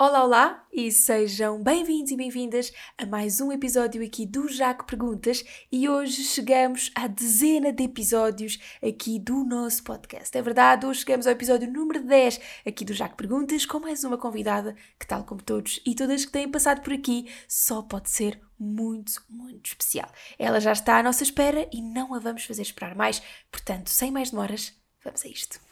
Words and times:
Olá, 0.00 0.22
olá 0.22 0.66
e 0.72 0.92
sejam 0.92 1.60
bem-vindos 1.60 2.12
e 2.12 2.16
bem-vindas 2.16 2.72
a 2.96 3.04
mais 3.04 3.40
um 3.40 3.50
episódio 3.50 4.00
aqui 4.06 4.24
do 4.24 4.46
Jaco 4.46 4.86
Perguntas 4.86 5.44
e 5.72 5.88
hoje 5.88 6.22
chegamos 6.22 6.92
à 6.94 7.08
dezena 7.08 7.72
de 7.72 7.82
episódios 7.82 8.60
aqui 8.80 9.18
do 9.18 9.42
nosso 9.42 9.82
podcast. 9.82 10.38
É 10.38 10.40
verdade, 10.40 10.86
hoje 10.86 11.00
chegamos 11.00 11.26
ao 11.26 11.32
episódio 11.32 11.68
número 11.68 12.00
10 12.04 12.40
aqui 12.64 12.84
do 12.84 12.94
Jaco 12.94 13.16
Perguntas 13.16 13.66
com 13.66 13.80
mais 13.80 14.04
uma 14.04 14.16
convidada 14.16 14.76
que, 15.00 15.04
tal 15.04 15.24
como 15.24 15.42
todos 15.42 15.80
e 15.84 15.96
todas 15.96 16.24
que 16.24 16.30
têm 16.30 16.48
passado 16.48 16.80
por 16.80 16.92
aqui, 16.92 17.28
só 17.48 17.82
pode 17.82 18.08
ser 18.08 18.40
muito, 18.56 19.20
muito 19.28 19.66
especial. 19.66 20.08
Ela 20.38 20.60
já 20.60 20.70
está 20.70 20.98
à 20.98 21.02
nossa 21.02 21.24
espera 21.24 21.68
e 21.72 21.82
não 21.82 22.14
a 22.14 22.20
vamos 22.20 22.44
fazer 22.44 22.62
esperar 22.62 22.94
mais, 22.94 23.20
portanto, 23.50 23.90
sem 23.90 24.12
mais 24.12 24.30
demoras, 24.30 24.72
vamos 25.02 25.24
a 25.24 25.28
isto. 25.28 25.67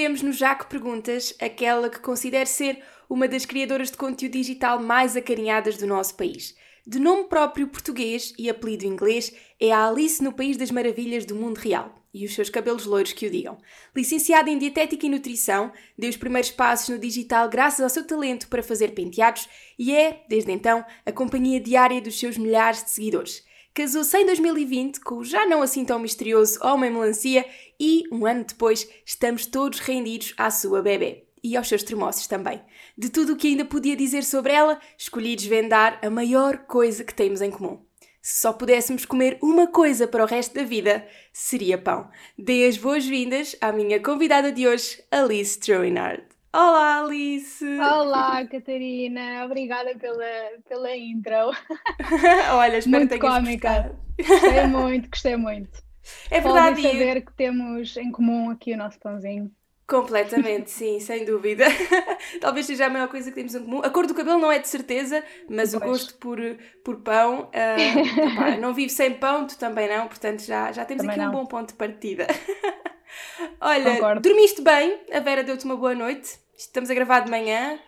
Recebemos 0.00 0.22
no 0.22 0.32
Jaco 0.32 0.66
Perguntas 0.66 1.34
aquela 1.38 1.90
que 1.90 2.00
considero 2.00 2.48
ser 2.48 2.82
uma 3.08 3.28
das 3.28 3.44
criadoras 3.44 3.90
de 3.90 3.98
conteúdo 3.98 4.32
digital 4.32 4.80
mais 4.80 5.14
acarinhadas 5.14 5.76
do 5.76 5.86
nosso 5.86 6.14
país. 6.14 6.56
De 6.86 6.98
nome 6.98 7.24
próprio 7.24 7.68
português 7.68 8.32
e 8.38 8.48
apelido 8.48 8.86
inglês, 8.86 9.30
é 9.60 9.70
a 9.70 9.86
Alice 9.86 10.24
no 10.24 10.32
País 10.32 10.56
das 10.56 10.70
Maravilhas 10.70 11.26
do 11.26 11.34
Mundo 11.34 11.58
Real. 11.58 11.94
E 12.14 12.24
os 12.24 12.34
seus 12.34 12.48
cabelos 12.48 12.86
loiros 12.86 13.12
que 13.12 13.26
o 13.26 13.30
digam. 13.30 13.58
Licenciada 13.94 14.48
em 14.48 14.58
Dietética 14.58 15.04
e 15.04 15.10
Nutrição, 15.10 15.70
deu 15.98 16.08
os 16.08 16.16
primeiros 16.16 16.50
passos 16.50 16.88
no 16.88 16.98
digital 16.98 17.46
graças 17.50 17.80
ao 17.80 17.90
seu 17.90 18.06
talento 18.06 18.48
para 18.48 18.62
fazer 18.62 18.94
penteados 18.94 19.48
e 19.78 19.94
é, 19.94 20.24
desde 20.28 20.50
então, 20.50 20.82
a 21.04 21.12
companhia 21.12 21.60
diária 21.60 22.00
dos 22.00 22.18
seus 22.18 22.38
milhares 22.38 22.82
de 22.82 22.90
seguidores. 22.90 23.44
Casou-se 23.72 24.18
em 24.18 24.26
2020 24.26 24.98
com 25.00 25.16
o 25.16 25.24
já 25.24 25.46
não 25.46 25.62
assim 25.62 25.84
tão 25.84 25.98
misterioso 25.98 26.58
Homem 26.62 26.90
Melancia 26.90 27.46
e, 27.80 28.04
um 28.12 28.26
ano 28.26 28.44
depois, 28.44 28.86
estamos 29.06 29.46
todos 29.46 29.80
rendidos 29.80 30.34
à 30.36 30.50
sua 30.50 30.82
bebê. 30.82 31.24
E 31.42 31.56
aos 31.56 31.66
seus 31.66 31.82
termossos 31.82 32.26
também. 32.26 32.60
De 32.98 33.08
tudo 33.08 33.32
o 33.32 33.36
que 33.36 33.48
ainda 33.48 33.64
podia 33.64 33.96
dizer 33.96 34.22
sobre 34.22 34.52
ela, 34.52 34.78
escolhi 34.98 35.34
desvendar 35.34 35.98
a 36.02 36.10
maior 36.10 36.58
coisa 36.58 37.02
que 37.02 37.14
temos 37.14 37.40
em 37.40 37.50
comum. 37.50 37.80
Se 38.20 38.42
só 38.42 38.52
pudéssemos 38.52 39.06
comer 39.06 39.38
uma 39.42 39.66
coisa 39.66 40.06
para 40.06 40.22
o 40.22 40.26
resto 40.26 40.54
da 40.54 40.62
vida, 40.62 41.08
seria 41.32 41.78
pão. 41.78 42.10
Dê 42.36 42.66
as 42.66 42.76
boas-vindas 42.76 43.56
à 43.58 43.72
minha 43.72 43.98
convidada 43.98 44.52
de 44.52 44.68
hoje, 44.68 45.02
Alice 45.10 45.58
Troinard. 45.58 46.22
Olá, 46.52 47.00
Alice! 47.00 47.64
Olá, 47.64 48.44
Catarina! 48.46 49.46
Obrigada 49.46 49.94
pela, 49.96 50.50
pela 50.68 50.94
intro. 50.94 51.52
Olha, 52.52 52.76
espero 52.76 53.06
muito 53.06 53.14
que 53.14 53.18
tenhas 53.18 53.36
cómica. 53.36 53.68
gostado. 53.68 53.98
Gostei 54.18 54.66
muito, 54.66 55.08
gostei 55.08 55.36
muito. 55.36 55.89
É 56.30 56.40
Podem 56.40 56.74
verdade, 56.74 56.80
e- 56.80 56.86
saber 56.88 57.24
que 57.24 57.32
temos 57.32 57.96
em 57.96 58.10
comum 58.12 58.50
aqui 58.50 58.72
o 58.74 58.76
nosso 58.76 58.98
pãozinho. 58.98 59.54
completamente, 59.86 60.70
sim, 60.70 61.00
sem 61.00 61.24
dúvida. 61.24 61.64
Talvez 62.40 62.66
seja 62.66 62.86
a 62.86 62.90
maior 62.90 63.08
coisa 63.08 63.28
que 63.30 63.34
temos 63.34 63.54
em 63.54 63.60
comum. 63.64 63.80
A 63.82 63.90
cor 63.90 64.06
do 64.06 64.14
cabelo 64.14 64.38
não 64.38 64.50
é 64.52 64.58
de 64.58 64.68
certeza, 64.68 65.24
mas 65.48 65.74
o 65.74 65.80
Pois. 65.80 65.80
gosto 65.80 66.14
por, 66.18 66.38
por 66.84 67.00
pão. 67.02 67.50
ah, 67.52 68.00
pá, 68.32 68.56
não 68.56 68.72
vivo 68.72 68.90
sem 68.92 69.14
pão, 69.14 69.46
tu 69.46 69.58
também 69.58 69.88
não, 69.88 70.06
portanto 70.06 70.42
já, 70.44 70.70
já 70.72 70.84
temos 70.84 71.02
Também 71.02 71.16
aqui 71.16 71.20
um 71.20 71.28
não. 71.28 71.32
bom 71.32 71.44
ponto 71.46 71.70
de 71.70 71.74
partida. 71.74 72.26
Olha, 73.60 73.82
Concordo. 73.82 74.20
dormiste 74.20 74.62
bem? 74.62 75.00
A 75.12 75.20
Vera 75.20 75.42
deu-te 75.42 75.64
uma 75.64 75.76
boa 75.76 75.94
noite? 75.94 76.38
Estamos 76.56 76.90
a 76.90 76.94
gravar 76.94 77.20
de 77.20 77.30
manhã. 77.30 77.78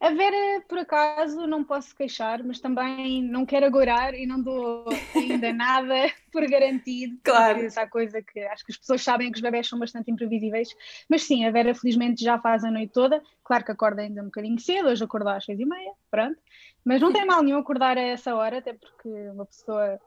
A 0.00 0.08
Vera, 0.14 0.62
por 0.66 0.78
acaso, 0.78 1.46
não 1.46 1.62
posso 1.62 1.94
queixar, 1.94 2.42
mas 2.42 2.58
também 2.58 3.22
não 3.22 3.44
quero 3.44 3.66
agorar 3.66 4.14
e 4.14 4.26
não 4.26 4.40
dou 4.40 4.86
ainda 5.14 5.52
nada 5.52 6.10
por 6.32 6.48
garantido. 6.48 7.18
Claro. 7.22 7.60
Essa 7.60 7.86
coisa 7.86 8.22
que 8.22 8.40
acho 8.40 8.64
que 8.64 8.72
as 8.72 8.78
pessoas 8.78 9.02
sabem 9.02 9.30
que 9.30 9.36
os 9.36 9.42
bebés 9.42 9.68
são 9.68 9.78
bastante 9.78 10.10
imprevisíveis. 10.10 10.70
Mas 11.06 11.24
sim, 11.24 11.44
a 11.44 11.50
Vera 11.50 11.74
felizmente 11.74 12.24
já 12.24 12.38
faz 12.38 12.64
a 12.64 12.70
noite 12.70 12.94
toda. 12.94 13.22
Claro 13.44 13.62
que 13.62 13.72
acorda 13.72 14.00
ainda 14.00 14.22
um 14.22 14.26
bocadinho 14.26 14.58
cedo, 14.58 14.88
hoje 14.88 15.04
acordou 15.04 15.32
às 15.32 15.44
seis 15.44 15.60
e 15.60 15.66
meia, 15.66 15.92
pronto. 16.10 16.40
Mas 16.82 17.02
não 17.02 17.12
tem 17.12 17.26
mal 17.26 17.42
nenhum 17.42 17.58
acordar 17.58 17.98
a 17.98 18.00
essa 18.00 18.34
hora, 18.34 18.56
até 18.56 18.72
porque 18.72 19.08
uma 19.28 19.44
pessoa 19.44 20.00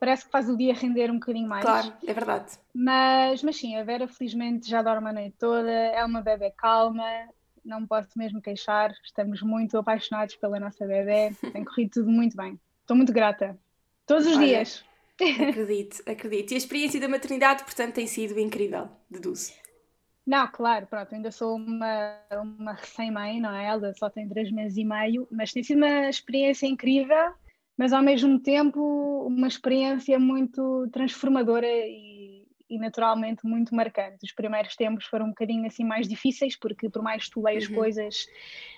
parece 0.00 0.24
que 0.24 0.30
faz 0.32 0.48
o 0.48 0.56
dia 0.56 0.74
render 0.74 1.08
um 1.08 1.20
bocadinho 1.20 1.48
mais. 1.48 1.64
Claro, 1.64 1.92
é 2.04 2.12
verdade. 2.12 2.58
Mas, 2.74 3.44
mas 3.44 3.56
sim, 3.56 3.76
a 3.76 3.84
Vera 3.84 4.08
felizmente 4.08 4.68
já 4.68 4.82
dorme 4.82 5.10
a 5.10 5.12
noite 5.12 5.36
toda, 5.38 5.70
é 5.70 6.04
uma 6.04 6.20
bebê 6.20 6.50
calma, 6.50 7.04
não 7.64 7.86
posso 7.86 8.10
mesmo 8.16 8.40
queixar, 8.40 8.92
estamos 9.04 9.42
muito 9.42 9.78
apaixonados 9.78 10.36
pela 10.36 10.60
nossa 10.60 10.86
bebê, 10.86 11.34
tem 11.52 11.64
corrido 11.64 11.90
tudo 11.90 12.10
muito 12.10 12.36
bem. 12.36 12.58
Estou 12.80 12.96
muito 12.96 13.12
grata. 13.12 13.58
Todos 14.06 14.26
os 14.26 14.36
Olha. 14.36 14.46
dias. 14.46 14.84
Acredito, 15.48 16.02
acredito. 16.08 16.52
E 16.52 16.54
a 16.54 16.58
experiência 16.58 16.98
da 16.98 17.08
maternidade, 17.08 17.62
portanto, 17.62 17.94
tem 17.94 18.06
sido 18.06 18.38
incrível, 18.38 18.88
deduzo. 19.10 19.52
Não, 20.26 20.46
claro, 20.48 20.86
pronto, 20.86 21.14
ainda 21.14 21.30
sou 21.30 21.56
uma, 21.56 22.16
uma 22.32 22.72
recém-mãe, 22.72 23.40
não 23.40 23.54
é? 23.54 23.66
Ela 23.66 23.92
só 23.94 24.08
tem 24.08 24.28
três 24.28 24.50
meses 24.50 24.78
e 24.78 24.84
meio, 24.84 25.26
mas 25.30 25.52
tem 25.52 25.62
sido 25.62 25.78
uma 25.78 26.08
experiência 26.08 26.66
incrível, 26.66 27.32
mas 27.76 27.92
ao 27.92 28.02
mesmo 28.02 28.38
tempo 28.38 28.80
uma 29.26 29.48
experiência 29.48 30.18
muito 30.18 30.88
transformadora 30.92 31.66
e, 31.66 32.19
e 32.70 32.78
naturalmente 32.78 33.44
muito 33.46 33.74
marcante. 33.74 34.24
Os 34.24 34.32
primeiros 34.32 34.76
tempos 34.76 35.04
foram 35.06 35.26
um 35.26 35.30
bocadinho 35.30 35.66
assim 35.66 35.84
mais 35.84 36.08
difíceis, 36.08 36.56
porque 36.56 36.88
por 36.88 37.02
mais 37.02 37.24
que 37.24 37.32
tu 37.32 37.42
leias 37.42 37.66
Uhum. 37.68 37.74
coisas, 37.74 38.26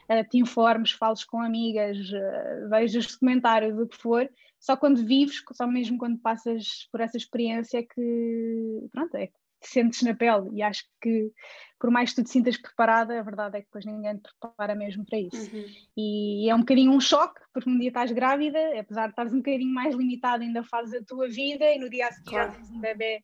eh, 0.09 0.25
te 0.25 0.39
informes, 0.39 0.93
fales 0.93 1.25
com 1.25 1.41
amigas, 1.41 1.97
eh, 2.13 2.67
vejas 2.71 3.07
documentários, 3.07 3.79
o 3.79 3.87
que 3.87 3.97
for, 3.97 4.29
só 4.59 4.77
quando 4.77 5.05
vives, 5.05 5.43
só 5.53 5.67
mesmo 5.67 5.99
quando 5.99 6.19
passas 6.19 6.89
por 6.91 7.01
essa 7.01 7.17
experiência 7.17 7.79
é 7.79 7.83
que, 7.83 8.89
pronto, 8.93 9.15
é 9.17 9.27
que 9.27 9.33
te 9.61 9.69
sentes 9.69 10.03
na 10.03 10.13
pele 10.15 10.49
e 10.55 10.63
acho 10.63 10.83
que 11.01 11.31
por 11.79 11.91
mais 11.91 12.11
que 12.11 12.17
tu 12.17 12.25
te 12.25 12.31
sintas 12.31 12.57
preparada, 12.57 13.19
a 13.19 13.23
verdade 13.23 13.59
é 13.59 13.61
que 13.61 13.67
depois 13.67 13.85
ninguém 13.85 14.17
te 14.17 14.29
prepara 14.41 14.75
mesmo 14.75 15.05
para 15.05 15.19
isso. 15.19 15.51
Uhum. 15.55 15.65
E 15.97 16.49
é 16.49 16.55
um 16.55 16.61
bocadinho 16.61 16.93
um 16.93 17.01
choque, 17.01 17.41
porque 17.53 17.69
um 17.69 17.79
dia 17.79 17.89
estás 17.89 18.11
grávida, 18.13 18.59
apesar 18.79 19.07
de 19.07 19.11
estares 19.13 19.33
um 19.33 19.39
bocadinho 19.39 19.73
mais 19.73 19.95
limitada, 19.95 20.43
ainda 20.45 20.63
fazes 20.65 20.95
a 21.01 21.05
tua 21.05 21.29
vida 21.29 21.65
e 21.65 21.79
no 21.79 21.91
dia 21.91 22.07
a 22.07 22.13
seguir 22.13 22.31
Claro. 22.31 22.57
um 22.73 22.81
bebê 22.81 23.21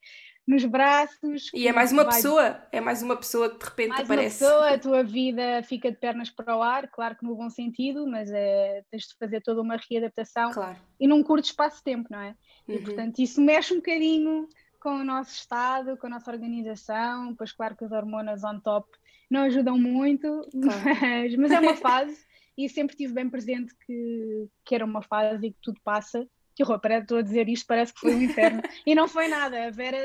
nos 0.48 0.64
braços. 0.64 1.50
E 1.52 1.68
é 1.68 1.72
mais 1.72 1.92
uma 1.92 2.04
vai- 2.04 2.14
pessoa, 2.14 2.66
é 2.72 2.80
mais 2.80 3.02
uma 3.02 3.14
pessoa 3.16 3.50
que 3.50 3.58
de 3.58 3.64
repente 3.66 3.88
mais 3.90 4.08
uma 4.08 4.14
aparece. 4.14 4.38
pessoa, 4.38 4.70
a 4.70 4.78
tua 4.78 5.02
vida 5.04 5.62
fica 5.62 5.90
de 5.90 5.98
pernas 5.98 6.30
para 6.30 6.56
o 6.56 6.62
ar, 6.62 6.88
claro 6.88 7.14
que 7.16 7.24
no 7.24 7.36
bom 7.36 7.50
sentido, 7.50 8.06
mas 8.06 8.30
é, 8.32 8.82
tens 8.90 9.02
de 9.08 9.14
fazer 9.18 9.42
toda 9.42 9.60
uma 9.60 9.76
readaptação 9.90 10.50
Claro. 10.52 10.78
e 10.98 11.06
num 11.06 11.22
curto 11.22 11.44
espaço 11.44 11.76
de 11.76 11.82
tempo, 11.84 12.08
não 12.10 12.18
é? 12.20 12.34
E 12.66 12.76
Uhum. 12.76 12.82
portanto 12.84 13.18
isso 13.18 13.40
mexe 13.42 13.74
um 13.74 13.76
bocadinho 13.76 14.48
com 14.80 14.90
o 15.00 15.04
nosso 15.04 15.32
estado, 15.34 15.96
com 15.98 16.06
a 16.06 16.10
nossa 16.10 16.30
organização, 16.30 17.34
pois 17.36 17.52
claro 17.52 17.76
que 17.76 17.84
as 17.84 17.92
hormonas 17.92 18.42
on 18.42 18.58
top 18.60 18.88
não 19.30 19.42
ajudam 19.42 19.78
muito, 19.78 20.48
mas, 21.28 21.36
mas 21.36 21.50
é 21.52 21.60
uma 21.60 21.76
fase 21.76 22.16
e 22.56 22.68
sempre 22.70 22.96
tive 22.96 23.12
bem 23.12 23.28
presente 23.28 23.74
que, 23.86 24.48
que 24.64 24.74
era 24.74 24.84
uma 24.84 25.02
fase 25.02 25.46
e 25.48 25.52
que 25.52 25.58
tudo 25.62 25.78
passa. 25.84 26.26
Que 26.58 26.64
horror, 26.64 26.80
parece, 26.80 27.02
estou 27.04 27.18
a 27.18 27.22
dizer 27.22 27.48
isto, 27.48 27.68
parece 27.68 27.94
que 27.94 28.00
foi 28.00 28.16
um 28.16 28.20
inferno. 28.20 28.64
e 28.84 28.92
não 28.92 29.06
foi 29.06 29.28
nada. 29.28 29.68
A 29.68 29.70
Vera, 29.70 29.96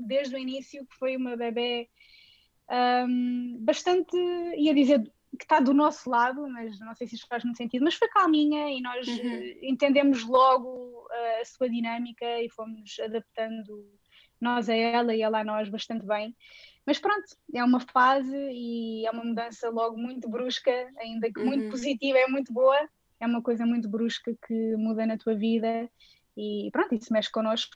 desde 0.00 0.34
o 0.34 0.38
início, 0.38 0.84
que 0.84 0.96
foi 0.96 1.16
uma 1.16 1.36
bebê 1.36 1.88
hum, 3.08 3.58
bastante, 3.60 4.16
ia 4.56 4.74
dizer 4.74 5.00
que 5.38 5.44
está 5.44 5.60
do 5.60 5.72
nosso 5.72 6.10
lado, 6.10 6.42
mas 6.48 6.80
não 6.80 6.92
sei 6.96 7.06
se 7.06 7.14
isto 7.14 7.28
faz 7.28 7.44
muito 7.44 7.56
sentido, 7.56 7.84
mas 7.84 7.94
foi 7.94 8.08
calminha 8.08 8.68
e 8.68 8.80
nós 8.82 9.06
Uhum. 9.06 9.16
eh, 9.16 9.58
entendemos 9.62 10.24
logo 10.24 11.06
eh, 11.12 11.40
a 11.40 11.44
sua 11.44 11.70
dinâmica 11.70 12.26
e 12.42 12.50
fomos 12.50 12.98
adaptando 12.98 13.88
nós 14.40 14.68
a 14.68 14.74
ela 14.74 15.14
e 15.14 15.22
ela 15.22 15.38
a 15.40 15.44
nós 15.44 15.68
bastante 15.68 16.04
bem. 16.04 16.36
Mas 16.84 16.98
pronto, 16.98 17.24
é 17.54 17.62
uma 17.62 17.78
fase 17.78 18.36
e 18.36 19.06
é 19.06 19.10
uma 19.12 19.24
mudança 19.24 19.70
logo 19.70 19.96
muito 19.96 20.28
brusca, 20.28 20.72
ainda 20.98 21.32
que 21.32 21.40
muito 21.40 21.62
Uhum. 21.64 21.70
positiva, 21.70 22.18
é 22.18 22.26
muito 22.26 22.52
boa, 22.52 22.88
é 23.22 23.26
uma 23.26 23.40
coisa 23.40 23.64
muito 23.64 23.88
brusca 23.88 24.34
que 24.46 24.76
muda 24.76 25.06
na 25.06 25.16
tua 25.16 25.34
vida 25.34 25.88
e 26.36 26.68
pronto, 26.72 26.94
isso 26.94 27.12
mexe 27.12 27.30
connosco. 27.30 27.70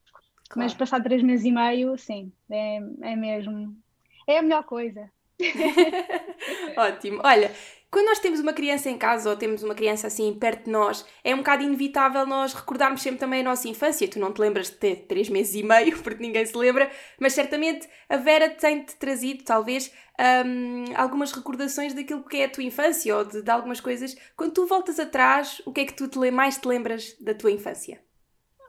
Mas 0.56 0.72
Claro. 0.72 0.78
passar 0.78 1.02
três 1.02 1.22
meses 1.22 1.44
e 1.46 1.52
meio, 1.52 1.96
sim, 1.98 2.32
é, 2.50 2.76
é 3.02 3.16
mesmo, 3.16 3.76
é 4.28 4.38
a 4.38 4.42
melhor 4.42 4.64
coisa. 4.64 5.10
Ótimo. 6.76 7.20
Olha, 7.24 7.50
quando 7.90 8.06
nós 8.06 8.18
temos 8.18 8.40
uma 8.40 8.52
criança 8.52 8.90
em 8.90 8.98
casa 8.98 9.30
ou 9.30 9.36
temos 9.36 9.62
uma 9.62 9.74
criança 9.74 10.06
assim 10.06 10.34
perto 10.34 10.64
de 10.64 10.70
nós, 10.70 11.06
é 11.22 11.34
um 11.34 11.38
bocado 11.38 11.62
inevitável 11.62 12.26
nós 12.26 12.52
recordarmos 12.52 13.00
sempre 13.00 13.18
também 13.18 13.40
a 13.40 13.44
nossa 13.44 13.68
infância. 13.68 14.08
Tu 14.08 14.18
não 14.18 14.32
te 14.32 14.40
lembras 14.40 14.70
de 14.70 14.76
ter 14.76 15.06
três 15.06 15.28
meses 15.28 15.54
e 15.54 15.62
meio, 15.62 15.96
porque 16.02 16.22
ninguém 16.22 16.44
se 16.44 16.56
lembra, 16.56 16.90
mas 17.18 17.32
certamente 17.32 17.88
a 18.08 18.16
Vera 18.16 18.50
tem-te 18.50 18.96
trazido, 18.96 19.44
talvez, 19.44 19.92
hum, 20.44 20.84
algumas 20.94 21.32
recordações 21.32 21.94
daquilo 21.94 22.24
que 22.24 22.38
é 22.38 22.44
a 22.44 22.50
tua 22.50 22.64
infância 22.64 23.16
ou 23.16 23.24
de, 23.24 23.42
de 23.42 23.50
algumas 23.50 23.80
coisas. 23.80 24.16
Quando 24.36 24.52
tu 24.52 24.66
voltas 24.66 24.98
atrás, 24.98 25.62
o 25.64 25.72
que 25.72 25.80
é 25.80 25.84
que 25.86 25.94
tu 25.94 26.08
te, 26.08 26.30
mais 26.30 26.58
te 26.58 26.66
lembras 26.66 27.16
da 27.20 27.34
tua 27.34 27.50
infância? 27.50 28.04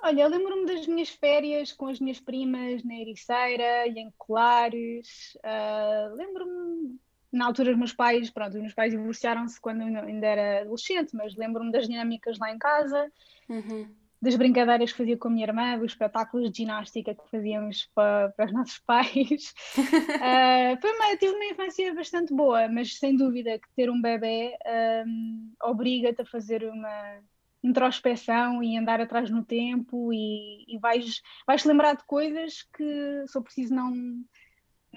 Olha, 0.03 0.21
eu 0.21 0.29
lembro-me 0.29 0.65
das 0.65 0.85
minhas 0.87 1.09
férias 1.09 1.73
com 1.73 1.87
as 1.87 1.99
minhas 1.99 2.19
primas 2.19 2.83
na 2.83 2.95
Ericeira 2.95 3.87
e 3.87 3.99
em 3.99 4.13
Colares. 4.17 5.35
Uh, 5.37 6.15
lembro-me, 6.15 6.99
na 7.31 7.45
altura, 7.45 7.71
os 7.71 7.77
meus 7.77 7.93
pais, 7.93 8.29
pronto, 8.29 8.55
os 8.55 8.61
meus 8.61 8.73
pais 8.73 8.91
divorciaram-se 8.91 9.59
quando 9.59 9.81
eu 9.81 9.87
ainda 9.87 10.27
era 10.27 10.61
adolescente, 10.61 11.15
mas 11.15 11.35
lembro-me 11.35 11.71
das 11.71 11.87
dinâmicas 11.87 12.37
lá 12.39 12.51
em 12.51 12.57
casa. 12.57 13.11
Uhum 13.49 13.87
das 14.21 14.35
brincadeiras 14.35 14.91
que 14.91 14.97
fazia 14.97 15.17
com 15.17 15.27
a 15.27 15.31
minha 15.31 15.45
irmã, 15.45 15.77
dos 15.77 15.91
espetáculos 15.91 16.51
de 16.51 16.57
ginástica 16.57 17.13
que 17.13 17.29
fazíamos 17.29 17.89
para, 17.93 18.29
para 18.29 18.45
os 18.45 18.51
nossos 18.53 18.79
pais. 18.79 19.53
uh, 19.77 20.77
foi 20.81 20.91
uma, 20.91 21.17
tive 21.17 21.33
uma 21.33 21.45
infância 21.45 21.93
bastante 21.93 22.33
boa, 22.33 22.67
mas 22.67 22.97
sem 22.97 23.15
dúvida 23.15 23.59
que 23.59 23.67
ter 23.75 23.89
um 23.89 24.01
bebê 24.01 24.57
um, 25.05 25.51
obriga-te 25.63 26.21
a 26.21 26.25
fazer 26.25 26.63
uma 26.63 27.19
introspeção 27.63 28.63
e 28.63 28.77
andar 28.77 29.01
atrás 29.01 29.29
no 29.29 29.43
tempo 29.43 30.11
e, 30.13 30.63
e 30.67 30.79
vais, 30.79 31.21
vais 31.45 31.63
lembrar 31.63 31.95
de 31.95 32.05
coisas 32.05 32.63
que 32.75 33.23
só 33.27 33.41
preciso 33.41 33.73
não 33.73 33.93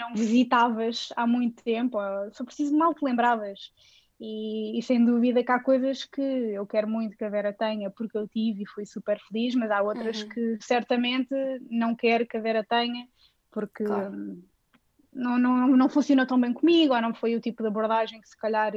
não 0.00 0.14
visitavas 0.14 1.11
há 1.14 1.26
muito 1.26 1.62
tempo, 1.62 1.99
só 2.32 2.44
preciso 2.44 2.76
mal 2.76 2.94
te 2.94 3.05
lembravas. 3.05 3.73
E, 4.23 4.79
e, 4.79 4.82
sem 4.82 5.02
dúvida 5.02 5.43
que 5.43 5.50
há 5.50 5.58
coisas 5.58 6.05
que 6.05 6.20
eu 6.20 6.67
quero 6.67 6.87
muito 6.87 7.17
que 7.17 7.25
a 7.25 7.31
Vera 7.31 7.55
tenha 7.55 7.91
porque 7.91 8.19
eu 8.19 8.29
tive 8.29 8.64
e 8.64 8.67
fui 8.67 8.85
super 8.85 9.19
feliz, 9.19 9.55
mas 9.55 9.70
há 9.70 9.81
outras 9.81 10.23
uhum. 10.23 10.29
que 10.29 10.58
certamente 10.61 11.35
não 11.70 11.94
quero 11.94 12.26
que 12.26 12.37
a 12.37 12.41
Vera 12.41 12.62
tenha 12.62 13.08
porque 13.50 13.82
claro. 13.82 14.43
não, 15.11 15.38
não, 15.38 15.69
não 15.69 15.88
funcionou 15.88 16.26
tão 16.26 16.38
bem 16.38 16.52
comigo 16.52 16.94
ou 16.94 17.00
não 17.00 17.14
foi 17.14 17.35
o 17.35 17.41
tipo 17.41 17.62
de 17.62 17.69
abordagem 17.69 18.20
que 18.20 18.29
se 18.29 18.37
calhar 18.37 18.75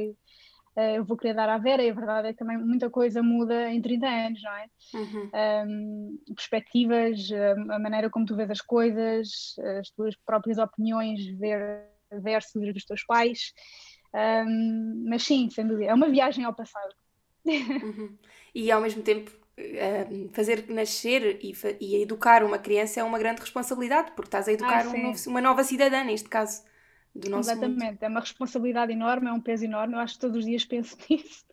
eu 0.76 1.04
vou 1.04 1.16
querer 1.16 1.34
dar 1.34 1.48
à 1.48 1.58
Vera. 1.58 1.82
E 1.82 1.90
a 1.90 1.94
verdade 1.94 2.28
é 2.28 2.32
que 2.32 2.38
também 2.38 2.58
muita 2.58 2.90
coisa 2.90 3.22
muda 3.22 3.70
em 3.70 3.80
30 3.80 4.06
anos, 4.06 4.42
não 4.42 4.52
é? 4.52 4.66
Uhum. 4.94 5.30
Um, 5.34 6.34
perspectivas, 6.34 7.28
a 7.70 7.78
maneira 7.78 8.10
como 8.10 8.26
tu 8.26 8.36
vês 8.36 8.50
as 8.50 8.60
coisas, 8.60 9.54
as 9.80 9.90
tuas 9.90 10.14
próprias 10.24 10.58
opiniões 10.58 11.24
ver 11.38 11.84
versus 12.22 12.72
dos 12.72 12.84
teus 12.84 13.04
pais. 13.04 13.52
Um, 14.14 15.06
mas 15.08 15.22
sim, 15.24 15.48
sem 15.50 15.66
dúvida, 15.66 15.90
é 15.90 15.94
uma 15.94 16.08
viagem 16.08 16.44
ao 16.44 16.54
passado. 16.54 16.94
Uhum. 17.44 18.16
E 18.54 18.70
ao 18.70 18.80
mesmo 18.80 19.02
tempo, 19.02 19.30
fazer 20.32 20.66
nascer 20.68 21.38
e, 21.42 21.52
e, 21.80 22.02
educar 22.02 22.42
uma 22.42 22.58
criança 22.58 23.00
é 23.00 23.04
uma 23.04 23.18
grande 23.18 23.40
responsabilidade, 23.40 24.12
porque 24.12 24.28
estás 24.28 24.48
a 24.48 24.52
educar 24.52 24.86
ah, 24.86 24.90
um 24.90 25.02
novo, 25.02 25.18
uma 25.28 25.40
nova 25.40 25.62
cidadã, 25.62 26.02
neste 26.04 26.28
caso, 26.28 26.62
do 27.14 27.30
nosso 27.30 27.50
Exatamente, 27.50 27.84
mundo. 27.84 28.02
é 28.02 28.08
uma 28.08 28.20
responsabilidade 28.20 28.92
enorme, 28.92 29.28
é 29.28 29.32
um 29.32 29.40
peso 29.40 29.64
enorme, 29.64 29.94
eu 29.94 30.00
acho 30.00 30.14
que 30.14 30.20
todos 30.20 30.38
os 30.38 30.44
dias 30.44 30.64
penso 30.64 30.96
nisso. 31.08 31.44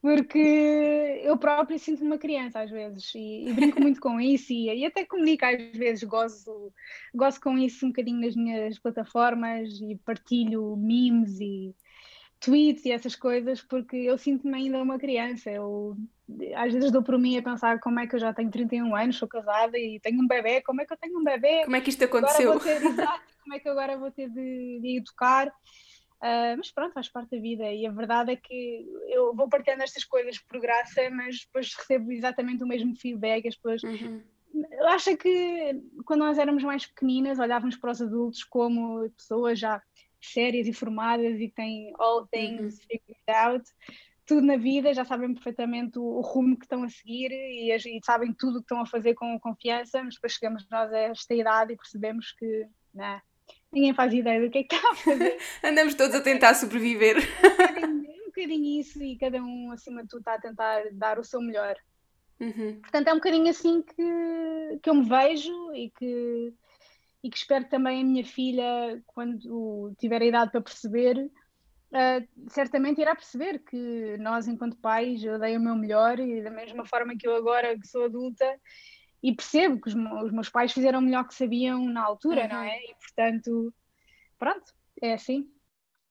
Porque 0.00 1.20
eu 1.24 1.36
própria 1.36 1.78
sinto-me 1.78 2.06
uma 2.06 2.18
criança 2.18 2.60
às 2.60 2.70
vezes 2.70 3.12
e, 3.14 3.48
e 3.48 3.52
brinco 3.52 3.80
muito 3.80 4.00
com 4.00 4.20
isso 4.20 4.52
e, 4.52 4.68
e, 4.68 4.84
até 4.84 5.04
comunico 5.04 5.44
às 5.44 5.76
vezes, 5.76 6.04
gozo, 6.04 6.72
gozo 7.12 7.40
com 7.40 7.58
isso 7.58 7.84
um 7.84 7.88
bocadinho 7.88 8.20
nas 8.20 8.36
minhas 8.36 8.78
plataformas 8.78 9.68
e 9.80 9.96
partilho 10.04 10.76
memes 10.76 11.40
e 11.40 11.74
tweets 12.42 12.84
e 12.84 12.92
essas 12.92 13.14
coisas 13.14 13.62
porque 13.62 13.96
eu 13.96 14.18
sinto-me 14.18 14.54
ainda 14.54 14.82
uma 14.82 14.98
criança. 14.98 15.50
Eu 15.50 15.96
às 16.56 16.72
vezes 16.72 16.90
dou 16.90 17.02
por 17.02 17.18
mim 17.18 17.36
a 17.36 17.42
pensar 17.42 17.78
como 17.78 18.00
é 18.00 18.06
que 18.06 18.14
eu 18.14 18.20
já 18.20 18.32
tenho 18.32 18.50
31 18.50 18.94
anos, 18.94 19.16
sou 19.16 19.28
casada 19.28 19.78
e 19.78 20.00
tenho 20.00 20.22
um 20.22 20.26
bebê, 20.26 20.62
como 20.62 20.80
é 20.80 20.86
que 20.86 20.92
eu 20.92 20.96
tenho 20.96 21.18
um 21.18 21.24
bebê? 21.24 21.64
Como 21.64 21.76
é 21.76 21.80
que 21.80 21.90
isto 21.90 22.04
aconteceu? 22.04 22.58
Ter, 22.58 22.80
como 23.42 23.54
é 23.54 23.58
que 23.58 23.68
agora 23.68 23.98
vou 23.98 24.10
ter 24.10 24.28
de, 24.28 24.80
de 24.80 24.96
educar? 24.98 25.48
Uh, 25.48 26.54
mas 26.56 26.70
pronto, 26.70 26.92
faz 26.92 27.08
parte 27.08 27.34
da 27.34 27.42
vida 27.42 27.70
e 27.72 27.84
a 27.84 27.90
verdade 27.90 28.32
é 28.32 28.36
que 28.36 28.86
eu 29.08 29.34
vou 29.34 29.48
partilhando 29.48 29.82
estas 29.82 30.04
coisas 30.04 30.38
por 30.38 30.60
graça, 30.60 31.10
mas 31.10 31.40
depois 31.44 31.74
recebo 31.74 32.12
exatamente 32.12 32.62
o 32.62 32.66
mesmo 32.66 32.94
feedback. 32.96 33.48
As 33.48 33.56
pessoas. 33.56 33.82
Uhum. 33.82 34.22
Eu 34.70 34.86
acho 34.88 35.16
que 35.16 35.82
quando 36.04 36.20
nós 36.20 36.38
éramos 36.38 36.62
mais 36.62 36.86
pequeninas, 36.86 37.38
olhávamos 37.38 37.76
para 37.76 37.90
os 37.90 38.00
adultos 38.00 38.44
como 38.44 39.10
pessoas 39.10 39.58
já 39.58 39.82
sérias 40.30 40.66
e 40.66 40.72
formadas 40.72 41.40
e 41.40 41.48
que 41.48 41.54
têm 41.54 41.92
all 41.98 42.26
things 42.26 42.80
figured 42.80 43.18
out, 43.28 43.64
tudo 44.26 44.46
na 44.46 44.56
vida, 44.56 44.94
já 44.94 45.04
sabem 45.04 45.34
perfeitamente 45.34 45.98
o, 45.98 46.02
o 46.02 46.20
rumo 46.20 46.56
que 46.56 46.64
estão 46.64 46.82
a 46.84 46.88
seguir 46.88 47.30
e, 47.32 47.72
e, 47.72 48.00
sabem 48.04 48.32
tudo 48.32 48.56
o 48.56 48.60
que 48.60 48.64
estão 48.64 48.80
a 48.80 48.86
fazer 48.86 49.14
com 49.14 49.38
confiança, 49.38 50.02
mas 50.02 50.14
depois 50.14 50.32
chegamos 50.34 50.66
nós 50.70 50.92
a 50.92 50.98
esta 50.98 51.34
idade 51.34 51.72
e 51.72 51.76
percebemos 51.76 52.32
que. 52.32 52.66
Nah, 52.94 53.20
ninguém 53.72 53.94
faz 53.94 54.12
ideia 54.12 54.40
do 54.40 54.50
que 54.50 54.58
é 54.58 54.64
que 54.64 54.74
está 54.74 54.90
a 54.90 54.94
fazer. 54.94 55.38
Andamos 55.64 55.94
todos 55.94 56.14
a 56.14 56.20
tentar 56.20 56.54
sobreviver. 56.54 57.16
um 57.86 58.26
bocadinho 58.26 58.80
isso 58.80 59.02
e 59.02 59.16
cada 59.16 59.42
um, 59.42 59.72
acima 59.72 60.02
de 60.02 60.08
tudo, 60.08 60.20
está 60.20 60.34
a 60.34 60.40
tentar 60.40 60.82
dar 60.92 61.18
o 61.18 61.24
seu 61.24 61.40
melhor. 61.40 61.76
Uhum. 62.40 62.80
Portanto, 62.80 63.08
é 63.08 63.12
um 63.12 63.16
bocadinho 63.16 63.48
assim 63.48 63.82
que, 63.82 64.78
que 64.82 64.90
eu 64.90 64.94
me 64.94 65.08
vejo 65.08 65.72
e 65.74 65.90
que, 65.90 66.52
e 67.22 67.30
que 67.30 67.36
espero 67.36 67.68
também 67.68 68.00
a 68.00 68.04
minha 68.04 68.24
filha, 68.24 69.02
quando 69.06 69.94
tiver 69.98 70.20
a 70.20 70.24
idade 70.24 70.50
para 70.50 70.60
perceber, 70.60 71.16
uh, 71.18 72.50
certamente 72.50 73.00
irá 73.00 73.14
perceber 73.14 73.60
que 73.60 74.16
nós, 74.18 74.48
enquanto 74.48 74.76
pais, 74.78 75.22
eu 75.22 75.38
dei 75.38 75.56
o 75.56 75.60
meu 75.60 75.76
melhor 75.76 76.18
e 76.18 76.42
da 76.42 76.50
mesma 76.50 76.84
forma 76.84 77.16
que 77.16 77.26
eu 77.26 77.36
agora, 77.36 77.78
que 77.78 77.86
sou 77.86 78.04
adulta, 78.04 78.44
e 79.22 79.34
percebo 79.34 79.80
que 79.80 79.88
os, 79.88 79.94
os, 79.94 80.32
meus 80.32 80.48
pais 80.48 80.72
fizeram 80.72 80.98
o 80.98 81.02
melhor 81.02 81.26
que 81.26 81.34
sabiam 81.34 81.84
na 81.84 82.02
altura, 82.02 82.42
uhum. 82.42 82.48
não 82.48 82.62
é? 82.62 82.76
E 82.78 82.94
portanto, 82.96 83.72
pronto, 84.38 84.72
é 85.00 85.14
assim. 85.14 85.48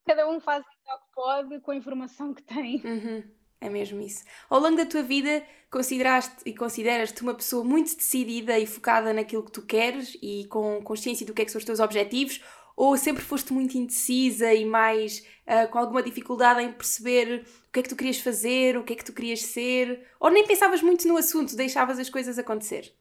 Cada 0.05 0.27
um 0.29 0.39
faz 0.39 0.63
o 0.63 0.69
que 0.69 1.13
pode 1.13 1.59
com 1.59 1.71
a 1.71 1.75
informação 1.75 2.33
que 2.33 2.41
tem. 2.41 2.81
Uhum. 2.85 3.40
É 3.61 3.69
mesmo 3.69 4.01
isso. 4.01 4.25
Ao 4.49 4.59
longo 4.59 4.75
da 4.75 4.87
tua 4.87 5.03
vida, 5.03 5.43
consideraste 5.69 6.35
e 6.47 6.53
consideras-te 6.53 7.21
uma 7.21 7.35
pessoa 7.35 7.63
muito 7.63 7.95
decidida 7.95 8.57
e 8.57 8.65
focada 8.65 9.13
naquilo 9.13 9.43
que 9.43 9.51
tu 9.51 9.61
queres 9.61 10.17
e 10.19 10.45
com 10.47 10.81
consciência 10.81 11.25
do 11.27 11.33
que 11.33 11.43
é 11.43 11.45
que 11.45 11.51
são 11.51 11.59
os 11.59 11.65
teus 11.65 11.79
objetivos? 11.79 12.41
Ou 12.75 12.97
sempre 12.97 13.21
foste 13.21 13.53
muito 13.53 13.77
indecisa 13.77 14.51
e 14.51 14.65
mais 14.65 15.19
uh, 15.45 15.69
com 15.69 15.77
alguma 15.77 16.01
dificuldade 16.01 16.63
em 16.63 16.73
perceber 16.73 17.45
o 17.67 17.71
que 17.71 17.79
é 17.81 17.83
que 17.83 17.89
tu 17.89 17.95
querias 17.95 18.19
fazer, 18.19 18.77
o 18.77 18.83
que 18.83 18.93
é 18.93 18.95
que 18.95 19.05
tu 19.05 19.13
querias 19.13 19.43
ser? 19.43 20.07
Ou 20.19 20.31
nem 20.31 20.43
pensavas 20.47 20.81
muito 20.81 21.07
no 21.07 21.15
assunto, 21.15 21.55
deixavas 21.55 21.99
as 21.99 22.09
coisas 22.09 22.39
acontecer? 22.39 22.91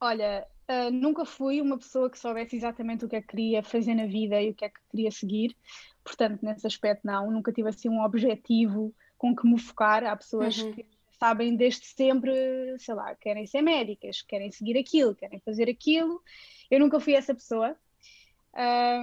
Olha, 0.00 0.46
uh, 0.70 0.92
nunca 0.92 1.24
fui 1.24 1.60
uma 1.60 1.76
pessoa 1.76 2.08
que 2.08 2.18
soubesse 2.18 2.54
exatamente 2.54 3.04
o 3.04 3.08
que 3.08 3.16
é 3.16 3.20
que 3.20 3.28
queria 3.28 3.64
fazer 3.64 3.96
na 3.96 4.06
vida 4.06 4.40
e 4.40 4.50
o 4.50 4.54
que 4.54 4.64
é 4.64 4.68
que 4.68 4.80
queria 4.92 5.10
seguir, 5.10 5.56
portanto, 6.04 6.40
nesse 6.40 6.68
aspecto, 6.68 7.04
não. 7.04 7.32
Nunca 7.32 7.52
tive 7.52 7.68
assim 7.68 7.88
um 7.88 8.04
objetivo 8.04 8.94
com 9.22 9.36
que 9.36 9.46
me 9.46 9.56
focar. 9.56 10.02
Há 10.04 10.16
pessoas 10.16 10.60
uhum. 10.60 10.72
que 10.72 10.84
sabem 11.16 11.54
desde 11.54 11.86
sempre, 11.86 12.32
sei 12.78 12.94
lá, 12.94 13.14
querem 13.14 13.46
ser 13.46 13.62
médicas, 13.62 14.20
querem 14.20 14.50
seguir 14.50 14.76
aquilo, 14.76 15.14
querem 15.14 15.38
fazer 15.38 15.70
aquilo. 15.70 16.20
Eu 16.68 16.80
nunca 16.80 16.98
fui 16.98 17.14
essa 17.14 17.32
pessoa. 17.32 17.76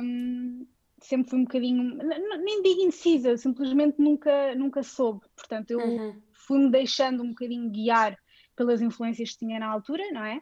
Um, 0.03 0.67
sempre 1.01 1.29
fui 1.29 1.39
um 1.39 1.43
bocadinho, 1.45 1.97
nem 2.43 2.61
digo 2.61 2.81
indecisa, 2.81 3.37
simplesmente 3.37 3.95
nunca, 3.97 4.53
nunca 4.55 4.83
soube. 4.83 5.21
Portanto, 5.37 5.71
eu 5.71 5.79
uhum. 5.79 6.21
fui-me 6.33 6.69
deixando 6.69 7.23
um 7.23 7.29
bocadinho 7.29 7.69
guiar 7.69 8.17
pelas 8.57 8.81
influências 8.81 9.31
que 9.31 9.39
tinha 9.39 9.57
na 9.57 9.71
altura, 9.71 10.03
não 10.11 10.25
é? 10.25 10.41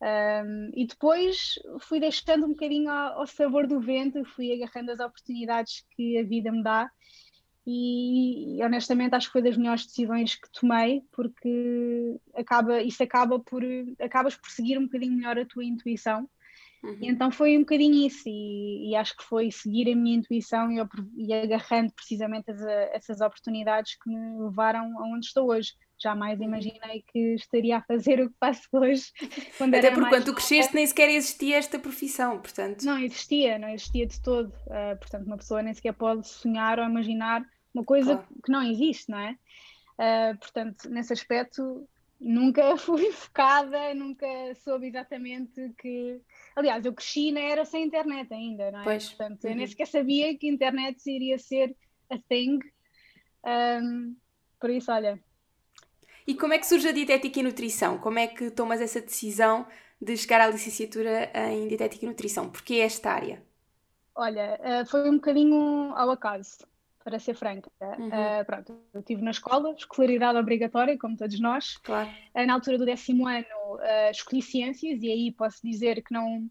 Um, 0.00 0.70
e 0.76 0.86
depois 0.86 1.58
fui 1.80 1.98
deixando 1.98 2.46
um 2.46 2.50
bocadinho 2.50 2.88
ao, 2.88 3.18
ao, 3.18 3.26
sabor 3.26 3.66
do 3.66 3.80
vento, 3.80 4.24
fui 4.24 4.52
agarrando 4.52 4.92
as 4.92 5.00
oportunidades 5.00 5.84
que 5.96 6.16
a 6.18 6.22
vida 6.22 6.52
me 6.52 6.62
dá 6.62 6.88
e, 7.70 8.64
honestamente 8.64 9.14
acho 9.14 9.26
que 9.26 9.32
foi 9.34 9.42
das 9.42 9.58
melhores 9.58 9.84
decisões 9.84 10.34
que 10.34 10.50
tomei 10.58 11.02
porque 11.12 12.18
acaba, 12.34 12.80
isso 12.82 13.02
acaba 13.02 13.38
por 13.38 13.62
acabas 14.00 14.34
por 14.34 14.48
seguir 14.50 14.78
um 14.78 14.84
bocadinho 14.84 15.12
melhor 15.12 15.38
a 15.38 15.44
tua 15.44 15.66
intuição 15.66 16.26
uhum. 16.82 16.96
e 16.98 17.08
então 17.08 17.30
foi 17.30 17.58
um 17.58 17.60
bocadinho 17.60 18.06
isso 18.06 18.22
e, 18.26 18.90
e, 18.90 18.96
acho 18.96 19.14
que 19.14 19.22
foi 19.22 19.50
seguir 19.50 19.92
a 19.92 19.94
minha 19.94 20.16
intuição 20.16 20.72
e, 20.72 20.78
e 21.18 21.32
agarrando 21.34 21.92
precisamente 21.92 22.50
as, 22.50 22.62
essas 22.94 23.20
oportunidades 23.20 23.98
que 24.02 24.08
me 24.08 24.44
levaram 24.44 24.98
aonde 24.98 25.26
estou 25.26 25.50
hoje 25.50 25.74
jamais 26.00 26.40
imaginei 26.40 27.04
que 27.08 27.34
estaria 27.34 27.78
a 27.78 27.82
fazer 27.82 28.20
o 28.20 28.30
que 28.30 28.36
faço 28.38 28.68
hoje. 28.72 29.06
Até 29.76 29.90
porque 29.90 30.08
quando 30.08 30.26
tu 30.26 30.32
cresceste 30.34 30.72
nem 30.72 30.86
sequer 30.86 31.10
existia 31.10 31.56
esta 31.56 31.76
profissão, 31.76 32.38
portanto. 32.38 32.84
Não 32.84 32.96
existia, 33.00 33.58
não 33.58 33.68
existia 33.68 34.06
de 34.06 34.22
todo. 34.22 34.50
Uh, 34.68 34.96
portanto, 34.96 35.26
uma 35.26 35.36
pessoa 35.36 35.60
nem 35.60 35.74
sequer 35.74 35.92
pode 35.94 36.28
sonhar 36.28 36.78
ou 36.78 36.84
imaginar 36.84 37.44
uma 37.74 37.84
coisa 37.84 38.16
claro. 38.16 38.28
que 38.44 38.52
não 38.52 38.62
existe, 38.62 39.10
não 39.10 39.18
é? 39.18 39.36
Uh, 39.98 40.38
portanto, 40.38 40.88
nesse 40.88 41.12
aspecto, 41.12 41.88
nunca 42.20 42.76
fui 42.78 43.10
focada, 43.12 43.94
nunca 43.94 44.26
soube 44.56 44.86
exatamente 44.88 45.72
que. 45.78 46.20
Aliás, 46.54 46.84
eu 46.84 46.92
cresci 46.92 47.30
na 47.32 47.40
era 47.40 47.64
sem 47.64 47.84
internet 47.84 48.32
ainda, 48.32 48.70
não 48.70 48.80
é? 48.80 48.84
Pois. 48.84 49.08
Portanto, 49.08 49.44
eu 49.44 49.50
nem 49.50 49.60
uhum. 49.60 49.66
sequer 49.66 49.86
sabia 49.86 50.36
que 50.36 50.48
a 50.48 50.52
internet 50.52 50.98
iria 51.10 51.38
ser 51.38 51.76
a 52.10 52.18
thing. 52.28 52.58
Um, 53.44 54.16
por 54.60 54.70
isso, 54.70 54.90
olha, 54.90 55.20
e 56.28 56.34
como 56.34 56.52
é 56.52 56.58
que 56.58 56.66
surge 56.66 56.86
a 56.86 56.92
dietética 56.92 57.40
e 57.40 57.42
nutrição? 57.42 57.96
Como 57.96 58.18
é 58.18 58.26
que 58.26 58.50
tomas 58.50 58.82
essa 58.82 59.00
decisão 59.00 59.66
de 59.98 60.14
chegar 60.14 60.42
à 60.42 60.46
licenciatura 60.46 61.32
em 61.50 61.66
dietética 61.66 62.04
e 62.04 62.08
nutrição? 62.08 62.50
Porquê 62.50 62.74
esta 62.80 63.10
área? 63.10 63.42
Olha, 64.14 64.60
eh, 64.62 64.84
foi 64.84 65.08
um 65.08 65.14
bocadinho 65.14 65.90
ao 65.96 66.10
acaso. 66.10 66.58
Para 67.08 67.18
ser 67.18 67.34
franca. 67.34 67.70
Uhum. 67.80 68.08
Uh, 68.08 68.44
pronto, 68.44 68.78
eu 68.92 69.00
estive 69.00 69.22
na 69.22 69.30
escola, 69.30 69.72
escolaridade 69.72 70.38
obrigatória, 70.38 70.98
como 70.98 71.16
todos 71.16 71.40
nós. 71.40 71.78
Claro. 71.78 72.10
Uh, 72.34 72.46
na 72.46 72.52
altura 72.52 72.76
do 72.76 72.84
décimo 72.84 73.26
ano, 73.26 73.46
uh, 73.46 74.10
escolhi 74.10 74.42
ciências 74.42 75.02
e 75.02 75.10
aí 75.10 75.32
posso 75.32 75.58
dizer 75.62 76.02
que 76.02 76.12
não 76.12 76.50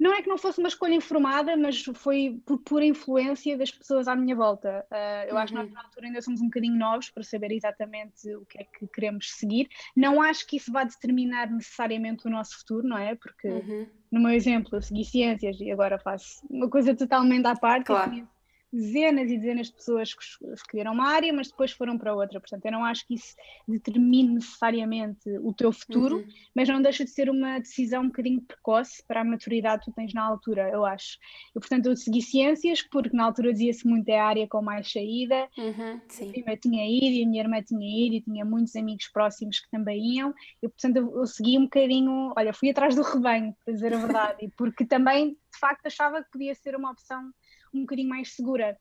não 0.00 0.14
é 0.14 0.22
que 0.22 0.28
não 0.28 0.38
fosse 0.38 0.60
uma 0.60 0.68
escolha 0.68 0.94
informada, 0.94 1.56
mas 1.56 1.82
foi 1.94 2.40
por 2.46 2.58
pura 2.58 2.84
influência 2.84 3.58
das 3.58 3.72
pessoas 3.72 4.06
à 4.06 4.14
minha 4.14 4.36
volta. 4.36 4.86
Eu 5.26 5.34
uhum. 5.34 5.40
acho 5.40 5.52
que 5.52 5.58
nós, 5.58 5.66
uhum. 5.66 5.74
na 5.74 5.82
altura, 5.82 6.06
ainda 6.06 6.22
somos 6.22 6.40
um 6.40 6.44
bocadinho 6.44 6.76
novos 6.76 7.10
para 7.10 7.24
saber 7.24 7.50
exatamente 7.50 8.32
o 8.36 8.46
que 8.46 8.60
é 8.60 8.64
que 8.64 8.86
queremos 8.86 9.32
seguir. 9.32 9.68
Não 9.96 10.22
acho 10.22 10.46
que 10.46 10.56
isso 10.56 10.70
vá 10.70 10.84
determinar 10.84 11.50
necessariamente 11.50 12.28
o 12.28 12.30
nosso 12.30 12.58
futuro, 12.58 12.86
não 12.86 12.96
é? 12.96 13.16
Porque, 13.16 13.48
uhum. 13.48 13.88
no 14.12 14.20
meu 14.20 14.30
exemplo, 14.30 14.76
eu 14.76 14.82
segui 14.82 15.04
ciências 15.04 15.60
e 15.60 15.68
agora 15.68 15.98
faço 15.98 16.46
uma 16.48 16.70
coisa 16.70 16.94
totalmente 16.94 17.46
à 17.46 17.56
parte. 17.56 17.86
Claro 17.86 18.28
dezenas 18.72 19.30
e 19.30 19.38
dezenas 19.38 19.68
de 19.68 19.74
pessoas 19.74 20.14
que 20.14 20.24
escolheram 20.52 20.92
uma 20.92 21.08
área, 21.08 21.32
mas 21.32 21.48
depois 21.48 21.72
foram 21.72 21.96
para 21.96 22.14
outra. 22.14 22.40
Portanto, 22.40 22.64
eu 22.64 22.72
não 22.72 22.84
acho 22.84 23.06
que 23.06 23.14
isso 23.14 23.34
determine 23.66 24.34
necessariamente 24.34 25.28
o 25.40 25.52
teu 25.52 25.72
futuro, 25.72 26.18
uhum. 26.18 26.28
mas 26.54 26.68
não 26.68 26.80
deixa 26.80 27.04
de 27.04 27.10
ser 27.10 27.30
uma 27.30 27.58
decisão 27.58 28.02
um 28.02 28.06
bocadinho 28.08 28.42
precoce 28.42 29.02
para 29.06 29.22
a 29.22 29.24
maturidade 29.24 29.84
que 29.84 29.90
tu 29.90 29.94
tens 29.94 30.12
na 30.12 30.22
altura, 30.22 30.68
eu 30.70 30.84
acho. 30.84 31.18
E, 31.50 31.60
portanto, 31.60 31.86
eu 31.86 31.96
segui 31.96 32.22
ciências, 32.22 32.82
porque 32.82 33.16
na 33.16 33.24
altura 33.24 33.52
dizia-se 33.52 33.86
muito 33.86 34.08
é 34.08 34.18
a 34.18 34.26
área 34.26 34.46
com 34.46 34.60
mais 34.60 34.90
saída. 34.90 35.48
Uhum, 35.56 36.00
sim. 36.08 36.32
Eu 36.46 36.56
tinha 36.58 36.86
ido 36.86 37.16
e 37.16 37.24
a 37.24 37.26
minha 37.26 37.42
irmã 37.42 37.62
tinha 37.62 38.06
ido 38.06 38.16
e 38.16 38.20
tinha 38.20 38.44
muitos 38.44 38.76
amigos 38.76 39.08
próximos 39.08 39.60
que 39.60 39.70
também 39.70 40.16
iam. 40.16 40.34
E, 40.62 40.68
portanto, 40.68 40.96
eu, 40.96 41.20
eu 41.20 41.26
segui 41.26 41.58
um 41.58 41.64
bocadinho, 41.64 42.32
olha, 42.36 42.52
fui 42.52 42.70
atrás 42.70 42.94
do 42.94 43.02
rebanho, 43.02 43.54
para 43.64 43.74
dizer 43.74 43.94
a 43.94 43.98
verdade, 43.98 44.36
e 44.44 44.50
porque 44.50 44.84
também, 44.84 45.30
de 45.30 45.58
facto, 45.58 45.86
achava 45.86 46.22
que 46.22 46.30
podia 46.30 46.54
ser 46.54 46.76
uma 46.76 46.90
opção 46.90 47.32
um 47.74 47.80
bocadinho 47.80 48.08
mais 48.08 48.34
segura. 48.34 48.76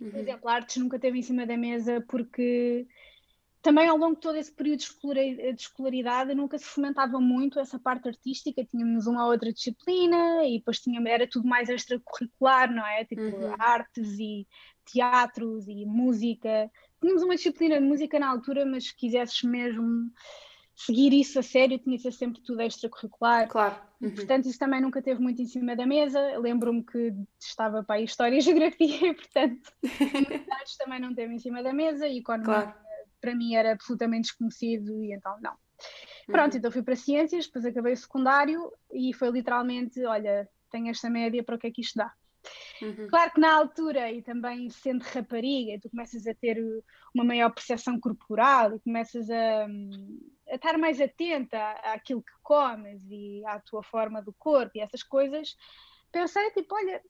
Uhum. 0.00 0.10
Por 0.10 0.18
exemplo, 0.18 0.48
a 0.48 0.54
artes 0.54 0.76
nunca 0.76 0.98
teve 0.98 1.18
em 1.18 1.22
cima 1.22 1.46
da 1.46 1.56
mesa 1.56 2.04
porque 2.08 2.86
também 3.66 3.88
ao 3.88 3.96
longo 3.96 4.14
de 4.14 4.20
todo 4.20 4.36
esse 4.36 4.52
período 4.52 4.78
de 4.78 5.60
escolaridade 5.60 6.34
nunca 6.34 6.56
se 6.56 6.66
fomentava 6.66 7.18
muito 7.18 7.58
essa 7.58 7.78
parte 7.78 8.06
artística, 8.06 8.64
tínhamos 8.64 9.08
uma 9.08 9.24
ou 9.24 9.32
outra 9.32 9.52
disciplina 9.52 10.44
e 10.44 10.58
depois 10.58 10.78
tinha, 10.78 11.02
era 11.08 11.26
tudo 11.26 11.48
mais 11.48 11.68
extracurricular, 11.68 12.72
não 12.72 12.86
é? 12.86 13.04
Tipo 13.04 13.22
uhum. 13.22 13.54
artes 13.58 14.18
e 14.20 14.46
teatros 14.84 15.66
e 15.66 15.84
música. 15.84 16.70
Tínhamos 17.00 17.24
uma 17.24 17.34
disciplina 17.34 17.80
de 17.80 17.84
música 17.84 18.20
na 18.20 18.28
altura, 18.28 18.64
mas 18.64 18.86
se 18.86 18.96
quisesses 18.96 19.42
mesmo 19.42 20.12
seguir 20.76 21.14
isso 21.14 21.38
a 21.38 21.42
sério 21.42 21.78
tinha 21.78 21.96
de 21.96 22.02
ser 22.02 22.12
sempre 22.12 22.42
tudo 22.42 22.60
extracurricular. 22.60 23.48
Claro. 23.48 23.76
Uhum. 24.00 24.14
Portanto, 24.14 24.46
isso 24.46 24.58
também 24.58 24.80
nunca 24.80 25.00
teve 25.00 25.20
muito 25.20 25.40
em 25.40 25.46
cima 25.46 25.74
da 25.74 25.86
mesa. 25.86 26.20
Lembro-me 26.38 26.84
que 26.84 27.14
estava 27.40 27.82
para 27.82 27.96
a 27.96 28.02
História 28.02 28.36
e 28.36 28.40
Geografia, 28.42 29.14
portanto, 29.14 29.72
humanidades 29.82 30.76
também 30.76 31.00
não 31.00 31.14
teve 31.14 31.34
em 31.34 31.38
cima 31.38 31.62
da 31.62 31.72
mesa 31.72 32.06
e 32.06 32.18
Economia 32.18 32.44
claro. 32.44 32.74
para 33.20 33.34
mim 33.34 33.54
era 33.54 33.72
absolutamente 33.72 34.28
desconhecido 34.28 35.02
e 35.02 35.14
então 35.14 35.36
não. 35.40 35.54
Pronto, 36.26 36.52
uhum. 36.52 36.58
então 36.58 36.70
fui 36.70 36.82
para 36.82 36.96
Ciências, 36.96 37.46
depois 37.46 37.64
acabei 37.64 37.94
o 37.94 37.96
secundário 37.96 38.72
e 38.92 39.14
foi 39.14 39.30
literalmente, 39.30 40.04
olha, 40.04 40.48
tenho 40.70 40.88
esta 40.88 41.08
média, 41.08 41.42
para 41.42 41.56
o 41.56 41.58
que 41.58 41.68
é 41.68 41.70
que 41.70 41.80
isto 41.80 41.96
dá? 41.96 42.12
Uhum. 42.82 43.06
Claro 43.08 43.32
que 43.32 43.40
na 43.40 43.54
altura, 43.54 44.12
e 44.12 44.22
também 44.22 44.68
sendo 44.70 45.02
rapariga, 45.02 45.80
tu 45.80 45.88
começas 45.90 46.26
a 46.26 46.34
ter 46.34 46.58
uma 47.14 47.24
maior 47.24 47.50
percepção 47.50 47.98
corporal 47.98 48.74
e 48.74 48.80
começas 48.80 49.28
a, 49.30 49.64
a 49.64 49.68
estar 50.46 50.78
mais 50.78 51.00
atenta 51.00 51.72
àquilo 51.82 52.22
que 52.22 52.32
comes 52.42 53.02
e 53.10 53.44
à 53.46 53.58
tua 53.60 53.82
forma 53.82 54.22
do 54.22 54.32
corpo 54.32 54.72
e 54.74 54.80
essas 54.80 55.02
coisas, 55.02 55.56
pensei 56.12 56.50
tipo, 56.50 56.74
olha, 56.74 57.02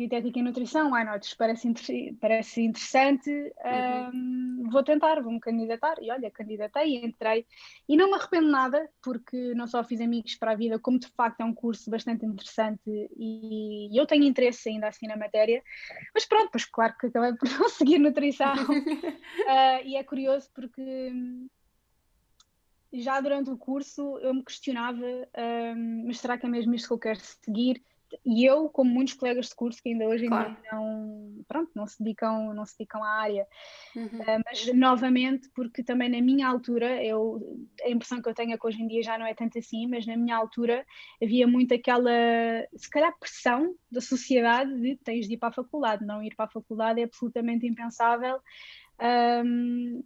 dietética 0.00 0.38
e 0.38 0.42
nutrição, 0.42 0.92
why 0.92 1.04
not? 1.04 1.36
Parece, 1.36 2.16
parece 2.20 2.62
interessante, 2.62 3.30
uhum. 3.30 4.64
um, 4.64 4.70
vou 4.70 4.82
tentar, 4.82 5.20
vou-me 5.20 5.38
candidatar. 5.40 5.96
E 6.00 6.10
olha, 6.10 6.30
candidatei 6.30 6.96
e 6.96 7.04
entrei. 7.04 7.46
E 7.86 7.96
não 7.96 8.08
me 8.08 8.14
arrependo 8.14 8.50
nada, 8.50 8.88
porque 9.02 9.52
não 9.54 9.66
só 9.66 9.84
fiz 9.84 10.00
amigos 10.00 10.36
para 10.36 10.52
a 10.52 10.56
vida, 10.56 10.78
como 10.78 10.98
de 10.98 11.08
facto 11.08 11.40
é 11.40 11.44
um 11.44 11.54
curso 11.54 11.90
bastante 11.90 12.24
interessante 12.24 12.80
e, 13.16 13.90
eu 13.92 14.06
tenho 14.06 14.24
interesse 14.24 14.70
ainda 14.70 14.88
assim 14.88 15.06
na 15.06 15.16
matéria. 15.16 15.62
Mas 16.14 16.24
pronto, 16.24 16.50
pois 16.50 16.64
claro 16.64 16.94
que 16.98 17.08
acabei 17.08 17.34
por 17.36 17.48
não 17.50 17.68
seguir 17.68 17.98
nutrição. 17.98 18.54
uh, 18.54 19.80
e 19.84 19.96
é 19.96 20.04
curioso 20.04 20.48
porque 20.54 21.12
já 22.92 23.20
durante 23.20 23.50
o 23.50 23.56
curso 23.56 24.18
eu 24.18 24.34
me 24.34 24.44
questionava, 24.44 25.04
um, 25.76 26.04
mas 26.06 26.18
será 26.18 26.36
que 26.36 26.46
é 26.46 26.48
mesmo 26.48 26.74
isto 26.74 26.88
que 26.88 26.94
eu 26.94 26.98
quero 26.98 27.20
seguir? 27.20 27.82
e 28.24 28.44
eu, 28.44 28.68
como 28.68 28.90
muitos 28.90 29.14
colegas 29.14 29.48
de 29.48 29.54
curso 29.54 29.82
que 29.82 29.90
ainda 29.90 30.06
hoje 30.06 30.26
claro. 30.26 30.56
não, 30.72 31.44
pronto, 31.46 31.70
não 31.74 31.86
se 31.86 32.02
dedicam, 32.02 32.52
não 32.54 32.66
se 32.66 32.76
dedicam 32.76 33.02
à 33.02 33.20
área, 33.20 33.46
uhum. 33.94 34.06
uh, 34.06 34.42
mas 34.44 34.74
novamente 34.74 35.48
porque 35.54 35.82
também 35.82 36.08
na 36.08 36.20
minha 36.20 36.48
altura, 36.48 37.02
eu, 37.04 37.40
a 37.82 37.88
impressão 37.88 38.20
que 38.20 38.28
eu 38.28 38.34
tenho 38.34 38.52
é 38.52 38.58
que 38.58 38.66
hoje 38.66 38.82
em 38.82 38.88
dia 38.88 39.02
já 39.02 39.18
não 39.18 39.26
é 39.26 39.34
tanto 39.34 39.58
assim, 39.58 39.86
mas 39.86 40.06
na 40.06 40.16
minha 40.16 40.36
altura 40.36 40.84
havia 41.22 41.46
muito 41.46 41.74
aquela, 41.74 42.10
se 42.74 42.90
calhar 42.90 43.16
pressão 43.18 43.74
da 43.90 44.00
sociedade 44.00 44.74
de 44.80 44.96
tens 44.96 45.26
de 45.26 45.34
ir 45.34 45.38
para 45.38 45.50
a 45.50 45.52
faculdade, 45.52 46.04
não 46.04 46.22
ir 46.22 46.34
para 46.34 46.46
a 46.46 46.50
faculdade 46.50 47.00
é 47.00 47.04
absolutamente 47.04 47.66
impensável. 47.66 48.40
Um, 49.44 50.02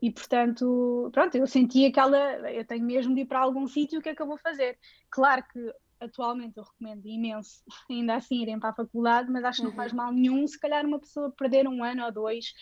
e 0.00 0.10
portanto, 0.10 1.10
pronto, 1.12 1.34
eu 1.36 1.46
senti 1.46 1.86
aquela, 1.86 2.18
eu 2.50 2.64
tenho 2.64 2.84
mesmo 2.84 3.14
de 3.14 3.22
ir 3.22 3.26
para 3.26 3.40
algum 3.40 3.66
sítio, 3.66 3.98
o 3.98 4.02
que 4.02 4.10
é 4.10 4.14
que 4.14 4.20
eu 4.20 4.26
vou 4.26 4.36
fazer? 4.36 4.78
Claro 5.10 5.42
que 5.50 5.72
atualmente 5.98 6.58
eu 6.58 6.64
recomendo 6.64 7.06
imenso 7.06 7.62
ainda 7.90 8.16
assim 8.16 8.42
irem 8.42 8.58
para 8.58 8.70
a 8.70 8.74
faculdade, 8.74 9.30
mas 9.30 9.44
acho 9.44 9.60
que 9.60 9.68
não 9.68 9.74
faz 9.74 9.92
uhum. 9.92 9.98
mal 9.98 10.12
nenhum 10.12 10.46
se 10.46 10.58
calhar 10.58 10.84
uma 10.84 10.98
pessoa 10.98 11.30
perder 11.30 11.66
um 11.66 11.82
ano 11.82 12.04
ou 12.04 12.12
dois, 12.12 12.52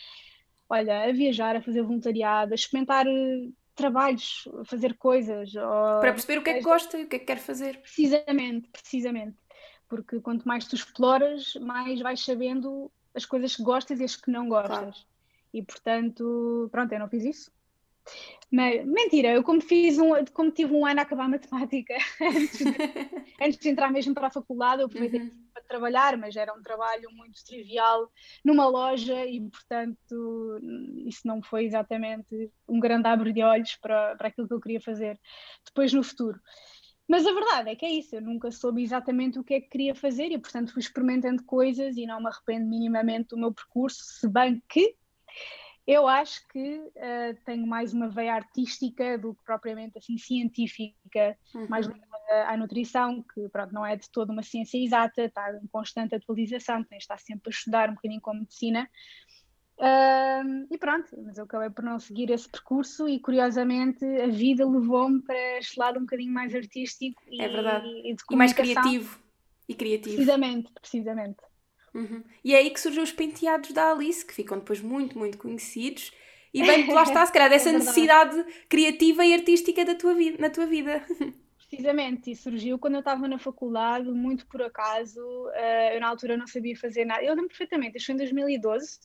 olha, 0.69 1.03
a 1.03 1.11
viajar, 1.11 1.55
a 1.55 1.61
fazer 1.61 1.81
voluntariado, 1.81 2.53
a 2.53 2.55
experimentar 2.55 3.05
eh, 3.05 3.49
trabalhos, 3.75 4.47
a 4.61 4.65
fazer 4.65 4.95
coisas. 4.97 5.53
Ou... 5.55 5.99
Para 5.99 6.13
perceber 6.13 6.39
o 6.39 6.43
que 6.43 6.49
é 6.49 6.53
que 6.55 6.61
gosta 6.61 6.97
e 6.97 7.03
o 7.03 7.07
que 7.07 7.17
é 7.17 7.19
que 7.19 7.25
quer 7.25 7.39
fazer. 7.39 7.81
Precisamente, 7.81 8.69
precisamente. 8.69 9.37
Porque 9.87 10.19
quanto 10.21 10.47
mais 10.47 10.65
tu 10.65 10.75
exploras, 10.75 11.53
mais 11.55 12.01
vais 12.01 12.23
sabendo 12.23 12.91
as 13.13 13.25
coisas 13.25 13.55
que 13.55 13.63
gostas 13.63 13.99
e 13.99 14.03
as 14.03 14.15
que 14.15 14.31
não 14.31 14.47
gostas. 14.47 14.77
Claro. 14.77 15.14
E 15.55 15.63
portanto, 15.63 16.67
pronto, 16.69 16.91
eu 16.91 16.99
não 16.99 17.07
fiz 17.07 17.23
isso. 17.23 17.51
Mas, 18.51 18.85
mentira, 18.85 19.29
eu 19.29 19.41
como 19.41 19.61
fiz 19.61 19.97
um, 19.97 20.11
como 20.33 20.51
tive 20.51 20.73
um 20.73 20.85
ano 20.85 20.99
a 20.99 21.03
acabar 21.03 21.25
a 21.25 21.29
matemática 21.29 21.95
antes 22.21 22.59
de, 22.59 22.65
antes 23.41 23.57
de 23.57 23.69
entrar 23.69 23.89
mesmo 23.89 24.13
para 24.13 24.27
a 24.27 24.31
faculdade, 24.31 24.81
eu 24.81 24.87
aproveitei 24.87 25.21
uhum. 25.21 25.47
para 25.53 25.63
trabalhar, 25.63 26.17
mas 26.17 26.35
era 26.35 26.53
um 26.53 26.61
trabalho 26.61 27.09
muito 27.11 27.43
trivial 27.45 28.11
numa 28.43 28.67
loja 28.67 29.25
e, 29.25 29.41
portanto, 29.49 30.59
isso 31.07 31.25
não 31.25 31.41
foi 31.41 31.65
exatamente 31.65 32.51
um 32.67 32.81
grande 32.81 33.07
abre 33.07 33.31
de 33.31 33.41
olhos 33.41 33.77
para, 33.77 34.15
para 34.17 34.27
aquilo 34.27 34.47
que 34.47 34.53
eu 34.53 34.61
queria 34.61 34.81
fazer 34.81 35.17
depois 35.65 35.93
no 35.93 36.03
futuro. 36.03 36.37
Mas 37.07 37.25
a 37.25 37.33
verdade 37.33 37.69
é 37.69 37.75
que 37.75 37.85
é 37.85 37.91
isso, 37.91 38.15
eu 38.15 38.21
nunca 38.21 38.51
soube 38.51 38.83
exatamente 38.83 39.39
o 39.39 39.43
que 39.43 39.53
é 39.53 39.61
que 39.61 39.69
queria 39.69 39.95
fazer 39.95 40.31
e, 40.31 40.37
portanto, 40.37 40.73
fui 40.73 40.81
experimentando 40.81 41.43
coisas 41.43 41.95
e 41.95 42.05
não 42.05 42.19
me 42.19 42.27
arrependo 42.27 42.67
minimamente 42.67 43.29
do 43.29 43.37
meu 43.37 43.53
percurso, 43.53 44.03
se 44.03 44.27
bem 44.27 44.61
que 44.67 44.95
eu 45.87 46.07
acho 46.07 46.47
que 46.47 46.77
uh, 46.77 47.37
tenho 47.45 47.65
mais 47.67 47.93
uma 47.93 48.09
veia 48.09 48.33
artística 48.33 49.17
do 49.19 49.35
que 49.35 49.43
propriamente 49.43 49.99
assim 49.99 50.17
científica, 50.17 51.37
uhum. 51.53 51.67
mais 51.69 51.85
ligada 51.85 52.47
à 52.47 52.57
nutrição, 52.57 53.23
que 53.33 53.47
pronto, 53.49 53.71
não 53.71 53.85
é 53.85 53.95
de 53.95 54.09
toda 54.09 54.33
uma 54.33 54.41
ciência 54.41 54.83
exata, 54.83 55.25
está 55.25 55.55
em 55.61 55.67
constante 55.67 56.15
atualização, 56.15 56.83
tem 56.83 56.97
de 56.97 57.03
estar 57.03 57.19
sempre 57.19 57.49
a 57.49 57.51
estudar 57.51 57.89
um 57.89 57.93
bocadinho 57.93 58.21
com 58.21 58.33
medicina. 58.33 58.89
Uh, 59.77 60.65
e 60.71 60.77
pronto, 60.77 61.09
mas 61.23 61.37
eu 61.37 61.43
acabei 61.43 61.69
por 61.69 61.83
não 61.83 61.99
seguir 61.99 62.31
esse 62.31 62.49
percurso 62.49 63.07
e 63.07 63.19
curiosamente 63.19 64.05
a 64.05 64.27
vida 64.27 64.67
levou-me 64.67 65.21
para 65.21 65.57
este 65.59 65.77
lado 65.77 65.97
um 65.99 66.03
bocadinho 66.03 66.33
mais 66.33 66.55
artístico 66.55 67.21
e, 67.27 67.41
é 67.41 67.47
verdade. 67.47 67.85
e, 67.87 68.15
e 68.31 68.35
mais 68.35 68.53
criativo. 68.53 69.19
E 69.67 69.75
criativo. 69.75 70.15
Precisamente, 70.15 70.71
precisamente. 70.81 71.37
Uhum. 71.95 72.21
E 72.43 72.53
é 72.53 72.57
aí 72.57 72.69
que 72.69 72.79
surgiu 72.79 73.01
os 73.01 73.13
penteados 73.13 73.71
da 73.71 73.91
Alice, 73.91 74.25
que 74.25 74.33
ficam 74.33 74.59
depois 74.59 74.81
muito, 74.81 75.17
muito 75.17 75.37
conhecidos. 75.37 76.11
E 76.53 76.61
bem, 76.61 76.91
lá 76.93 77.03
está, 77.03 77.25
se 77.25 77.31
calhar, 77.31 77.49
dessa 77.49 77.69
é 77.69 77.73
necessidade 77.73 78.45
criativa 78.67 79.25
e 79.25 79.33
artística 79.33 79.85
da 79.85 79.95
tua 79.95 80.13
vida, 80.13 80.37
na 80.37 80.49
tua 80.49 80.65
vida. 80.65 81.01
Precisamente, 81.57 82.31
e 82.31 82.35
surgiu 82.35 82.77
quando 82.77 82.95
eu 82.95 82.99
estava 82.99 83.27
na 83.27 83.39
faculdade, 83.39 84.09
muito 84.11 84.45
por 84.47 84.61
acaso. 84.61 85.19
Uh, 85.21 85.93
eu, 85.93 86.01
na 86.01 86.09
altura, 86.09 86.37
não 86.37 86.45
sabia 86.45 86.75
fazer 86.77 87.05
nada. 87.05 87.23
Eu 87.23 87.33
lembro 87.33 87.47
perfeitamente, 87.47 87.97
isto 87.97 88.07
foi 88.07 88.15
em 88.15 88.19
2012. 88.19 88.85
Uh, 88.85 88.99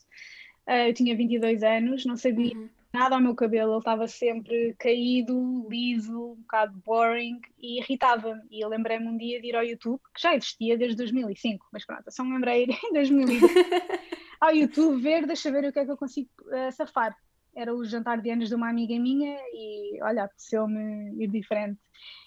eh, 0.67 0.91
eu 0.91 0.95
tinha 0.95 1.17
22 1.17 1.63
anos, 1.63 2.05
não 2.05 2.17
sabia 2.17 2.55
uhum 2.55 2.69
nada 2.93 3.15
ao 3.15 3.21
meu 3.21 3.35
cabelo, 3.35 3.73
ele 3.73 3.79
estava 3.79 4.09
sempre 4.09 4.75
caído, 4.79 5.67
liso, 5.69 6.33
um 6.33 6.37
bocado 6.37 6.77
boring 6.85 7.41
e 7.59 7.79
irritava-me. 7.79 8.43
E 8.51 8.61
eu 8.65 8.69
lembrei-me 8.69 9.07
um 9.07 9.17
dia 9.17 9.41
de 9.41 9.49
ir 9.49 9.57
ao 9.57 9.65
YouTube, 9.65 10.01
que 10.15 10.23
já 10.23 10.35
existia 10.35 10.77
desde 10.77 10.97
2005, 10.97 11.67
mas 11.73 11.85
pronto, 11.87 12.11
só 12.11 12.25
me 12.25 12.35
lembrei 12.35 12.67
em 12.85 12.93
2005, 12.93 13.47
ao 14.41 14.55
YouTube 14.55 15.01
ver, 15.01 15.27
deixa 15.27 15.51
ver 15.51 15.69
o 15.69 15.73
que 15.73 15.79
é 15.79 15.85
que 15.85 15.91
eu 15.91 15.97
consigo 15.97 16.31
uh, 16.47 16.73
safar. 16.73 17.17
Era 17.55 17.75
o 17.75 17.85
jantar 17.85 18.21
de 18.21 18.31
anos 18.31 18.49
de 18.49 18.55
uma 18.55 18.69
amiga 18.69 18.97
minha 18.99 19.37
e 19.53 19.99
olha, 20.03 20.25
apeteceu-me 20.25 21.15
ir 21.23 21.29
diferente. 21.29 21.81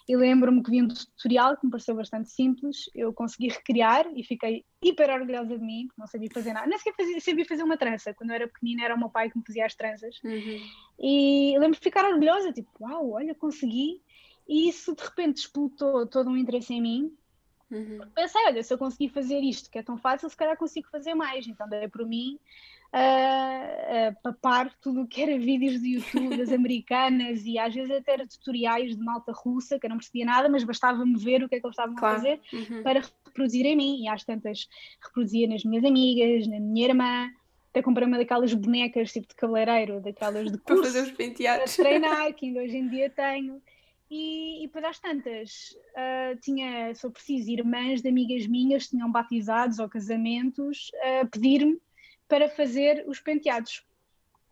E 0.07 0.15
lembro-me 0.15 0.61
que 0.61 0.69
vi 0.69 0.81
um 0.81 0.87
tutorial 0.87 1.55
que 1.55 1.65
me 1.65 1.71
pareceu 1.71 1.95
bastante 1.95 2.29
simples, 2.29 2.89
eu 2.93 3.13
consegui 3.13 3.47
recriar 3.47 4.05
e 4.15 4.23
fiquei 4.23 4.65
hiper 4.81 5.09
orgulhosa 5.09 5.57
de 5.57 5.63
mim, 5.63 5.87
não 5.97 6.07
sabia 6.07 6.29
fazer 6.33 6.51
nada. 6.53 6.67
Nem 6.67 6.77
sequer 6.77 6.93
fazia, 6.95 7.19
sabia 7.21 7.45
fazer 7.45 7.63
uma 7.63 7.77
trança. 7.77 8.13
Quando 8.13 8.31
eu 8.31 8.35
era 8.35 8.47
pequenina 8.47 8.83
era 8.83 8.95
o 8.95 8.99
meu 8.99 9.09
pai 9.09 9.29
que 9.29 9.37
me 9.37 9.45
fazia 9.45 9.65
as 9.65 9.75
tranças. 9.75 10.19
Uhum. 10.23 10.59
E 10.99 11.51
lembro-me 11.53 11.75
de 11.75 11.79
ficar 11.79 12.05
orgulhosa, 12.05 12.51
tipo, 12.51 12.69
uau, 12.81 13.11
olha, 13.11 13.33
consegui. 13.33 14.01
E 14.47 14.67
isso 14.67 14.93
de 14.93 15.03
repente 15.03 15.37
explotou 15.37 16.05
todo 16.05 16.29
um 16.29 16.35
interesse 16.35 16.73
em 16.73 16.81
mim. 16.81 17.17
Uhum. 17.71 17.99
Pensei, 18.13 18.45
olha, 18.45 18.61
se 18.61 18.73
eu 18.73 18.77
conseguir 18.77 19.09
fazer 19.09 19.39
isto 19.39 19.71
que 19.71 19.79
é 19.79 19.83
tão 19.83 19.97
fácil, 19.97 20.29
se 20.29 20.35
calhar 20.35 20.57
consigo 20.57 20.89
fazer 20.89 21.15
mais. 21.15 21.47
Então 21.47 21.67
dei 21.69 21.87
por 21.87 22.05
mim 22.05 22.37
a, 22.93 24.07
a 24.07 24.11
papar 24.21 24.71
tudo 24.79 25.01
o 25.01 25.07
que 25.07 25.19
era 25.19 25.37
vídeos 25.39 25.79
do 25.79 25.87
YouTube 25.87 26.37
das 26.37 26.51
americanas 26.51 27.43
e 27.43 27.57
às 27.57 27.73
vezes 27.73 27.89
até 27.89 28.13
era 28.13 28.27
tutoriais 28.27 28.95
de 28.95 29.03
malta 29.03 29.31
russa, 29.31 29.79
que 29.79 29.87
eu 29.87 29.89
não 29.89 29.97
percebia 29.97 30.25
nada, 30.25 30.47
mas 30.47 30.63
bastava-me 30.63 31.17
ver 31.17 31.43
o 31.43 31.49
que 31.49 31.55
é 31.55 31.59
que 31.59 31.65
eles 31.65 31.73
estavam 31.73 31.95
claro. 31.95 32.15
a 32.15 32.19
fazer 32.19 32.39
uhum. 32.53 32.83
para 32.83 33.01
reproduzir 33.25 33.65
em 33.65 33.75
mim. 33.75 34.03
E 34.03 34.07
às 34.07 34.23
tantas 34.23 34.69
reproduzia 35.03 35.47
nas 35.47 35.63
minhas 35.63 35.83
amigas, 35.83 36.47
na 36.47 36.59
minha 36.59 36.87
irmã. 36.87 37.31
Até 37.71 37.81
comprei 37.81 38.07
uma 38.07 38.19
daquelas 38.19 38.53
bonecas 38.53 39.11
tipo 39.11 39.27
de 39.27 39.33
cabeleireiro, 39.33 39.99
daquelas 39.99 40.51
de 40.51 40.59
curso, 40.59 40.83
para 40.83 40.83
fazer 40.83 41.01
os 41.01 41.11
penteados. 41.11 41.75
Para 41.75 41.85
treinar, 41.85 42.33
que 42.35 42.45
ainda 42.45 42.61
hoje 42.61 42.77
em 42.77 42.87
dia 42.87 43.09
tenho. 43.09 43.59
E, 44.11 44.63
e 44.63 44.67
depois 44.67 44.85
às 44.85 44.99
tantas, 44.99 45.75
uh, 45.95 46.39
tinha, 46.39 46.93
se 46.93 47.03
eu 47.03 47.09
preciso, 47.09 47.49
irmãs 47.49 48.03
de 48.03 48.09
amigas 48.09 48.45
minhas 48.45 48.87
tinham 48.87 49.11
batizados 49.11 49.79
ou 49.79 49.89
casamentos 49.89 50.91
a 51.01 51.25
uh, 51.25 51.27
pedir-me 51.31 51.81
para 52.33 52.49
fazer 52.49 53.05
os 53.07 53.19
penteados. 53.19 53.85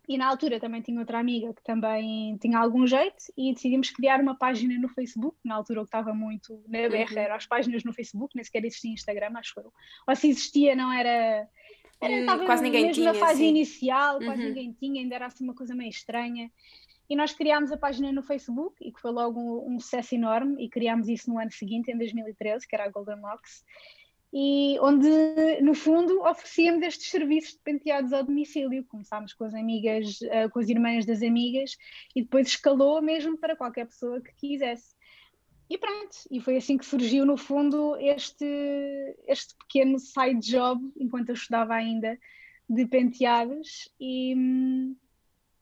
E 0.08 0.16
na 0.16 0.28
altura 0.28 0.60
também 0.60 0.80
tinha 0.80 1.00
outra 1.00 1.18
amiga 1.18 1.52
que 1.52 1.64
também 1.64 2.36
tinha 2.36 2.56
algum 2.56 2.86
jeito 2.86 3.24
e 3.36 3.52
decidimos 3.52 3.90
criar 3.90 4.20
uma 4.20 4.38
página 4.38 4.78
no 4.78 4.88
Facebook. 4.88 5.36
Na 5.44 5.56
altura 5.56 5.80
eu 5.80 5.84
estava 5.84 6.14
muito 6.14 6.62
na 6.68 6.88
berra, 6.88 7.10
uhum. 7.10 7.18
eram 7.18 7.34
as 7.34 7.44
páginas 7.44 7.82
no 7.82 7.92
Facebook, 7.92 8.36
nem 8.36 8.44
sequer 8.44 8.64
existia 8.64 8.92
Instagram, 8.92 9.32
acho 9.34 9.58
eu. 9.58 9.72
Ou 10.06 10.14
se 10.14 10.28
existia, 10.28 10.76
não 10.76 10.92
era. 10.92 11.48
era 12.00 12.34
hum, 12.34 12.46
quase 12.46 12.62
ninguém 12.62 12.86
mesmo 12.86 13.02
tinha. 13.02 13.12
na 13.12 13.18
fase 13.18 13.38
sim. 13.38 13.48
inicial, 13.48 14.18
quase 14.20 14.42
uhum. 14.42 14.48
ninguém 14.48 14.72
tinha, 14.74 15.02
ainda 15.02 15.16
era 15.16 15.26
assim 15.26 15.42
uma 15.42 15.54
coisa 15.54 15.74
meio 15.74 15.90
estranha. 15.90 16.52
E 17.10 17.16
nós 17.16 17.32
criámos 17.32 17.72
a 17.72 17.76
página 17.76 18.12
no 18.12 18.22
Facebook 18.22 18.76
e 18.80 18.92
que 18.92 19.00
foi 19.00 19.10
logo 19.10 19.40
um, 19.40 19.74
um 19.74 19.80
sucesso 19.80 20.14
enorme 20.14 20.64
e 20.64 20.68
criámos 20.68 21.08
isso 21.08 21.28
no 21.28 21.36
ano 21.36 21.50
seguinte, 21.50 21.90
em 21.90 21.98
2013, 21.98 22.64
que 22.64 22.76
era 22.76 22.84
a 22.84 22.88
Golden 22.88 23.20
Locks 23.20 23.64
e 24.32 24.78
onde, 24.80 25.60
no 25.60 25.74
fundo, 25.74 26.22
oferecíamos 26.22 26.82
estes 26.82 27.10
serviços 27.10 27.52
de 27.52 27.58
penteados 27.58 28.14
ao 28.14 28.24
domicílio. 28.24 28.84
Começámos 28.86 29.34
com 29.34 29.44
as 29.44 29.54
amigas, 29.54 30.22
eh, 30.22 30.48
com 30.48 30.58
as 30.58 30.70
irmãs 30.70 31.04
das 31.04 31.22
amigas 31.22 31.76
e 32.16 32.22
depois 32.22 32.48
escalou 32.48 33.02
mesmo 33.02 33.36
para 33.36 33.54
qualquer 33.54 33.86
pessoa 33.86 34.22
que 34.22 34.34
quisesse. 34.34 34.94
E 35.68 35.76
pronto, 35.76 36.16
e 36.30 36.40
foi 36.40 36.56
assim 36.56 36.78
que 36.78 36.86
surgiu, 36.86 37.26
no 37.26 37.36
fundo, 37.36 37.94
este, 37.96 38.46
este 39.26 39.54
pequeno 39.56 39.98
side 39.98 40.40
job, 40.40 40.80
enquanto 40.96 41.28
eu 41.28 41.34
estudava 41.34 41.74
ainda, 41.74 42.18
de 42.68 42.86
penteados. 42.86 43.90
E, 44.00 44.34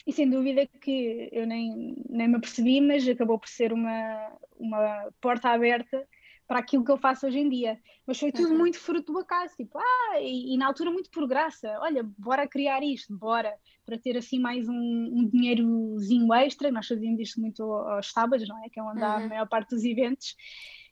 e 0.06 0.12
sem 0.12 0.30
dúvida 0.30 0.64
que 0.80 1.28
eu 1.32 1.44
nem, 1.44 1.96
nem 2.08 2.28
me 2.28 2.36
apercebi, 2.36 2.80
mas 2.80 3.06
acabou 3.08 3.38
por 3.38 3.48
ser 3.48 3.72
uma, 3.72 4.32
uma 4.56 5.12
porta 5.20 5.48
aberta 5.50 6.06
para 6.50 6.58
aquilo 6.58 6.84
que 6.84 6.90
eu 6.90 6.98
faço 6.98 7.28
hoje 7.28 7.38
em 7.38 7.48
dia. 7.48 7.78
Mas 8.04 8.18
foi 8.18 8.32
tudo 8.32 8.50
uhum. 8.50 8.58
muito 8.58 8.76
fruto 8.76 9.12
do 9.12 9.20
acaso, 9.20 9.54
tipo, 9.54 9.78
ah, 9.78 10.20
e, 10.20 10.52
e, 10.52 10.58
na 10.58 10.66
altura 10.66 10.90
muito 10.90 11.08
por 11.08 11.24
graça, 11.28 11.78
olha, 11.78 12.02
bora 12.18 12.44
criar 12.48 12.82
isto, 12.82 13.16
bora, 13.16 13.54
para 13.86 13.96
ter 13.96 14.16
assim 14.16 14.40
mais 14.40 14.68
um, 14.68 14.74
um 14.74 15.28
dinheirozinho 15.28 16.34
extra, 16.34 16.72
nós 16.72 16.88
fazíamos 16.88 17.20
isto 17.20 17.40
muito 17.40 17.62
aos 17.62 18.10
sábados, 18.10 18.48
não 18.48 18.64
é? 18.64 18.68
Que 18.68 18.80
é 18.80 18.82
onde 18.82 18.98
uhum. 18.98 19.04
há 19.04 19.14
a 19.14 19.18
uhum. 19.20 19.28
maior 19.28 19.48
parte 19.48 19.76
dos 19.76 19.84
eventos. 19.84 20.34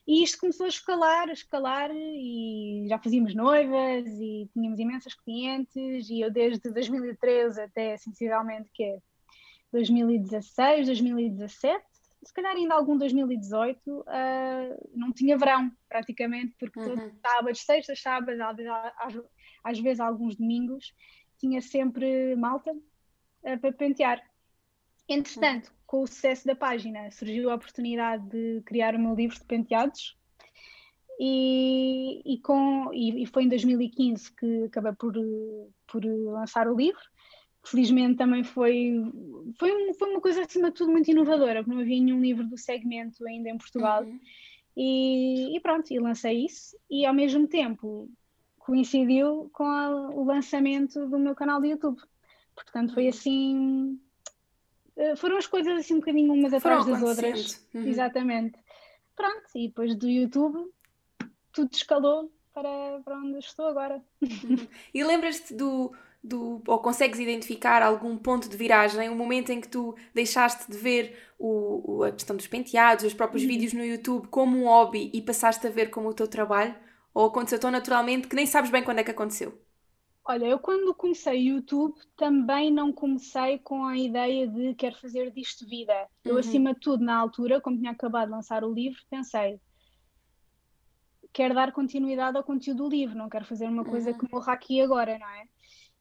E 0.07 0.23
isto 0.23 0.39
começou 0.39 0.67
a 0.67 0.69
escalar, 0.69 1.29
a 1.29 1.33
escalar, 1.33 1.91
e 1.93 2.87
já 2.89 2.97
fazíamos 3.01 3.35
noivas 3.35 4.07
e 4.07 4.49
tínhamos 4.53 4.79
imensas 4.79 5.15
clientes, 5.15 6.09
e 6.09 6.21
eu 6.21 6.31
desde 6.31 6.71
2013 6.71 7.63
até 7.63 7.97
sensivelmente 7.97 8.71
que 8.73 8.85
é 8.85 8.99
2016, 9.73 10.87
2017, 10.87 11.85
se 12.23 12.33
calhar 12.33 12.55
ainda 12.55 12.75
algum 12.75 12.97
2018, 12.97 13.79
uh, 13.89 14.05
ah, 14.07 14.77
não 14.95 15.13
tinha 15.13 15.39
verão, 15.39 15.71
praticamente, 15.89 16.55
porque 16.59 16.79
uhum. 16.81 16.97
todos 16.97 17.13
sábados, 17.21 17.61
sextas, 17.61 18.01
sábados, 18.01 18.41
às, 18.41 19.15
às, 19.65 19.79
vezes 19.79 20.01
alguns 20.01 20.37
domingos, 20.37 20.93
tinha 21.39 21.61
sempre 21.61 22.35
malta 22.37 22.73
uh, 22.73 23.59
para 23.61 23.73
pentear. 23.73 24.21
Entretanto, 25.09 25.69
uhum. 25.69 25.77
com 25.87 26.03
o 26.03 26.07
sucesso 26.07 26.47
da 26.47 26.57
página, 26.57 27.11
surgiu 27.11 27.51
a 27.51 27.55
oportunidade 27.55 28.29
de 28.29 28.63
criar 28.67 28.95
o 28.95 28.99
meu 28.99 29.15
livro 29.15 29.39
de 29.39 29.45
penteados. 29.45 30.17
E, 31.21 32.23
e, 32.25 32.39
com, 32.39 32.93
e, 32.93 33.25
e 33.25 33.27
foi 33.27 33.43
em 33.43 33.49
2015 33.49 34.33
que 34.35 34.65
acabei 34.65 34.93
por, 34.93 35.15
por 35.89 36.05
lançar 36.05 36.69
o 36.69 36.77
livro 36.77 37.03
felizmente 37.71 38.17
também 38.17 38.43
foi, 38.43 38.95
foi, 39.59 39.93
foi 39.95 40.11
uma 40.11 40.21
coisa 40.21 40.43
acima 40.43 40.71
de 40.71 40.77
tudo 40.77 40.91
muito 40.91 41.11
inovadora, 41.11 41.63
porque 41.63 41.75
não 41.75 41.81
havia 41.81 42.01
nenhum 42.01 42.21
livro 42.21 42.47
do 42.47 42.57
segmento 42.57 43.27
ainda 43.27 43.51
em 43.51 43.59
Portugal. 43.59 44.05
Uhum. 44.05 44.21
E, 44.77 45.57
e, 45.57 45.61
pronto, 45.61 45.91
e 45.93 45.99
lancei 45.99 46.45
isso, 46.45 46.77
e 46.91 47.05
ao 47.05 47.13
mesmo 47.13 47.47
tempo 47.49 48.09
coincidiu 48.59 49.51
com 49.53 49.65
a, 49.65 50.11
o 50.11 50.25
lançamento 50.25 51.07
do 51.07 51.19
meu 51.19 51.35
canal 51.35 51.61
de 51.61 51.69
YouTube. 51.69 52.01
Portanto, 52.55 52.95
foi 52.95 53.05
uhum. 53.05 53.09
assim. 53.09 54.01
Eh, 54.97 55.17
foram 55.17 55.37
as 55.37 55.47
coisas 55.47 55.79
assim 55.79 55.95
um 55.95 56.01
bocadinho 56.01 56.33
umas 56.33 56.53
atrás 56.53 56.87
das 56.87 57.03
outras. 57.03 57.67
Uhum. 57.75 57.87
Exatamente. 57.87 58.59
Pronto, 59.17 59.47
e 59.55 59.69
depois 59.69 59.95
do 59.97 60.09
YouTube 60.09 60.71
tudo 61.53 61.71
escalou 61.73 62.31
para, 62.55 63.01
para 63.05 63.17
onde 63.17 63.39
estou 63.39 63.67
agora. 63.67 64.03
Uhum. 64.23 64.69
E 64.95 65.03
lembras-te 65.03 65.55
do, 65.55 65.93
do, 66.23 66.63
ou 66.67 66.79
consegues 66.81 67.19
identificar 67.19 67.83
algum 67.83 68.17
ponto 68.17 68.49
de 68.49 68.57
viragem, 68.57 69.09
um 69.09 69.17
momento 69.17 69.51
em 69.51 69.61
que 69.61 69.69
tu 69.69 69.95
deixaste 70.15 70.71
de 70.71 70.77
ver 70.77 71.17
o, 71.39 71.99
o 71.99 72.03
a 72.05 72.13
questão 72.13 72.37
dos 72.37 72.47
penteados, 72.47 73.05
os 73.05 73.15
próprios 73.15 73.43
uhum. 73.43 73.49
vídeos 73.49 73.73
no 73.73 73.85
YouTube 73.85 74.29
como 74.29 74.59
um 74.59 74.65
hobby 74.65 75.11
e 75.13 75.23
passaste 75.23 75.67
a 75.67 75.71
ver 75.71 75.91
como 75.91 76.09
o 76.09 76.15
teu 76.15 76.29
trabalho? 76.29 76.75
Ou 77.15 77.27
aconteceu 77.27 77.59
tão 77.59 77.71
naturalmente 77.71 78.29
que 78.29 78.37
nem 78.37 78.47
sabes 78.47 78.71
bem 78.71 78.83
quando 78.83 78.99
é 78.99 79.05
que 79.05 79.11
aconteceu? 79.11 79.59
Olha, 80.25 80.45
eu 80.45 80.59
quando 80.59 80.95
comecei 80.95 81.49
YouTube 81.49 81.95
também 82.15 82.71
não 82.71 82.93
comecei 82.93 83.59
com 83.59 83.85
a 83.85 83.97
ideia 83.97 84.47
de 84.47 84.75
quero 84.75 84.95
fazer 85.01 85.31
disto 85.31 85.67
vida. 85.67 86.07
Eu, 86.23 86.35
uhum. 86.35 86.41
acima 86.41 86.75
de 86.75 86.81
tudo, 86.81 87.03
na 87.03 87.17
altura, 87.17 87.61
como 87.63 87.79
tinha 87.79 87.93
acabado 87.93 88.27
de 88.27 88.33
lançar 88.33 88.63
o 88.63 88.73
livro, 88.73 89.01
pensei 89.09 89.59
quero 91.33 91.55
dar 91.55 91.73
continuidade 91.73 92.37
ao 92.37 92.45
conteúdo 92.45 92.85
do 92.85 92.89
livro, 92.89 93.17
não 93.17 93.29
quero 93.29 93.45
fazer 93.45 93.67
uma 93.67 93.85
coisa 93.85 94.11
uhum. 94.11 94.19
que 94.19 94.33
morra 94.33 94.53
aqui 94.53 94.81
agora, 94.81 95.19
não 95.19 95.29
é? 95.29 95.45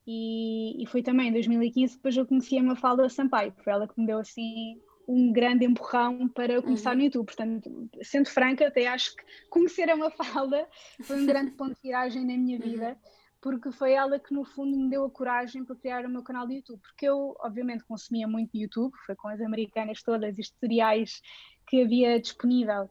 E, 0.07 0.81
e 0.81 0.85
foi 0.87 1.03
também 1.03 1.27
em 1.27 1.33
2015 1.33 1.97
depois 1.97 2.15
eu 2.15 2.25
conheci 2.25 2.57
a 2.57 2.63
Mafalda 2.63 3.09
Sampaio, 3.09 3.53
foi 3.61 3.73
ela 3.73 3.85
que 3.85 3.99
me 3.99 4.07
deu 4.07 4.19
assim 4.19 4.79
um 5.05 5.33
grande 5.33 5.65
empurrão 5.65 6.29
para 6.29 6.61
começar 6.61 6.91
uhum. 6.91 6.97
no 6.97 7.03
YouTube. 7.03 7.25
Portanto, 7.25 7.89
sendo 8.01 8.29
franca, 8.29 8.67
até 8.67 8.87
acho 8.87 9.15
que 9.15 9.23
conhecer 9.49 9.89
a 9.89 9.95
Mafalda 9.95 10.67
foi 11.03 11.21
um 11.21 11.25
grande 11.27 11.51
ponto 11.51 11.75
de 11.75 11.81
viragem 11.81 12.25
na 12.25 12.37
minha 12.37 12.59
vida, 12.59 12.89
uhum. 12.89 13.11
porque 13.41 13.71
foi 13.71 13.93
ela 13.93 14.19
que 14.19 14.33
no 14.33 14.45
fundo 14.45 14.77
me 14.77 14.89
deu 14.89 15.05
a 15.05 15.09
coragem 15.09 15.63
para 15.63 15.75
criar 15.75 16.05
o 16.05 16.09
meu 16.09 16.23
canal 16.23 16.47
de 16.47 16.55
YouTube. 16.55 16.81
Porque 16.81 17.05
eu, 17.05 17.35
obviamente, 17.39 17.85
consumia 17.85 18.27
muito 18.27 18.57
YouTube, 18.57 18.93
foi 19.05 19.15
com 19.15 19.27
as 19.27 19.41
americanas 19.41 20.01
todas, 20.03 20.37
os 20.37 20.49
tutoriais 20.49 21.21
que 21.67 21.81
havia 21.81 22.19
disponível 22.19 22.89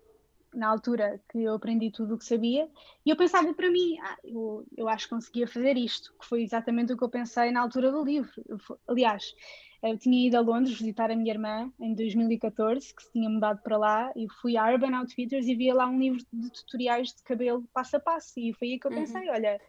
na 0.57 0.69
altura 0.69 1.21
que 1.31 1.43
eu 1.43 1.55
aprendi 1.55 1.91
tudo 1.91 2.15
o 2.15 2.19
que 2.19 2.25
sabia, 2.25 2.69
e 3.05 3.11
eu 3.11 3.17
pensava 3.17 3.53
para 3.53 3.71
mim, 3.71 3.99
ah, 4.01 4.17
eu, 4.25 4.67
eu 4.77 4.89
acho 4.89 5.05
que 5.05 5.15
conseguia 5.15 5.47
fazer 5.47 5.77
isto, 5.77 6.15
que 6.19 6.27
foi 6.27 6.43
exatamente 6.43 6.93
o 6.93 6.97
que 6.97 7.05
eu 7.05 7.11
pensei 7.11 7.51
na 7.53 7.61
altura 7.61 7.93
do 7.93 8.03
livro. 8.03 8.33
Eu, 8.49 8.59
aliás, 8.89 9.35
eu 9.83 9.99
tinha 9.99 10.27
ido 10.27 10.37
a 10.37 10.41
Londres 10.41 10.79
visitar 10.79 11.11
a 11.11 11.17
minha 11.17 11.33
irmã 11.33 11.71
em 11.79 11.95
2014, 11.95 12.95
que 12.95 13.03
se 13.03 13.13
tinha 13.13 13.29
mudado 13.29 13.61
para 13.63 13.77
lá, 13.77 14.13
e 14.17 14.27
fui 14.41 14.57
à 14.57 14.67
Urban 14.73 14.97
Outfitters 14.97 15.47
e 15.47 15.55
via 15.55 15.75
lá 15.75 15.87
um 15.87 15.99
livro 15.99 16.25
de 16.33 16.51
tutoriais 16.51 17.09
de 17.09 17.23
cabelo 17.23 17.63
passo 17.75 17.97
a 17.97 18.01
passo, 18.01 18.41
e 18.41 18.55
foi 18.55 18.69
aí 18.69 18.81
que 18.81 18.87
eu 18.87 18.91
uhum. 18.91 18.99
pensei, 18.99 19.29
uhum. 19.29 19.35
olha, 19.35 19.61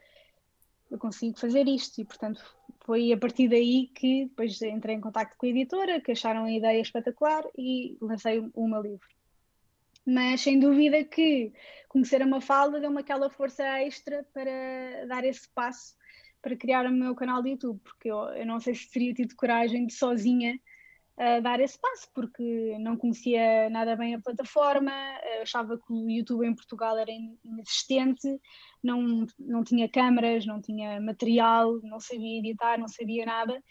eu 0.90 0.98
consigo 0.98 1.38
fazer 1.38 1.68
isto, 1.68 2.00
e 2.00 2.04
portanto 2.06 2.42
foi 2.80 3.12
a 3.12 3.18
partir 3.18 3.48
daí 3.48 3.88
que 3.88 4.24
depois 4.24 4.62
entrei 4.62 4.96
em 4.96 5.00
contato 5.02 5.36
com 5.36 5.44
a 5.44 5.50
editora, 5.50 6.00
que 6.00 6.12
acharam 6.12 6.44
a 6.44 6.50
ideia 6.50 6.80
espetacular 6.80 7.44
e 7.58 7.98
lancei 8.00 8.40
o, 8.40 8.50
o 8.54 8.66
meu 8.66 8.80
livro 8.80 9.17
mas 10.08 10.40
sem 10.40 10.58
dúvida 10.58 11.04
que 11.04 11.52
conhecer 11.86 12.22
a 12.22 12.26
Mafalda 12.26 12.80
deu-me 12.80 13.00
aquela 13.00 13.28
força 13.28 13.62
extra 13.82 14.26
para 14.32 15.04
dar 15.06 15.22
esse 15.22 15.46
passo 15.54 15.94
para 16.40 16.56
criar 16.56 16.86
o 16.86 16.90
meu 16.90 17.14
canal 17.14 17.42
de 17.42 17.50
YouTube, 17.50 17.78
porque 17.84 18.10
eu, 18.10 18.16
eu 18.30 18.46
não 18.46 18.58
sei 18.58 18.74
se 18.74 18.90
teria 18.90 19.12
tido 19.12 19.36
coragem 19.36 19.86
de 19.86 19.92
sozinha 19.92 20.58
uh, 21.18 21.42
dar 21.42 21.60
esse 21.60 21.78
passo, 21.78 22.08
porque 22.14 22.78
não 22.80 22.96
conhecia 22.96 23.68
nada 23.68 23.96
bem 23.96 24.14
a 24.14 24.20
plataforma, 24.20 24.92
achava 25.42 25.76
que 25.76 25.92
o 25.92 26.08
YouTube 26.08 26.46
em 26.46 26.54
Portugal 26.54 26.96
era 26.96 27.10
inexistente, 27.44 28.40
não, 28.82 29.26
não 29.38 29.62
tinha 29.62 29.90
câmaras, 29.90 30.46
não 30.46 30.58
tinha 30.58 30.98
material, 31.02 31.80
não 31.82 32.00
sabia 32.00 32.38
editar, 32.38 32.78
não 32.78 32.88
sabia 32.88 33.26
nada, 33.26 33.62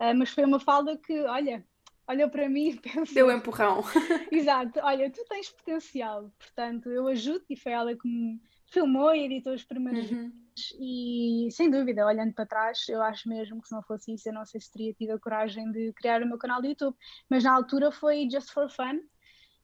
uh, 0.00 0.14
mas 0.14 0.28
foi 0.28 0.44
uma 0.44 0.60
falda 0.60 0.98
que, 0.98 1.18
olha, 1.22 1.64
olhou 2.08 2.28
para 2.28 2.48
mim 2.48 2.70
e 2.70 2.76
pensou. 2.80 3.14
Deu 3.14 3.30
empurrão. 3.30 3.82
Exato, 4.30 4.80
olha, 4.82 5.10
tu 5.10 5.24
tens 5.28 5.50
potencial, 5.50 6.30
portanto, 6.38 6.90
eu 6.90 7.06
ajudo 7.08 7.44
e 7.50 7.56
foi 7.56 7.72
ela 7.72 7.96
que 7.96 8.08
me 8.08 8.40
filmou 8.70 9.14
e 9.14 9.24
editou 9.24 9.54
os 9.54 9.64
primeiros 9.64 10.10
uhum. 10.10 10.24
vídeos 10.24 10.46
e 10.80 11.48
sem 11.50 11.70
dúvida, 11.70 12.06
olhando 12.06 12.32
para 12.32 12.46
trás, 12.46 12.88
eu 12.88 13.02
acho 13.02 13.28
mesmo 13.28 13.60
que 13.60 13.68
se 13.68 13.74
não 13.74 13.82
fosse 13.82 14.14
isso, 14.14 14.28
eu 14.28 14.32
não 14.32 14.44
sei 14.44 14.60
se 14.60 14.72
teria 14.72 14.94
tido 14.94 15.10
a 15.10 15.20
coragem 15.20 15.70
de 15.70 15.92
criar 15.92 16.22
o 16.22 16.26
meu 16.26 16.38
canal 16.38 16.60
do 16.60 16.66
YouTube, 16.66 16.96
mas 17.28 17.44
na 17.44 17.54
altura 17.54 17.92
foi 17.92 18.28
just 18.30 18.50
for 18.50 18.68
fun. 18.70 19.00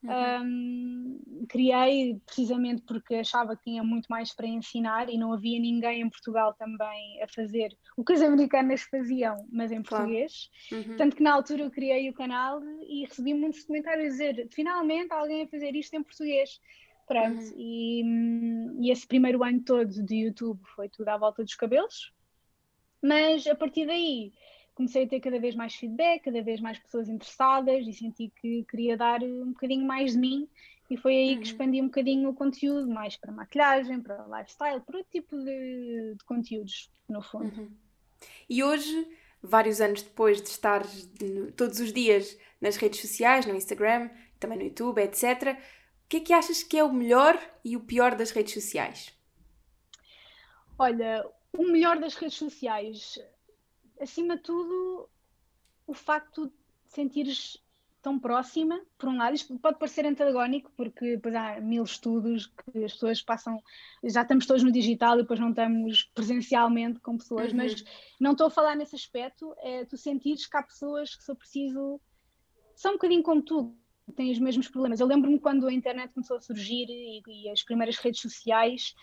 Uhum. 0.03 0.43
Um, 0.43 1.47
criei 1.49 2.21
precisamente 2.27 2.83
porque 2.83 3.15
achava 3.15 3.57
que 3.57 3.62
tinha 3.62 3.85
muito 3.85 4.07
mais 4.09 4.35
para 4.35 4.47
ensinar 4.47 5.09
e 5.09 5.17
não 5.17 5.33
havia 5.33 5.61
ninguém 5.61 6.01
em 6.01 6.11
Portugal 6.11 6.55
também 6.55 7.23
a 7.23 7.29
fazer 7.29 7.77
o 7.97 8.05
que 8.05 8.12
as 8.12 8.23
americanas 8.23 8.83
faziam, 8.83 9.37
mas 9.51 9.71
em 9.71 9.83
claro. 9.83 10.05
português. 10.05 10.51
Uhum. 10.73 10.97
Tanto 10.97 11.17
que 11.17 11.23
na 11.23 11.35
altura 11.35 11.62
eu 11.62 11.71
criei 11.71 12.11
o 12.11 12.15
canal 12.15 12.61
e 12.88 13.05
recebi 13.05 13.33
muitos 13.33 13.65
comentários 13.65 14.07
a 14.07 14.11
dizer 14.11 14.49
finalmente 14.53 15.12
alguém 15.12 15.45
a 15.45 15.49
fazer 15.49 15.75
isto 15.77 15.95
em 15.95 16.03
português. 16.03 16.61
Pronto, 17.07 17.41
uhum. 17.41 17.53
e, 17.57 18.87
e, 18.87 18.91
esse 18.91 19.07
primeiro 19.07 19.43
ano 19.45 19.61
todo 19.62 19.88
de 20.05 20.25
YouTube 20.25 20.61
foi 20.75 20.88
tudo 20.88 21.09
à 21.09 21.19
volta 21.19 21.43
dos 21.43 21.55
cabelos, 21.55 22.12
mas 23.03 23.47
a 23.47 23.55
partir 23.55 23.87
daí 23.87 24.33
comecei 24.74 25.04
a 25.04 25.08
ter 25.08 25.20
cada 25.20 25.38
vez 25.38 25.54
mais 25.54 25.74
feedback, 25.74 26.24
cada 26.24 26.42
vez 26.42 26.61
mais 26.61 26.78
pessoas 26.78 27.08
interessadas 27.08 27.87
e 27.87 27.92
senti 27.92 28.32
que 28.40 28.64
queria 28.64 28.96
dar 28.96 29.22
um 29.22 29.52
bocadinho 29.52 29.87
mais 29.87 30.12
de 30.12 30.18
mim 30.18 30.48
e 30.92 30.96
foi 30.96 31.16
aí 31.16 31.32
uhum. 31.32 31.40
que 31.40 31.46
expandi 31.46 31.80
um 31.80 31.87
bocadinho 31.87 32.28
o 32.28 32.35
conteúdo, 32.35 32.87
mais 32.87 33.16
para 33.16 33.32
maquilhagem, 33.32 34.00
para 34.00 34.26
lifestyle, 34.26 34.80
para 34.80 34.98
outro 34.98 35.11
tipo 35.11 35.38
de, 35.38 36.14
de 36.18 36.24
conteúdos, 36.26 36.90
no 37.08 37.22
fundo. 37.22 37.44
Uhum. 37.46 37.70
E 38.48 38.62
hoje, 38.62 39.08
vários 39.42 39.80
anos 39.80 40.02
depois 40.02 40.42
de 40.42 40.48
estar 40.48 40.82
todos 41.56 41.80
os 41.80 41.92
dias 41.92 42.38
nas 42.61 42.76
redes 42.76 43.00
sociais, 43.00 43.46
no 43.46 43.54
Instagram, 43.54 44.11
também 44.38 44.58
no 44.58 44.64
YouTube, 44.64 45.00
etc., 45.00 45.58
que 46.08 46.18
é 46.18 46.20
que 46.20 46.32
achas 46.35 46.62
que 46.62 46.76
é 46.76 46.85
o 46.85 46.92
melhor 46.92 47.40
e 47.64 47.74
o 47.74 47.80
pior 47.80 48.14
das 48.14 48.30
redes 48.30 48.52
sociais? 48.52 49.16
Olha, 50.78 51.26
o 51.56 51.62
melhor 51.62 51.98
das 51.98 52.14
redes 52.16 52.37
sociais, 52.37 53.18
acima 54.03 54.37
de 54.37 54.43
tudo, 54.43 55.09
o 55.87 55.95
facto 55.95 56.47
de 56.47 56.53
sentires 56.87 57.62
tão 58.03 58.19
próxima, 58.19 58.81
por 58.99 59.09
um 59.09 59.17
lado, 59.17 59.35
isto 59.35 59.57
pode 59.61 59.79
parecer 59.79 60.05
antagónico, 60.05 60.73
porque 60.77 61.17
depois 61.17 61.35
há 61.37 61.61
mil 61.61 61.85
estudos 61.85 62.47
que 62.47 62.85
as 62.85 62.93
pessoas 62.95 63.23
passam, 63.23 63.62
já 64.03 64.23
estamos 64.23 64.45
todos 64.45 64.65
no 64.65 64.73
digital 64.73 65.15
e 65.15 65.23
depois 65.23 65.38
não 65.38 65.51
estamos 65.51 66.11
presencialmente 66.12 66.99
com 66.99 67.17
pessoas, 67.17 67.53
uhum. 67.53 67.59
mas 67.59 67.85
não 68.19 68.33
estou 68.33 68.49
a 68.49 68.51
falar 68.51 68.75
nesse 68.75 68.97
aspecto, 68.97 69.55
é 69.59 69.85
tu 69.85 69.97
sentires 69.97 70.47
que 70.47 70.57
há 70.57 70.62
pessoas 70.62 71.15
que, 71.15 71.31
eu 71.31 71.37
preciso, 71.37 72.01
são 72.75 72.91
um 72.91 72.95
bocadinho 72.95 73.23
como 73.23 73.41
tu, 73.41 73.73
têm 74.17 74.33
os 74.33 74.38
mesmos 74.41 74.69
problemas. 74.69 74.99
Eu 74.99 75.07
lembro-me 75.07 75.38
quando 75.38 75.67
a 75.69 75.73
internet 75.73 76.12
começou 76.12 76.37
a 76.37 76.41
surgir 76.41 76.87
e, 76.88 77.23
e, 77.27 77.49
as 77.51 77.62
primeiras 77.62 77.97
redes 77.99 78.21
sociais, 78.21 78.97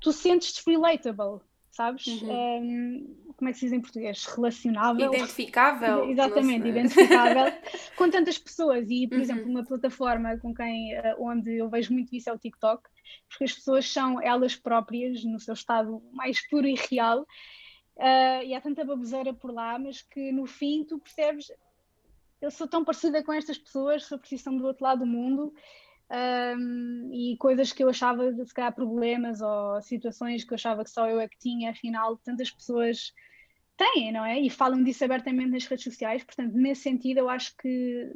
tu 0.00 0.12
sentes-te 0.12 0.62
relatable, 0.68 1.40
sabes? 1.76 2.06
Uhum. 2.06 2.30
Um, 2.32 3.32
como 3.36 3.50
é 3.50 3.52
que 3.52 3.58
se 3.58 3.66
diz 3.66 3.72
em 3.72 3.80
português? 3.80 4.24
Relacionável. 4.24 5.12
Identificável. 5.12 6.08
Exatamente, 6.10 6.68
identificável 6.68 7.52
com 7.96 8.10
tantas 8.10 8.38
pessoas. 8.38 8.88
E, 8.90 9.06
por 9.06 9.16
uhum. 9.16 9.22
exemplo, 9.22 9.50
uma 9.50 9.64
plataforma 9.64 10.38
com 10.38 10.54
quem, 10.54 10.94
eh, 10.94 11.14
onde 11.18 11.58
eu 11.58 11.68
vejo 11.68 11.92
muito 11.92 12.14
isso 12.16 12.30
é 12.30 12.32
o 12.32 12.38
TikTok, 12.38 12.82
porque 13.28 13.44
as 13.44 13.52
pessoas 13.52 13.90
são 13.90 14.20
elas 14.22 14.56
próprias, 14.56 15.22
no 15.22 15.38
seu 15.38 15.54
estado 15.54 16.02
mais 16.12 16.46
puro 16.48 16.66
e 16.66 16.74
real. 16.74 17.26
Uh, 17.96 18.44
e 18.44 18.54
há 18.54 18.60
tanta 18.60 18.84
baboseira 18.84 19.32
por 19.32 19.52
lá, 19.52 19.78
mas 19.78 20.02
que 20.02 20.32
no 20.32 20.46
fim 20.46 20.84
tu 20.84 20.98
percebes 20.98 21.50
eu 22.40 22.50
sou 22.50 22.68
tão 22.68 22.84
parecida 22.84 23.22
com 23.24 23.32
estas 23.32 23.56
pessoas, 23.56 24.04
sou 24.04 24.18
precisam 24.18 24.56
do 24.56 24.66
outro 24.66 24.84
lado 24.84 24.98
do 25.00 25.06
mundo 25.06 25.54
um, 26.10 27.10
e 27.12 27.36
coisas 27.38 27.72
que 27.72 27.82
eu 27.82 27.88
achava 27.88 28.32
se 28.32 28.54
calhar 28.54 28.74
problemas 28.74 29.40
ou 29.40 29.82
situações 29.82 30.44
que 30.44 30.52
eu 30.52 30.56
achava 30.56 30.84
que 30.84 30.90
só 30.90 31.08
eu 31.08 31.18
é 31.18 31.28
que 31.28 31.38
tinha, 31.38 31.70
afinal 31.70 32.16
tantas 32.18 32.50
pessoas 32.50 33.12
têm, 33.76 34.12
não 34.12 34.24
é? 34.24 34.40
E 34.40 34.48
falam 34.48 34.82
disso 34.82 35.04
abertamente 35.04 35.50
nas 35.50 35.66
redes 35.66 35.84
sociais, 35.84 36.24
portanto, 36.24 36.54
nesse 36.54 36.82
sentido, 36.82 37.18
eu 37.18 37.28
acho 37.28 37.56
que 37.56 38.10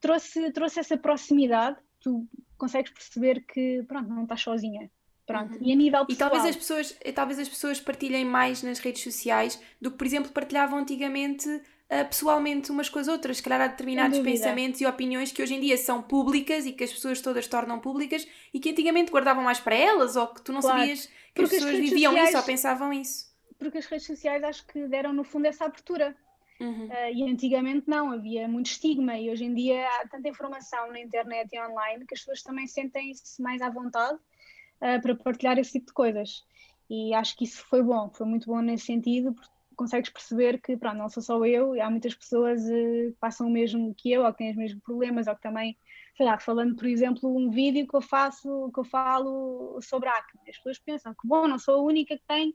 trouxe, 0.00 0.52
trouxe 0.52 0.80
essa 0.80 0.96
proximidade, 0.96 1.76
tu 2.00 2.26
consegues 2.58 2.92
perceber 2.92 3.44
que, 3.46 3.82
pronto, 3.88 4.08
não 4.08 4.24
estás 4.24 4.42
sozinha. 4.42 4.90
Pronto. 5.26 5.54
Uhum. 5.56 5.62
E 5.62 5.72
a 5.72 5.76
nível 5.76 6.06
pessoal... 6.06 6.28
E 6.28 6.30
talvez 6.30 6.44
as, 6.44 6.56
pessoas, 6.56 6.98
talvez 7.14 7.38
as 7.38 7.48
pessoas 7.48 7.80
partilhem 7.80 8.24
mais 8.24 8.62
nas 8.62 8.78
redes 8.78 9.02
sociais 9.02 9.60
do 9.80 9.90
que, 9.90 9.96
por 9.96 10.06
exemplo, 10.06 10.32
partilhavam 10.32 10.78
antigamente 10.78 11.48
uh, 11.92 12.08
pessoalmente 12.08 12.70
umas 12.70 12.88
com 12.88 12.98
as 12.98 13.08
outras. 13.08 13.36
Se 13.36 13.42
calhar 13.42 13.60
há 13.60 13.66
determinados 13.66 14.18
pensamentos 14.20 14.80
e 14.80 14.86
opiniões 14.86 15.30
que 15.30 15.42
hoje 15.42 15.54
em 15.54 15.60
dia 15.60 15.76
são 15.76 16.02
públicas 16.02 16.64
e 16.64 16.72
que 16.72 16.84
as 16.84 16.92
pessoas 16.92 17.20
todas 17.20 17.46
tornam 17.46 17.78
públicas 17.78 18.26
e 18.52 18.58
que 18.58 18.70
antigamente 18.70 19.10
guardavam 19.10 19.44
mais 19.44 19.60
para 19.60 19.74
elas 19.74 20.16
ou 20.16 20.26
que 20.28 20.40
tu 20.40 20.52
não 20.52 20.60
claro. 20.60 20.80
sabias 20.80 21.06
que 21.06 21.12
porque 21.34 21.56
as 21.56 21.62
pessoas 21.62 21.74
as 21.74 21.80
viviam 21.80 22.12
sociais, 22.12 22.28
isso 22.30 22.38
ou 22.38 22.44
pensavam 22.44 22.92
isso. 22.92 23.32
Porque 23.58 23.78
as 23.78 23.86
redes 23.86 24.06
sociais 24.06 24.42
acho 24.42 24.66
que 24.66 24.86
deram 24.88 25.12
no 25.12 25.24
fundo 25.24 25.46
essa 25.46 25.66
abertura. 25.66 26.16
Uhum. 26.60 26.86
Uh, 26.86 27.12
e 27.12 27.24
antigamente 27.24 27.88
não, 27.88 28.12
havia 28.12 28.46
muito 28.46 28.66
estigma 28.66 29.18
e 29.18 29.28
hoje 29.30 29.44
em 29.44 29.52
dia 29.52 29.84
há 29.84 30.06
tanta 30.06 30.28
informação 30.28 30.92
na 30.92 31.00
internet 31.00 31.48
e 31.52 31.60
online 31.60 32.06
que 32.06 32.14
as 32.14 32.20
pessoas 32.20 32.42
também 32.42 32.68
sentem-se 32.68 33.42
mais 33.42 33.60
à 33.60 33.68
vontade 33.68 34.14
uh, 34.14 35.02
para 35.02 35.14
partilhar 35.16 35.58
esse 35.58 35.72
tipo 35.72 35.86
de 35.86 35.92
coisas. 35.92 36.44
E 36.88 37.12
acho 37.14 37.36
que 37.36 37.44
isso 37.44 37.64
foi 37.66 37.82
bom, 37.82 38.10
foi 38.10 38.26
muito 38.26 38.46
bom 38.46 38.60
nesse 38.60 38.84
sentido, 38.84 39.32
porque 39.32 39.50
consegues 39.76 40.10
perceber 40.10 40.60
que, 40.60 40.76
pronto, 40.76 40.96
não 40.96 41.08
sou 41.08 41.22
só 41.22 41.44
eu, 41.44 41.80
há 41.80 41.90
muitas 41.90 42.14
pessoas 42.14 42.62
uh, 42.62 43.12
que 43.12 43.16
passam 43.20 43.46
o 43.46 43.50
mesmo 43.50 43.94
que 43.94 44.12
eu, 44.12 44.24
ou 44.24 44.32
que 44.32 44.38
têm 44.38 44.50
os 44.50 44.56
mesmos 44.56 44.82
problemas, 44.82 45.26
ou 45.26 45.34
que 45.34 45.42
também, 45.42 45.76
sei 46.16 46.26
lá, 46.26 46.38
falando, 46.38 46.76
por 46.76 46.86
exemplo, 46.86 47.36
um 47.36 47.50
vídeo 47.50 47.86
que 47.86 47.96
eu 47.96 48.02
faço, 48.02 48.70
que 48.72 48.80
eu 48.80 48.84
falo 48.84 49.80
sobre 49.82 50.08
acne. 50.08 50.40
As 50.48 50.56
pessoas 50.56 50.78
pensam 50.78 51.12
que, 51.12 51.26
bom, 51.26 51.46
não 51.46 51.58
sou 51.58 51.76
a 51.76 51.82
única 51.82 52.16
que 52.16 52.24
tem 52.26 52.54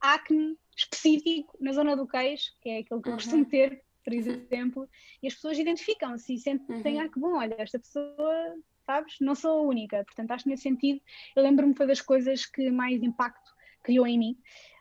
acne 0.00 0.56
específico 0.76 1.56
na 1.60 1.72
zona 1.72 1.96
do 1.96 2.06
queixo, 2.06 2.52
que 2.60 2.68
é 2.68 2.78
aquele 2.78 3.00
que 3.00 3.08
eu 3.08 3.12
uhum. 3.12 3.18
costumo 3.18 3.44
ter, 3.44 3.82
por 4.04 4.12
exemplo, 4.12 4.88
e 5.22 5.26
as 5.26 5.34
pessoas 5.34 5.58
identificam-se 5.58 6.34
e 6.34 6.38
sentem, 6.38 6.96
uhum. 6.96 7.00
ah, 7.00 7.08
que 7.08 7.18
bom, 7.18 7.36
olha, 7.38 7.56
esta 7.58 7.78
pessoa, 7.78 8.54
sabes, 8.84 9.16
não 9.20 9.34
sou 9.34 9.60
a 9.60 9.62
única. 9.62 10.04
Portanto, 10.04 10.30
acho 10.32 10.44
que 10.44 10.50
nesse 10.50 10.64
sentido, 10.64 11.00
eu 11.34 11.42
lembro-me 11.42 11.74
foi 11.74 11.86
das 11.86 12.00
coisas 12.00 12.44
que 12.44 12.70
mais 12.70 13.02
impacto 13.02 13.54
criou 13.82 14.06
em 14.06 14.18
mim. 14.18 14.38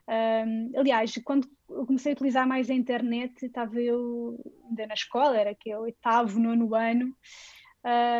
Um, 0.08 0.72
aliás, 0.78 1.13
quando 1.24 1.48
eu 1.70 1.86
comecei 1.86 2.12
a 2.12 2.16
utilizar 2.16 2.48
mais 2.48 2.70
a 2.70 2.74
internet, 2.74 3.46
estava 3.46 3.80
eu 3.80 4.38
ainda 4.68 4.88
na 4.88 4.94
escola, 4.94 5.38
era 5.38 5.56
que 5.56 5.72
é 5.72 5.78
o 5.78 5.84
oitavo, 5.84 6.39
nono 6.39 6.76
ano, 6.76 7.16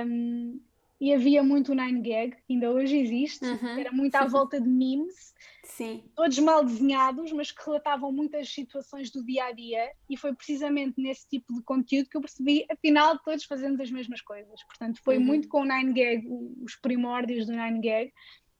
um, 0.08 0.60
e 1.04 1.14
havia 1.14 1.44
muito 1.44 1.74
o 1.74 1.76
9gag, 1.76 2.34
ainda 2.50 2.72
hoje 2.72 2.98
existe, 2.98 3.44
uhum. 3.44 3.78
era 3.78 3.92
muito 3.92 4.16
à 4.16 4.24
volta 4.28 4.62
de 4.62 4.70
memes, 4.70 5.34
Sim. 5.66 6.02
todos 6.16 6.40
mal 6.40 6.64
desenhados, 6.64 7.34
mas 7.34 7.52
que 7.52 7.62
relatavam 7.66 8.10
muitas 8.10 8.48
situações 8.48 9.12
do 9.12 9.22
dia 9.26 9.46
a 9.46 9.52
dia, 9.52 9.92
e 10.10 10.16
foi 10.16 10.34
precisamente 10.34 11.02
nesse 11.02 11.28
tipo 11.28 11.54
de 11.54 11.62
conteúdo 11.64 12.08
que 12.10 12.16
eu 12.16 12.22
percebi, 12.22 12.66
afinal, 12.70 13.20
todos 13.20 13.44
fazemos 13.44 13.82
as 13.82 13.92
mesmas 13.92 14.22
coisas. 14.22 14.64
Portanto, 14.64 15.02
foi 15.04 15.18
uhum. 15.18 15.26
muito 15.26 15.50
com 15.50 15.64
o 15.64 15.66
9gag, 15.66 16.24
os 16.64 16.76
primórdios 16.78 17.46
do 17.46 17.52
9gag, 17.52 18.14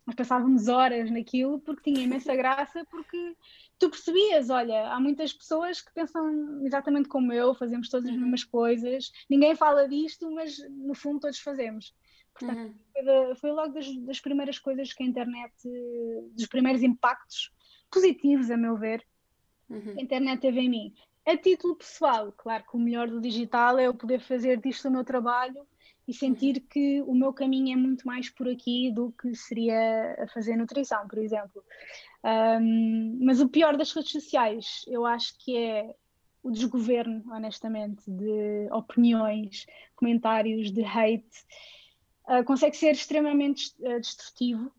nós 0.06 0.16
passávamos 0.16 0.68
horas 0.68 1.10
naquilo 1.10 1.60
porque 1.60 1.92
tinha 1.92 2.04
imensa 2.04 2.36
graça, 2.36 2.86
porque 2.90 3.36
tu 3.80 3.90
percebias, 3.90 4.50
olha, 4.50 4.88
há 4.90 5.00
muitas 5.00 5.34
pessoas 5.34 5.82
que 5.82 5.94
pensam 5.94 6.64
exatamente 6.66 7.08
como 7.08 7.32
eu, 7.32 7.56
fazemos 7.56 7.90
todas 7.90 8.08
as 8.08 8.14
uhum. 8.14 8.22
mesmas 8.22 8.44
coisas, 8.44 9.12
ninguém 9.30 9.56
fala 9.56 9.88
disto, 9.88 10.30
mas 10.32 10.58
no 10.70 10.94
fundo 10.94 11.22
todos 11.22 11.40
fazemos. 11.40 11.96
Portanto, 12.34 12.60
uhum. 12.60 12.74
foi, 12.92 13.04
de, 13.04 13.36
foi, 13.40 13.52
logo 13.52 13.74
das, 13.74 13.96
das, 13.98 14.20
primeiras 14.20 14.60
coisas 14.60 14.92
que 14.92 15.04
a 15.04 15.06
internet, 15.06 15.54
dos 16.32 16.48
primeiros 16.48 16.82
impactos 16.82 17.52
positivos, 17.92 18.50
a 18.50 18.58
meu 18.58 18.76
ver, 18.76 19.06
uhum. 19.70 19.96
a 19.98 20.02
internet 20.02 20.42
teve 20.42 20.60
em 20.60 20.70
mim. 20.70 20.94
A 21.26 21.38
título 21.38 21.76
pessoal, 21.76 22.34
claro 22.34 22.66
que 22.70 22.76
o 22.76 22.80
melhor 22.80 23.08
do 23.08 23.22
digital 23.22 23.80
é 23.80 23.88
eu 23.88 23.94
poder 23.94 24.20
fazer 24.20 24.60
disto 24.60 24.90
o 24.90 24.92
meu 24.92 25.06
trabalho 25.06 25.66
e 26.08 26.14
sentir 26.14 26.60
que 26.62 27.02
o 27.04 27.14
meu 27.14 27.32
caminho 27.32 27.74
é 27.74 27.76
muito 27.76 28.06
mais 28.06 28.30
por 28.30 28.48
aqui 28.48 28.92
do 28.92 29.12
que 29.14 29.34
seria 29.36 30.16
a 30.20 30.28
fazer 30.28 30.58
nutrição, 30.58 31.08
por 31.08 31.18
exemplo. 31.18 31.64
Um, 32.24 33.20
mas 33.22 33.40
o 33.40 33.48
pior 33.48 33.78
das 33.78 33.92
redes 33.94 34.12
sociais, 34.12 34.84
eu 34.88 35.06
acho 35.06 35.38
que 35.40 35.56
é 35.58 35.96
o 36.42 36.52
desgoverno, 36.52 37.24
honestamente, 37.32 38.04
de 38.06 38.68
opiniões, 38.72 39.66
comentários, 39.96 40.72
de 40.72 40.84
hate. 40.84 41.26
Uh, 42.28 42.44
consegue 42.44 42.76
ser 42.76 42.92
extremamente 42.92 43.74
uh, 43.80 44.00
destrutivo 44.00 44.72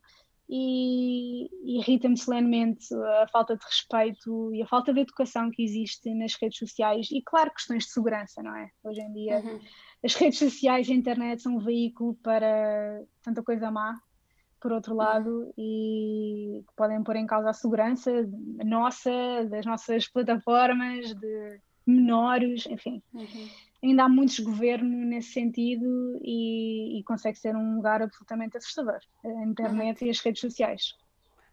e 0.47 1.49
irrita-me 1.79 2.19
solenemente 2.19 2.95
a 3.23 3.27
falta 3.29 3.57
de 3.57 3.65
respeito 3.65 4.55
e 4.55 4.63
a 4.63 4.67
falta 4.67 4.93
de 4.93 5.01
educação 5.01 5.51
que 5.51 5.63
existe 5.63 6.13
nas 6.15 6.35
redes 6.35 6.59
sociais 6.59 7.09
e, 7.11 7.23
claro, 7.23 7.51
questões 7.51 7.85
de 7.85 7.93
segurança, 7.93 8.43
não 8.43 8.55
é? 8.55 8.71
Hoje 8.83 9.01
em 9.01 9.13
dia. 9.15 9.39
Uhum 9.39 9.61
as 10.05 10.15
redes 10.15 10.39
sociais 10.39 10.89
e 10.89 10.93
a 10.93 10.97
internet 10.97 11.41
são 11.41 11.57
um 11.57 11.59
veículo 11.59 12.15
para 12.23 13.03
tanta 13.23 13.43
coisa 13.43 13.71
má, 13.71 13.99
por 14.61 14.73
outro 14.73 14.95
lado, 14.95 15.53
e 15.57 16.63
que 16.67 16.75
podem 16.77 17.03
pôr 17.03 17.17
em 17.17 17.27
causa 17.27 17.51
a 17.51 17.55
segurança 17.55 18.11
nossa, 18.65 19.11
das 19.49 19.65
nossas 19.65 20.07
plataformas, 20.07 21.15
de 21.15 21.61
menores, 21.87 22.67
enfim. 22.67 23.03
Uhum. 23.13 23.49
ainda 23.83 24.05
há 24.05 24.09
muito 24.09 24.31
desgoverno 24.31 25.05
nesse 25.05 25.33
sentido 25.33 26.19
e, 26.23 26.99
e, 26.99 27.05
consegue 27.05 27.39
ser 27.39 27.55
um 27.55 27.77
lugar 27.77 28.01
absolutamente 28.03 28.57
assustador, 28.57 29.01
a 29.23 29.45
internet 29.45 30.01
uhum. 30.01 30.07
e 30.07 30.11
as 30.11 30.21
redes 30.21 30.41
sociais. 30.41 30.95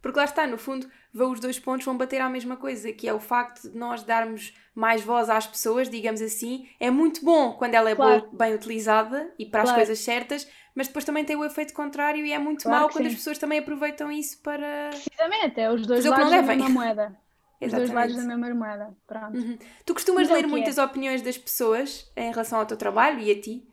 Porque 0.02 0.18
lá 0.18 0.26
está, 0.26 0.48
no 0.48 0.58
fundo, 0.58 0.90
os 1.14 1.40
dois 1.40 1.60
pontos 1.60 1.86
vão 1.86 1.96
bater 1.96 2.22
à 2.22 2.30
mesma 2.30 2.58
coisa, 2.58 2.92
que 2.92 3.08
é 3.08 3.14
o 3.14 3.20
facto 3.20 3.70
de 3.70 3.78
nós 3.78 4.04
darmos 4.04 4.54
mais 4.74 5.02
voz 5.02 5.30
às 5.30 5.46
pessoas, 5.46 5.90
digamos 5.90 6.22
assim. 6.22 6.68
É 6.80 6.90
muito 6.90 7.24
bom 7.24 7.54
quando 7.54 7.76
ela 7.76 7.90
é 7.90 7.96
claro. 7.96 8.22
boa, 8.22 8.34
bem 8.34 8.56
utilizada 8.56 9.32
e 9.38 9.46
para 9.46 9.62
claro. 9.62 9.70
as 9.70 9.76
coisas 9.76 10.04
certas, 10.04 10.48
mas 10.74 10.88
depois 10.88 11.06
também 11.06 11.24
tem 11.24 11.36
o 11.36 11.46
efeito 11.46 11.74
contrário 11.74 12.26
e 12.26 12.32
é 12.32 12.40
muito 12.40 12.64
claro 12.64 12.80
mau 12.82 12.90
quando 12.90 13.06
sim. 13.06 13.12
as 13.12 13.16
pessoas 13.16 13.38
também 13.38 13.60
aproveitam 13.60 14.12
isso 14.12 14.42
para. 14.42 14.90
Precisamente, 14.90 15.60
é 15.60 15.72
os 15.72 15.86
dois 15.86 16.04
lados 16.06 16.32
da 16.32 16.42
mesma 16.42 16.70
moeda. 16.70 17.18
Os 17.64 17.72
dois 17.72 17.92
lados 17.92 18.16
da 18.16 18.24
mesma 18.24 18.56
moeda. 18.56 18.98
Pronto. 19.06 19.38
Uhum. 19.38 19.56
Tu 19.86 19.94
costumas 19.94 20.28
mas 20.28 20.32
é 20.32 20.42
ler 20.42 20.48
muitas 20.48 20.80
é. 20.80 20.84
opiniões 20.84 21.22
das 21.22 21.38
pessoas 21.38 22.12
em 22.16 22.32
relação 22.32 22.58
ao 22.58 22.66
teu 22.66 22.76
trabalho 22.76 23.20
e 23.20 23.30
a 23.30 23.40
ti? 23.40 23.64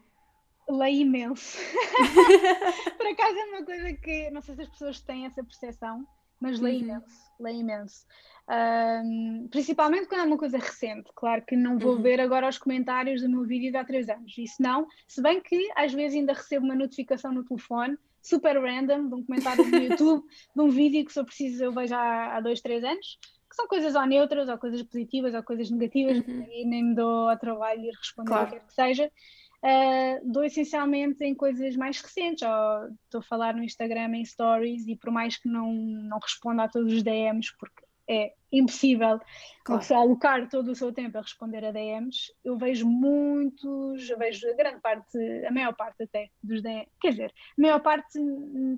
Leio 0.68 1.00
imenso. 1.00 1.56
Por 2.98 3.06
acaso 3.06 3.38
é 3.38 3.44
uma 3.46 3.64
coisa 3.64 3.90
que 3.94 4.28
não 4.30 4.42
sei 4.42 4.56
se 4.56 4.60
as 4.60 4.68
pessoas 4.68 5.00
têm 5.00 5.24
essa 5.24 5.42
percepção, 5.42 6.06
mas 6.40 6.60
leio 6.60 6.78
uhum. 6.78 6.84
imenso, 6.84 7.32
leio 7.40 7.60
imenso. 7.60 8.06
Um, 8.50 9.46
principalmente 9.50 10.06
quando 10.08 10.22
é 10.22 10.24
uma 10.24 10.38
coisa 10.38 10.56
recente. 10.56 11.10
Claro 11.14 11.44
que 11.46 11.54
não 11.54 11.78
vou 11.78 11.96
uhum. 11.96 12.02
ver 12.02 12.20
agora 12.20 12.48
os 12.48 12.56
comentários 12.56 13.20
do 13.20 13.28
meu 13.28 13.44
vídeo 13.44 13.70
de 13.70 13.76
há 13.76 13.84
três 13.84 14.08
anos. 14.08 14.36
Isso 14.38 14.62
não, 14.62 14.86
se 15.06 15.20
bem 15.20 15.40
que 15.40 15.70
às 15.76 15.92
vezes 15.92 16.16
ainda 16.16 16.32
recebo 16.32 16.64
uma 16.64 16.74
notificação 16.74 17.30
no 17.30 17.44
telefone, 17.44 17.98
super 18.22 18.58
random, 18.58 19.08
de 19.08 19.14
um 19.14 19.24
comentário 19.24 19.66
no 19.66 19.76
YouTube, 19.76 20.24
de 20.54 20.62
um 20.62 20.70
vídeo 20.70 21.04
que 21.04 21.12
só 21.12 21.24
preciso 21.24 21.64
eu 21.64 21.72
vejo 21.72 21.94
há, 21.94 22.36
há 22.36 22.40
dois, 22.40 22.60
três 22.60 22.82
anos, 22.82 23.18
que 23.48 23.56
são 23.56 23.66
coisas 23.66 23.94
ou 23.94 24.06
neutras, 24.06 24.48
ou 24.48 24.58
coisas 24.58 24.82
positivas, 24.82 25.34
ou 25.34 25.42
coisas 25.42 25.70
negativas, 25.70 26.18
uhum. 26.18 26.46
e 26.50 26.64
nem 26.64 26.84
me 26.84 26.94
dou 26.94 27.28
ao 27.28 27.38
trabalho 27.38 27.80
de 27.80 27.90
responder 27.90 28.28
claro. 28.28 28.44
o 28.44 28.50
que 28.50 28.58
quer 28.58 28.66
que 28.66 28.74
seja. 28.74 29.12
Uh, 29.60 30.20
dou 30.32 30.44
essencialmente 30.44 31.24
em 31.24 31.34
coisas 31.34 31.74
mais 31.76 32.00
recentes, 32.00 32.42
ou 32.42 32.94
estou 33.04 33.18
a 33.18 33.22
falar 33.22 33.54
no 33.54 33.64
Instagram 33.64 34.16
em 34.16 34.24
stories 34.24 34.86
e 34.86 34.96
por 34.96 35.10
mais 35.10 35.36
que 35.36 35.48
não, 35.48 35.72
não 35.72 36.18
responda 36.18 36.62
a 36.64 36.68
todos 36.68 36.92
os 36.92 37.02
DMs, 37.02 37.52
porque 37.58 37.82
é 38.08 38.32
impossível 38.50 39.20
claro. 39.64 39.94
alocar 39.94 40.48
todo 40.48 40.70
o 40.70 40.74
seu 40.74 40.92
tempo 40.92 41.18
a 41.18 41.20
responder 41.20 41.64
a 41.64 41.72
DMs, 41.72 42.32
eu 42.42 42.56
vejo 42.56 42.88
muitos, 42.88 44.08
eu 44.08 44.16
vejo 44.16 44.48
a 44.48 44.54
grande 44.54 44.80
parte, 44.80 45.18
a 45.46 45.50
maior 45.50 45.74
parte 45.74 46.04
até 46.04 46.30
dos 46.42 46.62
DMs, 46.62 46.88
quer 47.00 47.10
dizer, 47.10 47.34
a 47.58 47.60
maior 47.60 47.80
parte 47.80 48.18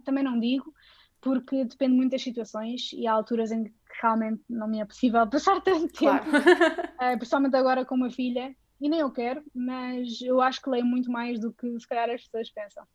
também 0.04 0.24
não 0.24 0.40
digo, 0.40 0.74
porque 1.20 1.64
depende 1.64 1.94
muito 1.94 2.12
das 2.12 2.22
situações 2.22 2.90
e 2.92 3.06
há 3.06 3.12
alturas 3.12 3.52
em 3.52 3.64
que 3.64 3.72
realmente 4.02 4.42
não 4.48 4.66
me 4.66 4.80
é 4.80 4.84
possível 4.84 5.24
passar 5.30 5.60
tanto 5.60 5.88
tempo, 5.88 5.94
claro. 5.98 6.24
uh, 6.24 7.18
principalmente 7.18 7.56
agora 7.56 7.84
com 7.84 7.94
uma 7.94 8.10
filha, 8.10 8.54
e 8.80 8.88
nem 8.88 9.00
eu 9.00 9.10
quero, 9.10 9.42
mas 9.54 10.20
eu 10.22 10.40
acho 10.40 10.62
que 10.62 10.70
leio 10.70 10.84
muito 10.84 11.10
mais 11.10 11.38
do 11.38 11.52
que 11.52 11.78
se 11.78 11.86
calhar 11.86 12.08
as 12.10 12.24
pessoas 12.24 12.50
pensam. 12.50 12.86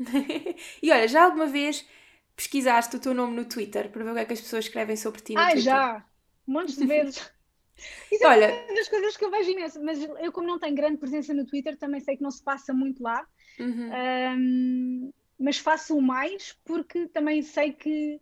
e 0.82 0.90
olha, 0.90 1.06
já 1.06 1.24
alguma 1.24 1.46
vez 1.46 1.86
pesquisaste 2.34 2.96
o 2.96 3.00
teu 3.00 3.14
nome 3.14 3.36
no 3.36 3.44
Twitter 3.44 3.90
para 3.90 4.02
ver 4.02 4.10
o 4.10 4.14
que 4.14 4.20
é 4.20 4.24
que 4.24 4.32
as 4.32 4.40
pessoas 4.40 4.64
escrevem 4.64 4.96
sobre 4.96 5.20
ti 5.20 5.34
no 5.34 5.40
ah, 5.40 5.50
Twitter? 5.50 5.62
já! 5.62 6.04
Montes 6.46 6.76
de 6.76 6.86
vezes. 6.86 7.32
Isso 8.10 8.24
é 8.24 8.28
Olha, 8.28 8.44
é 8.46 8.64
uma 8.66 8.74
das 8.74 8.88
coisas 8.88 9.16
que 9.16 9.24
eu 9.24 9.30
vejo 9.30 9.50
imenso, 9.50 9.82
mas 9.82 10.02
eu, 10.02 10.32
como 10.32 10.46
não 10.46 10.58
tenho 10.58 10.74
grande 10.74 10.96
presença 10.96 11.34
no 11.34 11.44
Twitter, 11.44 11.76
também 11.76 12.00
sei 12.00 12.16
que 12.16 12.22
não 12.22 12.30
se 12.30 12.42
passa 12.42 12.72
muito 12.72 13.02
lá. 13.02 13.26
Uhum. 13.58 13.90
Um, 14.38 15.12
mas 15.38 15.58
faço 15.58 15.96
o 15.96 16.02
mais 16.02 16.56
porque 16.64 17.08
também 17.08 17.42
sei 17.42 17.72
que 17.72 18.20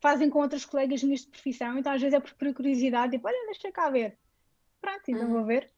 fazem 0.00 0.30
com 0.30 0.38
outros 0.38 0.64
colegas 0.64 1.02
minhas 1.02 1.22
de 1.22 1.28
profissão, 1.28 1.76
então 1.78 1.92
às 1.92 2.00
vezes 2.00 2.14
é 2.14 2.20
por 2.20 2.54
curiosidade, 2.54 3.12
tipo, 3.12 3.26
olha, 3.26 3.46
deixa 3.46 3.72
cá 3.72 3.90
ver. 3.90 4.16
Pronto, 4.80 5.02
então 5.08 5.24
uhum. 5.24 5.32
vou 5.32 5.44
ver. 5.44 5.68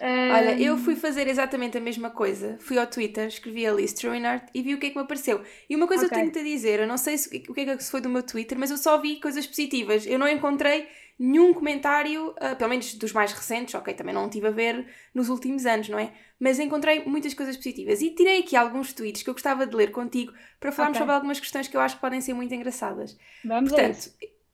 Olha, 0.00 0.60
eu 0.60 0.76
fui 0.78 0.94
fazer 0.94 1.26
exatamente 1.26 1.76
a 1.76 1.80
mesma 1.80 2.10
coisa. 2.10 2.56
Fui 2.60 2.78
ao 2.78 2.86
Twitter, 2.86 3.26
escrevi 3.26 3.66
a 3.66 3.72
Liz 3.72 3.92
Truinart 3.92 4.48
e 4.54 4.62
vi 4.62 4.74
o 4.74 4.78
que 4.78 4.86
é 4.86 4.90
que 4.90 4.96
me 4.96 5.02
apareceu. 5.02 5.42
E 5.68 5.74
uma 5.74 5.86
coisa 5.86 6.06
okay. 6.06 6.18
eu 6.18 6.20
tenho-te 6.20 6.38
a 6.38 6.42
dizer, 6.42 6.80
eu 6.80 6.86
não 6.86 6.96
sei 6.96 7.18
se, 7.18 7.44
o 7.48 7.54
que 7.54 7.60
é 7.60 7.76
que 7.76 7.84
foi 7.84 8.00
do 8.00 8.08
meu 8.08 8.22
Twitter, 8.22 8.58
mas 8.58 8.70
eu 8.70 8.76
só 8.76 8.98
vi 8.98 9.20
coisas 9.20 9.46
positivas. 9.46 10.06
Eu 10.06 10.18
não 10.18 10.28
encontrei 10.28 10.86
nenhum 11.18 11.52
comentário, 11.52 12.28
uh, 12.30 12.54
pelo 12.56 12.70
menos 12.70 12.94
dos 12.94 13.12
mais 13.12 13.32
recentes, 13.32 13.74
ok, 13.74 13.92
também 13.92 14.14
não 14.14 14.30
tive 14.30 14.46
a 14.46 14.50
ver 14.52 14.86
nos 15.12 15.28
últimos 15.28 15.66
anos, 15.66 15.88
não 15.88 15.98
é? 15.98 16.12
Mas 16.38 16.60
encontrei 16.60 17.04
muitas 17.04 17.34
coisas 17.34 17.56
positivas. 17.56 18.00
E 18.00 18.10
tirei 18.10 18.40
aqui 18.40 18.54
alguns 18.54 18.92
tweets 18.92 19.22
que 19.22 19.30
eu 19.30 19.34
gostava 19.34 19.66
de 19.66 19.74
ler 19.74 19.90
contigo 19.90 20.32
para 20.60 20.70
falarmos 20.70 20.96
okay. 20.96 21.02
sobre 21.02 21.14
algumas 21.14 21.40
questões 21.40 21.66
que 21.66 21.76
eu 21.76 21.80
acho 21.80 21.96
que 21.96 22.00
podem 22.00 22.20
ser 22.20 22.34
muito 22.34 22.54
engraçadas. 22.54 23.18
Vamos 23.44 23.70
Portanto, 23.70 24.12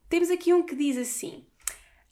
temos 0.09 0.31
aqui 0.31 0.53
um 0.53 0.63
que 0.63 0.75
diz 0.75 0.97
assim. 0.97 1.45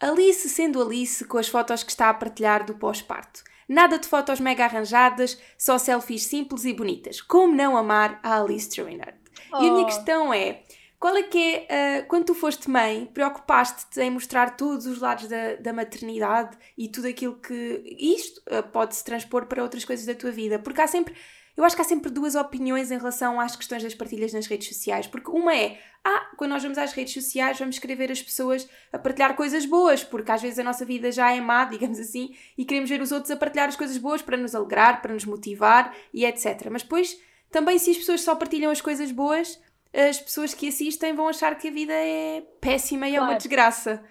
Alice 0.04 0.50
sendo 0.50 0.82
Alice 0.82 1.24
com 1.24 1.38
as 1.38 1.48
fotos 1.48 1.82
que 1.82 1.92
está 1.92 2.10
a 2.10 2.14
partilhar 2.14 2.66
do 2.66 2.76
pós-parto. 2.76 3.42
Nada 3.70 3.98
de 3.98 4.06
fotos 4.06 4.42
mega 4.42 4.66
arranjadas, 4.66 5.40
só 5.58 5.78
selfies 5.78 6.26
simples 6.26 6.66
e 6.66 6.74
bonitas. 6.74 7.22
Como 7.22 7.56
não 7.56 7.78
amar 7.78 8.20
a 8.22 8.42
Alice 8.42 8.70
Trainard? 8.70 9.18
Oh. 9.54 9.64
E 9.64 9.70
a 9.70 9.72
minha 9.72 9.84
oh. 9.84 9.86
questão 9.86 10.34
é, 10.34 10.62
qual 11.00 11.16
é 11.16 11.24
que 11.24 11.66
é, 11.70 12.02
uh, 12.02 12.08
quando 12.08 12.26
tu 12.26 12.36
foste 12.36 12.70
mãe, 12.70 13.10
preocupaste-te 13.14 14.02
em 14.02 14.12
mostrar 14.12 14.58
todos 14.58 14.86
os 14.86 15.00
lados 15.00 15.30
da, 15.30 15.56
da 15.56 15.72
maternidade 15.72 16.58
e 16.78 16.90
tudo 16.90 17.08
aquilo 17.08 17.36
que 17.36 17.84
isto 17.98 18.42
uh, 18.50 18.62
pode-se 18.62 19.06
transpor 19.06 19.46
para 19.46 19.64
outras 19.64 19.86
coisas 19.86 20.06
da 20.06 20.14
tua 20.14 20.32
vida? 20.32 20.60
Porque 20.60 20.82
há 20.82 20.88
sempre 20.88 21.16
eu 21.56 21.64
acho 21.64 21.76
que 21.76 21.82
há 21.82 21.86
sempre 21.86 22.10
duas 22.10 22.34
opiniões 22.34 22.90
em 22.90 22.98
relação 22.98 23.40
às 23.40 23.56
questões 23.56 23.84
das 23.84 23.94
partilhas 23.94 24.34
nas 24.34 24.48
redes 24.48 24.68
sociais, 24.68 25.06
porque 25.06 25.30
uma 25.30 25.56
é, 25.56 25.80
ah, 26.04 26.32
quando 26.36 26.52
nós 26.52 26.64
vamos 26.64 26.78
às 26.78 26.94
redes 26.94 27.14
sociais, 27.14 27.60
vamos 27.60 27.76
escrever 27.76 28.12
as 28.12 28.22
pessoas 28.22 28.68
a 28.92 28.98
partilhar 28.98 29.36
coisas 29.36 29.66
boas, 29.66 30.04
porque 30.04 30.32
às 30.32 30.42
vezes 30.42 30.58
a 30.58 30.64
nossa 30.64 30.84
vida 30.84 31.12
já 31.12 31.32
é 31.32 31.40
má, 31.40 31.66
digamos 31.70 32.00
assim, 32.00 32.36
e 32.58 32.66
queremos 32.66 32.90
ver 32.90 33.02
os 33.02 33.12
outros 33.12 33.32
a 33.32 33.38
partilhar 33.38 33.70
as 33.70 33.76
coisas 33.76 33.98
boas 33.98 34.22
para 34.22 34.36
nos 34.36 34.56
alegrar, 34.56 35.02
para 35.02 35.14
nos 35.14 35.26
motivar 35.26 35.96
e 36.12 36.26
etc. 36.26 36.70
Mas 36.72 36.82
depois, 36.82 37.18
também 37.52 37.78
se 37.78 37.92
as 37.92 37.98
pessoas 37.98 38.22
só 38.22 38.36
partilham 38.36 38.72
as 38.72 38.82
coisas 38.82 39.12
boas, 39.12 39.62
as 39.94 40.20
pessoas 40.20 40.56
que 40.56 40.68
assistem 40.68 41.14
vão 41.14 41.28
achar 41.28 41.56
que 41.56 41.68
a 41.68 41.72
vida 41.72 41.94
é 41.94 42.42
péssima 42.60 43.08
e 43.08 43.12
claro. 43.12 43.26
é 43.26 43.30
uma 43.30 43.38
desgraça. 43.38 44.04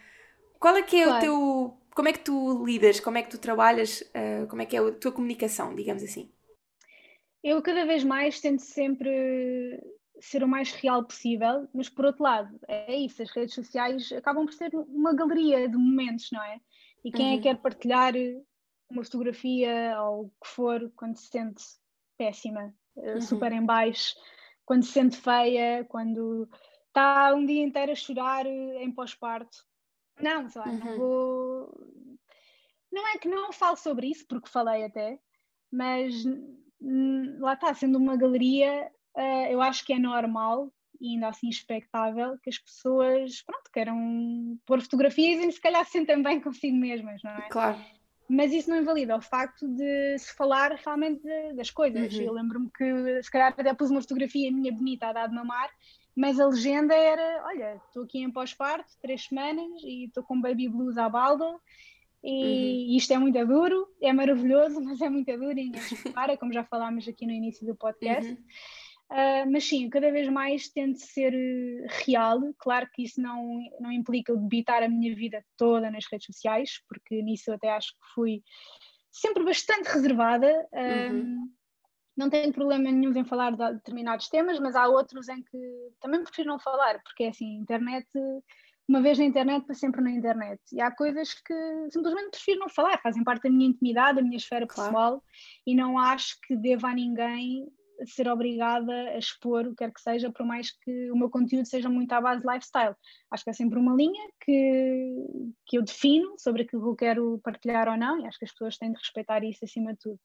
Qual 0.61 0.77
é 0.77 0.83
que 0.83 0.97
é 0.97 1.05
claro. 1.05 1.19
o 1.19 1.21
teu. 1.21 1.77
Como 1.93 2.09
é 2.09 2.13
que 2.13 2.21
tu 2.21 2.65
lidas? 2.65 3.01
Como 3.01 3.19
é 3.19 3.23
que 3.23 3.31
tu 3.31 3.37
trabalhas? 3.37 4.01
Uh, 4.01 4.47
como 4.47 4.63
é 4.63 4.65
que 4.65 4.77
é 4.77 4.79
a 4.79 4.93
tua 4.93 5.11
comunicação, 5.11 5.75
digamos 5.75 6.05
assim? 6.05 6.31
Eu 7.43 7.61
cada 7.63 7.85
vez 7.85 8.05
mais 8.05 8.41
tento 8.41 8.63
sempre 8.63 9.81
ser 10.21 10.45
o 10.45 10.49
mais 10.49 10.73
real 10.73 11.05
possível, 11.05 11.69
mas 11.75 11.89
por 11.89 12.05
outro 12.05 12.23
lado, 12.23 12.57
é 12.69 12.95
isso, 12.95 13.21
as 13.23 13.31
redes 13.31 13.55
sociais 13.55 14.13
acabam 14.13 14.47
por 14.47 14.55
ser 14.55 14.73
uma 14.75 15.13
galeria 15.13 15.69
de 15.69 15.77
momentos, 15.77 16.31
não 16.31 16.43
é? 16.43 16.61
E 17.05 17.11
quem 17.11 17.27
uhum. 17.27 17.33
é 17.33 17.37
que 17.39 17.43
quer 17.43 17.57
partilhar 17.57 18.15
uma 18.89 19.03
fotografia 19.03 20.01
ou 20.03 20.27
o 20.27 20.29
que 20.29 20.49
for 20.49 20.93
quando 20.95 21.17
se 21.17 21.27
sente 21.27 21.65
péssima, 22.17 22.73
eh, 22.97 23.15
uhum. 23.15 23.21
super 23.21 23.51
em 23.51 23.65
baixo, 23.65 24.15
quando 24.65 24.85
se 24.85 24.93
sente 24.93 25.17
feia, 25.17 25.85
quando 25.89 26.49
está 26.87 27.35
um 27.35 27.45
dia 27.45 27.65
inteiro 27.65 27.91
a 27.91 27.97
chorar 27.97 28.47
eh, 28.47 28.85
em 28.85 28.93
pós-parto. 28.93 29.59
Não, 30.21 30.49
sei 30.49 30.61
lá, 30.61 30.69
uhum. 30.69 30.79
não 30.79 30.97
vou. 30.97 31.87
Não 32.93 33.09
é 33.09 33.19
que 33.19 33.29
não 33.29 33.53
falo 33.53 33.77
sobre 33.77 34.07
isso, 34.09 34.25
porque 34.29 34.49
falei 34.49 34.85
até, 34.85 35.19
mas 35.73 36.25
lá 37.39 37.55
está, 37.55 37.73
sendo 37.75 37.99
uma 37.99 38.17
galeria, 38.17 38.91
uh, 39.17 39.47
eu 39.51 39.61
acho 39.63 39.85
que 39.85 39.93
é 39.93 39.99
normal 39.99 40.73
e 41.01 41.15
ainda 41.15 41.29
assim 41.29 41.49
expectável 41.49 42.39
que 42.43 42.49
as 42.49 42.59
pessoas, 42.59 43.43
pronto, 43.43 43.71
queiram 43.73 44.59
pôr 44.65 44.81
fotografias 44.81 45.45
e 45.45 45.53
se 45.53 45.61
calhar 45.61 45.85
se 45.85 45.93
sentem 45.93 46.23
bem 46.23 46.39
consigo 46.41 46.77
mesmas, 46.77 47.21
não 47.23 47.33
é? 47.33 47.49
Claro. 47.49 47.79
Mas 48.29 48.53
isso 48.53 48.71
não 48.71 48.79
invalida 48.79 49.17
o 49.17 49.21
facto 49.21 49.69
de 49.69 50.19
se 50.19 50.35
falar 50.35 50.73
realmente 50.73 51.23
de, 51.23 51.55
das 51.55 51.71
coisas. 51.71 52.15
Uhum. 52.15 52.23
Eu 52.23 52.33
lembro-me 52.33 52.71
que 52.71 53.23
se 53.23 53.31
calhar 53.31 53.53
até 53.53 53.75
pus 53.75 53.91
uma 53.91 54.01
fotografia 54.01 54.51
minha 54.51 54.73
bonita 54.73 55.09
a 55.09 55.13
dar 55.13 55.27
de 55.27 55.35
mamar, 55.35 55.69
mas 56.17 56.39
a 56.39 56.47
legenda 56.47 56.95
era: 56.95 57.45
olha, 57.47 57.81
estou 57.87 58.05
aqui 58.05 58.21
em 58.21 58.31
pós-parto, 58.31 58.91
três 59.03 59.25
semanas 59.25 59.83
e 59.83 60.07
estou 60.07 60.23
com 60.23 60.41
baby 60.41 60.69
blues 60.69 60.97
à 60.97 61.09
balda 61.09 61.45
e 62.23 62.89
uhum. 62.91 62.97
isto 62.97 63.13
é 63.13 63.19
muito 63.19 63.47
duro, 63.47 63.89
é 64.01 64.13
maravilhoso, 64.13 64.81
mas 64.83 65.01
é 65.01 65.09
muito 65.09 65.31
duro 65.37 65.59
e 65.59 65.65
ninguém 65.65 66.13
para, 66.15 66.37
como 66.37 66.53
já 66.53 66.65
falámos 66.65 67.07
aqui 67.09 67.27
no 67.27 67.33
início 67.33 67.67
do 67.67 67.75
podcast. 67.75 68.31
Uhum. 68.31 68.39
Uh, 69.11 69.51
mas 69.51 69.65
sim, 69.65 69.91
cada 69.91 70.11
vez 70.11 70.27
mais 70.29 70.71
tento 70.71 70.99
ser 70.99 71.35
eh, 71.35 71.87
real. 72.07 72.41
Claro 72.57 72.89
que 72.95 73.03
isso 73.03 73.21
não, 73.21 73.61
não 73.79 73.93
implica 73.93 74.35
debitar 74.35 74.83
a 74.83 74.89
minha 74.89 75.15
vida 75.15 75.45
toda 75.55 75.91
nas 75.91 76.07
redes 76.11 76.25
sociais, 76.25 76.81
porque 76.89 77.21
nisso 77.21 77.51
eu 77.51 77.55
até 77.57 77.71
acho 77.73 77.89
que 77.89 78.15
fui 78.15 78.43
sempre 79.11 79.45
bastante 79.45 79.89
reservada. 79.89 80.49
Uhum. 80.73 81.47
não 82.17 82.31
tenho 82.31 82.55
problema 82.55 82.91
nenhum 82.91 83.15
em 83.15 83.25
falar 83.25 83.51
de 83.51 83.75
determinados 83.75 84.31
temas, 84.31 84.59
mas 84.59 84.75
há 84.75 84.89
outros 84.89 85.29
em 85.29 85.43
que 85.43 85.59
também 86.01 86.23
prefiro 86.23 86.49
não 86.49 86.59
falar, 86.59 87.03
porque 87.03 87.25
é 87.25 87.29
assim, 87.29 87.57
internet 87.57 88.09
uma 88.93 89.01
vez 89.01 89.19
na 89.19 89.25
internet 89.25 89.65
para 89.65 89.75
sempre 89.75 90.03
na 90.03 90.11
internet. 90.11 90.61
E 90.71 90.79
há 90.79 90.91
coisas 90.91 91.33
que 91.33 91.55
simplesmente 91.91 92.33
prefiro 92.33 92.61
não 92.61 92.69
falar, 92.69 93.01
fazem 93.01 93.25
parte 93.25 93.45
da 93.45 93.51
minha 93.51 93.71
intimidade, 93.71 94.17
da 94.17 94.23
minha 94.23 94.37
esfera 94.37 94.67
pessoal, 94.67 94.93
claro. 94.93 95.23
e 95.67 95.75
não 95.75 95.99
acho 95.99 96.37
que 96.47 96.55
deva 96.55 96.89
a 96.89 96.95
ninguém 96.95 97.67
ser 98.05 98.29
obrigada 98.29 98.93
a 98.93 99.19
expor 99.19 99.67
o 99.67 99.71
que 99.71 99.77
quer 99.77 99.93
que 99.93 100.01
seja, 100.01 100.31
por 100.31 100.45
mais 100.45 100.71
que 100.71 101.11
o 101.11 101.17
meu 101.17 101.31
conteúdo 101.31 101.67
seja 101.67 101.89
muito 101.89 102.13
à 102.13 102.21
base 102.21 102.43
de 102.43 102.53
lifestyle. 102.53 102.95
Acho 103.31 103.45
que 103.45 103.51
é 103.51 103.53
sempre 103.55 103.79
uma 103.79 103.95
linha 103.95 104.29
que, 104.45 105.27
que 105.67 105.79
eu 105.79 105.83
defino 105.83 106.35
sobre 106.39 106.63
aquilo 106.63 106.83
que 106.83 106.89
eu 106.89 106.97
quero 106.97 107.41
partilhar 107.43 107.89
ou 107.89 107.97
não, 107.97 108.21
e 108.21 108.27
acho 108.27 108.39
que 108.39 108.45
as 108.45 108.53
pessoas 108.53 108.77
têm 108.77 108.93
de 108.93 108.99
respeitar 108.99 109.43
isso 109.43 109.65
acima 109.65 109.93
de 109.95 110.01
tudo. 110.01 110.21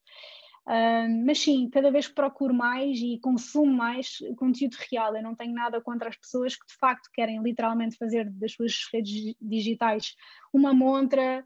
Uh, 0.67 1.25
mas 1.25 1.39
sim, 1.39 1.69
cada 1.69 1.89
vez 1.89 2.09
procuro 2.09 2.53
mais 2.53 2.99
e 2.99 3.17
consumo 3.19 3.71
mais 3.71 4.17
conteúdo 4.35 4.75
real. 4.91 5.15
Eu 5.15 5.23
não 5.23 5.33
tenho 5.33 5.53
nada 5.53 5.79
contra 5.79 6.09
as 6.09 6.17
pessoas 6.17 6.57
que 6.57 6.67
de 6.67 6.75
facto 6.77 7.09
querem 7.13 7.41
literalmente 7.41 7.95
fazer 7.95 8.29
das 8.31 8.51
suas 8.51 8.73
redes 8.93 9.33
digitais 9.39 10.13
uma 10.51 10.73
montra 10.73 11.41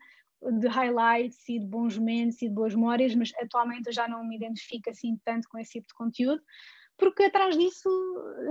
de 0.59 0.67
highlights 0.67 1.47
e 1.47 1.59
de 1.59 1.67
bons 1.67 1.99
momentos 1.99 2.41
e 2.41 2.47
de 2.47 2.53
boas 2.55 2.73
memórias, 2.73 3.13
mas 3.13 3.31
atualmente 3.39 3.87
eu 3.87 3.93
já 3.93 4.07
não 4.07 4.23
me 4.23 4.35
identifico 4.35 4.89
assim 4.89 5.15
tanto 5.23 5.47
com 5.47 5.59
esse 5.59 5.73
tipo 5.73 5.87
de 5.89 5.93
conteúdo, 5.93 6.41
porque 6.97 7.23
atrás 7.23 7.55
disso 7.55 7.89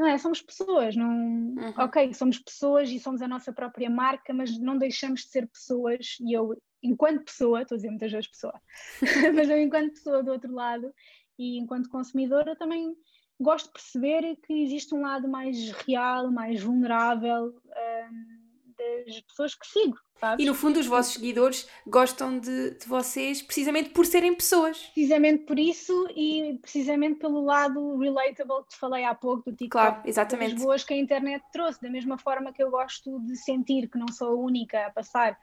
é, 0.07 0.17
somos 0.19 0.41
pessoas, 0.41 0.95
não 0.95 1.11
uhum. 1.11 1.75
ok, 1.79 2.15
somos 2.15 2.39
pessoas 2.39 2.89
e 2.91 3.01
somos 3.01 3.21
a 3.23 3.27
nossa 3.27 3.53
própria 3.53 3.91
marca, 3.91 4.33
mas 4.33 4.57
não 4.57 4.79
deixamos 4.79 5.23
de 5.23 5.31
ser 5.31 5.49
pessoas 5.49 6.17
e 6.21 6.33
eu 6.33 6.57
enquanto 6.83 7.25
pessoa, 7.25 7.63
estou 7.63 7.75
a 7.75 7.79
dizer 7.79 7.91
muitas 7.91 8.13
vezes 8.13 8.29
pessoa, 8.29 8.61
mas 9.35 9.49
eu 9.49 9.59
enquanto 9.61 9.93
pessoa 9.93 10.23
do 10.23 10.33
outro 10.33 10.53
lado 10.53 10.93
e 11.39 11.59
enquanto 11.59 11.89
consumidora 11.89 12.57
também 12.57 12.95
gosto 13.41 13.67
de 13.67 13.73
perceber 13.73 14.37
que 14.37 14.53
existe 14.53 14.95
um 14.95 15.01
lado 15.01 15.27
mais 15.27 15.71
real, 15.87 16.31
mais 16.31 16.63
vulnerável 16.63 17.47
um, 17.47 18.41
das 18.77 19.21
pessoas 19.23 19.55
que 19.55 19.67
sigo. 19.67 19.99
Sabes? 20.19 20.45
E 20.45 20.47
no 20.47 20.55
fundo, 20.55 20.79
os 20.79 20.87
vossos 20.87 21.15
seguidores 21.15 21.67
gostam 21.87 22.39
de, 22.39 22.73
de, 22.73 22.87
vocês 22.87 23.41
precisamente 23.41 23.89
por 23.89 24.05
serem 24.05 24.35
pessoas. 24.35 24.79
Precisamente 24.93 25.45
por 25.45 25.59
isso 25.59 26.07
e 26.15 26.59
precisamente 26.61 27.19
pelo 27.19 27.43
lado 27.43 27.97
relatable 27.97 28.63
que 28.65 28.75
te 28.75 28.77
falei 28.77 29.05
há 29.05 29.15
pouco 29.15 29.51
do 29.51 29.57
TikTok. 29.57 29.71
Claro, 29.71 30.03
exatamente. 30.05 30.57
As 30.57 30.63
boas 30.63 30.85
que 30.85 30.93
a 30.93 30.97
internet 30.97 31.43
trouxe, 31.51 31.81
da 31.81 31.89
mesma 31.89 32.19
forma 32.19 32.53
que 32.53 32.63
eu 32.63 32.71
gosto 32.71 33.19
de 33.21 33.35
sentir 33.37 33.89
que 33.89 33.99
não 33.99 34.09
sou 34.09 34.29
a 34.29 34.35
única 34.35 34.87
a 34.87 34.91
passar 34.91 35.39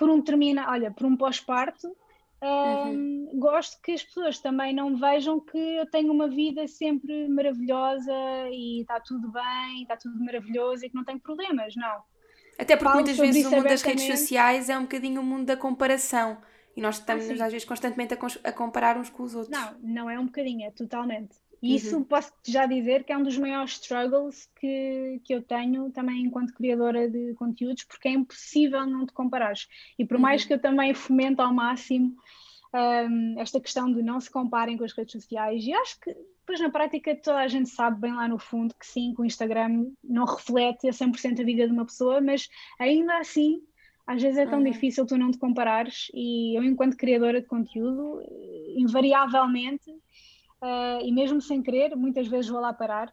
por 0.00 0.08
um 0.08 0.22
termina, 0.22 0.70
olha, 0.70 0.90
por 0.90 1.04
um 1.04 1.14
pós-parto, 1.14 1.94
um, 2.42 2.46
uhum. 2.46 3.30
gosto 3.34 3.78
que 3.82 3.92
as 3.92 4.02
pessoas 4.02 4.38
também 4.38 4.74
não 4.74 4.96
vejam 4.96 5.38
que 5.38 5.58
eu 5.58 5.84
tenho 5.90 6.10
uma 6.10 6.26
vida 6.26 6.66
sempre 6.66 7.28
maravilhosa 7.28 8.14
e 8.50 8.80
está 8.80 8.98
tudo 8.98 9.30
bem, 9.30 9.82
está 9.82 9.98
tudo 9.98 10.18
maravilhoso 10.24 10.86
e 10.86 10.88
que 10.88 10.96
não 10.96 11.04
tenho 11.04 11.20
problemas, 11.20 11.76
não. 11.76 12.00
Até 12.58 12.76
porque 12.76 12.84
Falo 12.84 12.94
muitas 12.94 13.18
vezes 13.18 13.44
o 13.44 13.50
mundo 13.50 13.64
das 13.64 13.82
redes 13.82 14.06
sociais 14.06 14.70
é 14.70 14.78
um 14.78 14.82
bocadinho 14.82 15.20
o 15.20 15.24
mundo 15.24 15.44
da 15.44 15.56
comparação 15.56 16.38
e 16.74 16.80
nós 16.80 16.96
estamos 16.98 17.28
ah, 17.38 17.44
às 17.44 17.52
vezes 17.52 17.68
constantemente 17.68 18.14
a, 18.14 18.18
a, 18.48 18.52
comparar 18.52 18.96
uns 18.96 19.10
com 19.10 19.22
os 19.22 19.34
outros. 19.34 19.54
Não, 19.54 19.76
não 19.82 20.08
é 20.08 20.18
um 20.18 20.24
bocadinho, 20.24 20.66
é 20.66 20.70
totalmente. 20.70 21.36
E 21.62 21.74
isso 21.74 21.96
uhum. 21.96 22.04
posso 22.04 22.32
já 22.46 22.64
dizer 22.64 23.04
que 23.04 23.12
é 23.12 23.18
um 23.18 23.22
dos 23.22 23.36
maiores 23.36 23.72
struggles 23.72 24.48
que, 24.58 25.20
que 25.24 25.34
eu 25.34 25.42
tenho 25.42 25.90
também 25.90 26.22
enquanto 26.22 26.54
criadora 26.54 27.08
de 27.08 27.34
conteúdos, 27.34 27.84
porque 27.84 28.08
é 28.08 28.12
impossível 28.12 28.86
não 28.86 29.04
te 29.04 29.12
comparares. 29.12 29.68
E 29.98 30.04
por 30.04 30.16
uhum. 30.16 30.22
mais 30.22 30.44
que 30.44 30.54
eu 30.54 30.58
também 30.58 30.94
fomento 30.94 31.42
ao 31.42 31.52
máximo 31.52 32.16
um, 32.74 33.38
esta 33.38 33.60
questão 33.60 33.92
de 33.92 34.02
não 34.02 34.20
se 34.20 34.30
comparem 34.30 34.78
com 34.78 34.84
as 34.84 34.92
redes 34.92 35.12
sociais, 35.12 35.64
e 35.64 35.72
acho 35.72 36.00
que 36.00 36.14
depois 36.14 36.60
na 36.60 36.70
prática 36.70 37.14
toda 37.14 37.38
a 37.38 37.48
gente 37.48 37.68
sabe 37.68 38.00
bem 38.00 38.14
lá 38.14 38.26
no 38.26 38.38
fundo 38.38 38.74
que 38.74 38.86
sim, 38.86 39.12
que 39.14 39.20
o 39.20 39.24
Instagram 39.24 39.86
não 40.02 40.24
reflete 40.24 40.88
a 40.88 40.92
100% 40.92 41.40
a 41.40 41.44
vida 41.44 41.66
de 41.66 41.72
uma 41.72 41.84
pessoa, 41.84 42.20
mas 42.20 42.48
ainda 42.78 43.18
assim 43.18 43.62
às 44.06 44.20
vezes 44.20 44.38
é 44.38 44.46
tão 44.46 44.58
uhum. 44.58 44.64
difícil 44.64 45.06
tu 45.06 45.16
não 45.16 45.30
te 45.30 45.38
comparares 45.38 46.10
e 46.12 46.58
eu 46.58 46.64
enquanto 46.64 46.96
criadora 46.96 47.40
de 47.40 47.46
conteúdo 47.46 48.20
invariavelmente 48.76 49.92
uh, 50.62 51.04
e 51.04 51.12
mesmo 51.12 51.40
sem 51.40 51.62
querer, 51.62 51.96
muitas 51.96 52.26
vezes 52.28 52.50
vou 52.50 52.60
lá 52.60 52.72
parar 52.72 53.12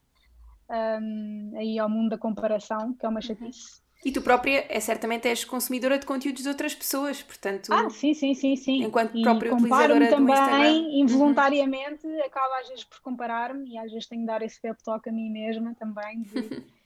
um, 0.69 1.53
aí 1.57 1.79
ao 1.79 1.89
mundo 1.89 2.09
da 2.09 2.17
comparação, 2.17 2.93
que 2.93 3.05
é 3.05 3.09
uma 3.09 3.17
uhum. 3.17 3.21
chatice. 3.21 3.81
E 4.05 4.11
tu 4.11 4.21
própria, 4.21 4.65
é 4.69 4.79
certamente, 4.79 5.27
és 5.27 5.43
consumidora 5.43 5.97
de 5.97 6.05
conteúdos 6.05 6.43
de 6.43 6.49
outras 6.49 6.75
pessoas, 6.75 7.23
portanto. 7.23 7.73
Ah, 7.73 7.89
sim, 7.89 8.13
sim, 8.13 8.35
sim, 8.35 8.55
sim. 8.55 8.83
Enquanto 8.83 9.17
e 9.17 9.23
própria 9.23 9.53
utilizadora 9.53 10.09
também, 10.09 10.25
do 10.25 10.31
Instagram. 10.31 10.71
Uhum. 10.71 11.01
involuntariamente, 11.01 12.07
uhum. 12.07 12.23
acabo 12.23 12.53
às 12.61 12.69
vezes 12.69 12.83
por 12.83 13.01
comparar-me 13.01 13.71
e 13.71 13.77
às 13.77 13.91
vezes 13.91 14.07
tenho 14.07 14.21
de 14.21 14.27
dar 14.27 14.41
esse 14.43 14.61
pep 14.61 14.81
talk 14.83 15.09
a 15.09 15.11
mim 15.11 15.31
mesma 15.31 15.73
também. 15.75 16.21
De... 16.21 16.63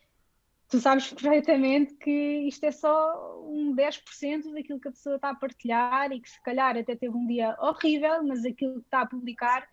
tu 0.70 0.80
sabes 0.80 1.10
perfeitamente 1.10 1.94
que 1.96 2.48
isto 2.48 2.64
é 2.64 2.72
só 2.72 3.44
um 3.44 3.76
10% 3.76 4.54
daquilo 4.54 4.80
que 4.80 4.88
a 4.88 4.92
pessoa 4.92 5.18
está 5.18 5.32
a 5.32 5.36
partilhar 5.36 6.14
e 6.14 6.22
que 6.22 6.30
se 6.30 6.42
calhar 6.42 6.78
até 6.78 6.96
teve 6.96 7.16
um 7.16 7.28
dia 7.28 7.58
horrível, 7.60 8.24
mas 8.24 8.46
aquilo 8.46 8.76
que 8.76 8.86
está 8.86 9.02
a 9.02 9.06
publicar 9.06 9.68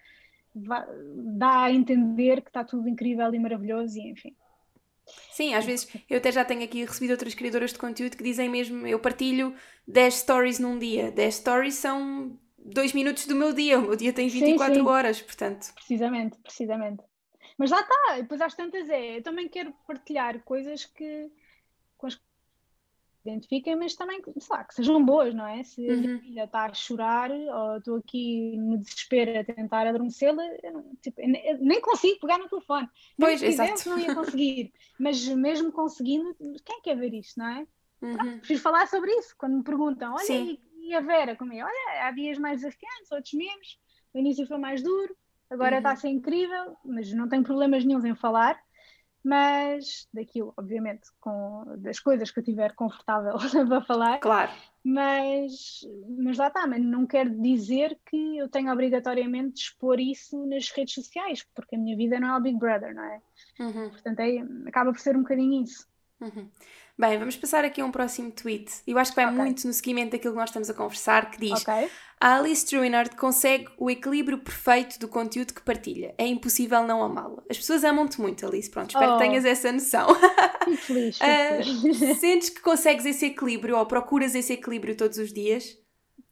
dá 1.37 1.63
a 1.65 1.73
entender 1.73 2.43
que 2.43 2.51
está 2.51 2.65
tudo 2.65 2.89
incrível 2.89 3.33
e 3.33 3.39
maravilhoso 3.39 3.99
e 3.99 4.11
enfim. 4.11 4.35
Sim, 5.31 5.55
às 5.55 5.65
vezes 5.65 5.89
eu 6.09 6.19
até 6.19 6.31
já 6.31 6.45
tenho 6.45 6.63
aqui 6.63 6.85
recebido 6.85 7.13
outras 7.13 7.35
criadoras 7.35 7.73
de 7.73 7.79
conteúdo 7.79 8.17
que 8.17 8.23
dizem 8.23 8.49
mesmo, 8.49 8.87
eu 8.87 8.99
partilho 8.99 9.55
10 9.87 10.15
stories 10.15 10.59
num 10.59 10.79
dia. 10.79 11.11
10 11.11 11.35
stories 11.35 11.75
são 11.75 12.39
2 12.59 12.93
minutos 12.93 13.27
do 13.27 13.35
meu 13.35 13.53
dia, 13.53 13.79
o 13.79 13.83
meu 13.83 13.97
dia 13.97 14.13
tem 14.13 14.29
24 14.29 14.75
sim, 14.75 14.81
sim. 14.81 14.87
horas, 14.87 15.23
portanto. 15.23 15.73
Precisamente, 15.75 16.39
precisamente. 16.39 17.03
Mas 17.57 17.71
lá 17.71 17.81
está, 17.81 18.17
depois 18.21 18.41
às 18.41 18.55
tantas 18.55 18.89
é, 18.89 19.19
eu 19.19 19.23
também 19.23 19.49
quero 19.49 19.73
partilhar 19.87 20.41
coisas 20.45 20.85
que 20.85 21.31
com 21.97 22.07
as 22.07 22.21
identifiquem, 23.25 23.77
mas 23.77 23.95
também, 23.95 24.23
sei 24.23 24.57
lá, 24.57 24.65
que 24.65 24.75
sejam 24.75 25.05
boas, 25.05 25.35
não 25.35 25.47
é? 25.47 25.63
Se 25.63 25.81
uhum. 25.87 25.93
a 25.93 25.97
minha 25.97 26.19
filha 26.21 26.45
está 26.45 26.67
a 26.67 26.75
chorar 26.75 27.31
ou 27.31 27.79
estou 27.79 27.97
aqui 27.97 28.57
no 28.57 28.79
desespero 28.79 29.39
a 29.39 29.45
tentar 29.45 29.87
adormecê-la, 29.87 30.43
tipo, 31.03 31.21
nem 31.61 31.81
consigo 31.81 32.21
pegar 32.21 32.39
no 32.39 32.49
telefone. 32.49 32.89
Pois, 33.19 33.41
nem 33.41 33.51
exato. 33.51 33.89
não 33.89 33.99
ia 33.99 34.15
conseguir. 34.15 34.73
mas 34.99 35.27
mesmo 35.29 35.73
conseguindo, 35.73 36.35
quem 36.65 36.81
quer 36.83 36.97
ver 36.97 37.15
isto, 37.15 37.39
não 37.39 37.49
é? 37.49 37.67
Uhum. 38.01 38.17
Pronto, 38.17 38.39
prefiro 38.39 38.61
falar 38.61 38.87
sobre 38.87 39.11
isso. 39.13 39.35
Quando 39.37 39.57
me 39.57 39.65
perguntam, 39.65 40.15
olha, 40.15 40.33
e, 40.33 40.61
e, 40.81 40.95
a 40.95 41.01
Vera, 41.01 41.37
como 41.37 41.53
é? 41.53 41.63
Olha, 41.63 42.07
há 42.07 42.11
dias 42.13 42.39
mais 42.39 42.61
desafiantes, 42.61 43.11
outros 43.13 43.35
menos. 43.35 43.79
O 44.15 44.19
início 44.19 44.47
foi 44.47 44.59
mais 44.59 44.83
duro, 44.83 45.15
agora 45.51 45.73
uhum. 45.73 45.79
está 45.79 45.93
a 45.93 45.97
ser 45.97 46.09
incrível, 46.09 46.77
mas 46.85 47.13
não 47.13 47.29
tenho 47.29 47.43
problemas 47.43 47.85
nenhum 47.85 48.05
em 48.07 48.15
falar 48.15 48.59
mas 49.29 50.09
daquilo, 50.11 50.55
obviamente, 50.57 51.11
com 51.21 51.77
das 51.77 52.01
coisas 52.01 52.31
que 52.31 52.41
eu 52.41 52.45
tiver 52.45 52.75
confortável 52.75 53.35
para 53.69 53.83
falar. 53.83 54.19
Claro. 54.21 54.51
Mas, 54.83 55.81
mas 56.19 56.39
lá 56.39 56.49
está, 56.49 56.67
mas 56.67 56.83
não 56.83 57.07
quer 57.07 57.29
dizer 57.29 57.99
que 58.07 58.39
eu 58.39 58.49
tenha 58.49 58.73
obrigatoriamente 58.73 59.57
de 59.57 59.61
expor 59.61 60.01
isso 60.01 60.47
nas 60.47 60.71
redes 60.71 60.95
sociais, 60.95 61.47
porque 61.55 61.77
a 61.77 61.79
minha 61.79 61.95
vida 61.95 62.19
não 62.19 62.29
é 62.29 62.39
o 62.39 62.41
Big 62.41 62.59
Brother, 62.59 62.95
não 62.95 63.05
é? 63.05 63.21
Uhum. 63.61 63.91
Portanto, 63.91 64.21
é, 64.21 64.39
acaba 64.67 64.93
por 64.93 65.01
ser 65.01 65.15
um 65.15 65.21
bocadinho 65.21 65.63
isso. 65.63 65.87
Uhum. 66.23 66.49
Bem, 66.99 67.17
vamos 67.17 67.37
passar 67.37 67.65
aqui 67.65 67.81
a 67.81 67.85
um 67.85 67.93
próximo 67.93 68.33
tweet. 68.33 68.83
Eu 68.85 68.99
acho 68.99 69.13
que 69.13 69.17
vai 69.17 69.27
okay. 69.27 69.39
muito 69.39 69.65
no 69.65 69.73
seguimento 69.73 70.11
daquilo 70.11 70.35
que 70.35 70.41
nós 70.41 70.49
estamos 70.49 70.69
a 70.69 70.75
conversar, 70.75 71.31
que 71.31 71.39
diz 71.39 71.63
okay. 71.63 71.89
a 72.21 72.35
Alice 72.37 72.67
Truinard 72.67 73.15
consegue 73.15 73.69
o 73.79 73.89
equilíbrio 73.89 74.39
perfeito 74.39 74.99
do 74.99 75.07
conteúdo 75.07 75.55
que 75.55 75.63
partilha. 75.63 76.13
É 76.19 76.27
impossível 76.27 76.83
não 76.83 77.01
amá-la. 77.01 77.41
As 77.49 77.57
pessoas 77.57 77.85
amam-te 77.85 78.21
muito, 78.21 78.45
Alice. 78.45 78.69
Pronto, 78.69 78.91
espero 78.91 79.13
oh. 79.13 79.17
que 79.17 79.23
tenhas 79.23 79.45
essa 79.45 79.71
noção. 79.71 80.09
Fico 80.65 80.77
feliz, 80.77 81.21
uh, 81.21 82.15
Sentes 82.19 82.51
que 82.51 82.61
consegues 82.61 83.07
esse 83.07 83.27
equilíbrio 83.27 83.79
ou 83.79 83.87
procuras 83.87 84.35
esse 84.35 84.55
equilíbrio 84.55 84.97
todos 84.97 85.19
os 85.19 85.33
dias? 85.33 85.79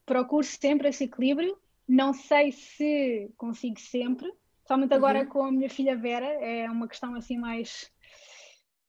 Procuro 0.04 0.44
sempre 0.44 0.88
esse 0.88 1.04
equilíbrio. 1.04 1.56
Não 1.88 2.12
sei 2.12 2.50
se 2.50 3.30
consigo 3.36 3.78
sempre. 3.78 4.28
Somente 4.66 4.92
agora 4.92 5.20
uhum. 5.20 5.26
com 5.26 5.44
a 5.44 5.52
minha 5.52 5.70
filha 5.70 5.96
Vera, 5.96 6.26
é 6.26 6.68
uma 6.68 6.88
questão 6.88 7.14
assim 7.14 7.38
mais 7.38 7.88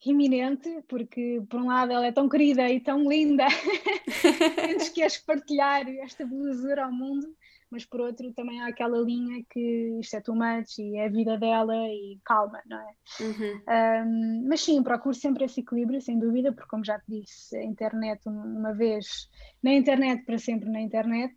iminente, 0.05 0.83
porque 0.87 1.41
por 1.49 1.59
um 1.59 1.67
lado 1.67 1.91
ela 1.91 2.05
é 2.05 2.11
tão 2.11 2.29
querida 2.29 2.69
e 2.69 2.79
tão 2.79 3.09
linda, 3.09 3.45
antes 4.69 4.89
queres 4.89 5.17
partilhar 5.17 5.87
esta 5.89 6.25
belezura 6.25 6.85
ao 6.85 6.91
mundo, 6.91 7.27
mas 7.69 7.83
por 7.85 7.99
outro 7.99 8.31
também 8.33 8.61
há 8.61 8.67
aquela 8.67 8.99
linha 8.99 9.43
que 9.49 9.97
isto 9.99 10.15
é 10.15 10.21
too 10.21 10.35
much 10.35 10.79
e 10.79 10.95
é 10.97 11.05
a 11.05 11.09
vida 11.09 11.37
dela 11.37 11.75
e 11.75 12.19
calma, 12.23 12.61
não 12.65 12.79
é? 12.79 12.93
Uhum. 13.19 13.61
Um, 13.67 14.47
mas 14.47 14.61
sim, 14.61 14.81
procuro 14.81 15.15
sempre 15.15 15.45
esse 15.45 15.61
equilíbrio, 15.61 16.01
sem 16.01 16.17
dúvida, 16.17 16.53
porque 16.53 16.69
como 16.69 16.85
já 16.85 16.99
te 16.99 17.05
disse, 17.09 17.57
a 17.57 17.63
internet 17.63 18.21
uma 18.25 18.73
vez, 18.73 19.29
na 19.61 19.73
internet 19.73 20.23
para 20.25 20.37
sempre 20.37 20.69
na 20.69 20.79
internet, 20.79 21.35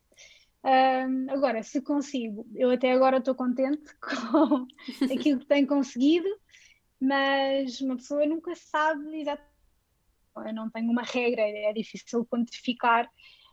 um, 0.62 1.30
agora, 1.30 1.62
se 1.62 1.80
consigo, 1.80 2.46
eu 2.54 2.70
até 2.70 2.92
agora 2.92 3.16
estou 3.16 3.34
contente 3.34 3.92
com 4.00 4.66
aquilo 5.12 5.40
que 5.40 5.46
tenho 5.46 5.66
conseguido, 5.66 6.28
mas 7.00 7.80
uma 7.80 7.96
pessoa 7.96 8.26
nunca 8.26 8.54
sabe 8.54 9.20
exatamente. 9.20 9.50
Eu 10.36 10.54
não 10.54 10.70
tenho 10.70 10.90
uma 10.90 11.02
regra, 11.02 11.42
é 11.42 11.72
difícil 11.72 12.24
quantificar. 12.24 13.10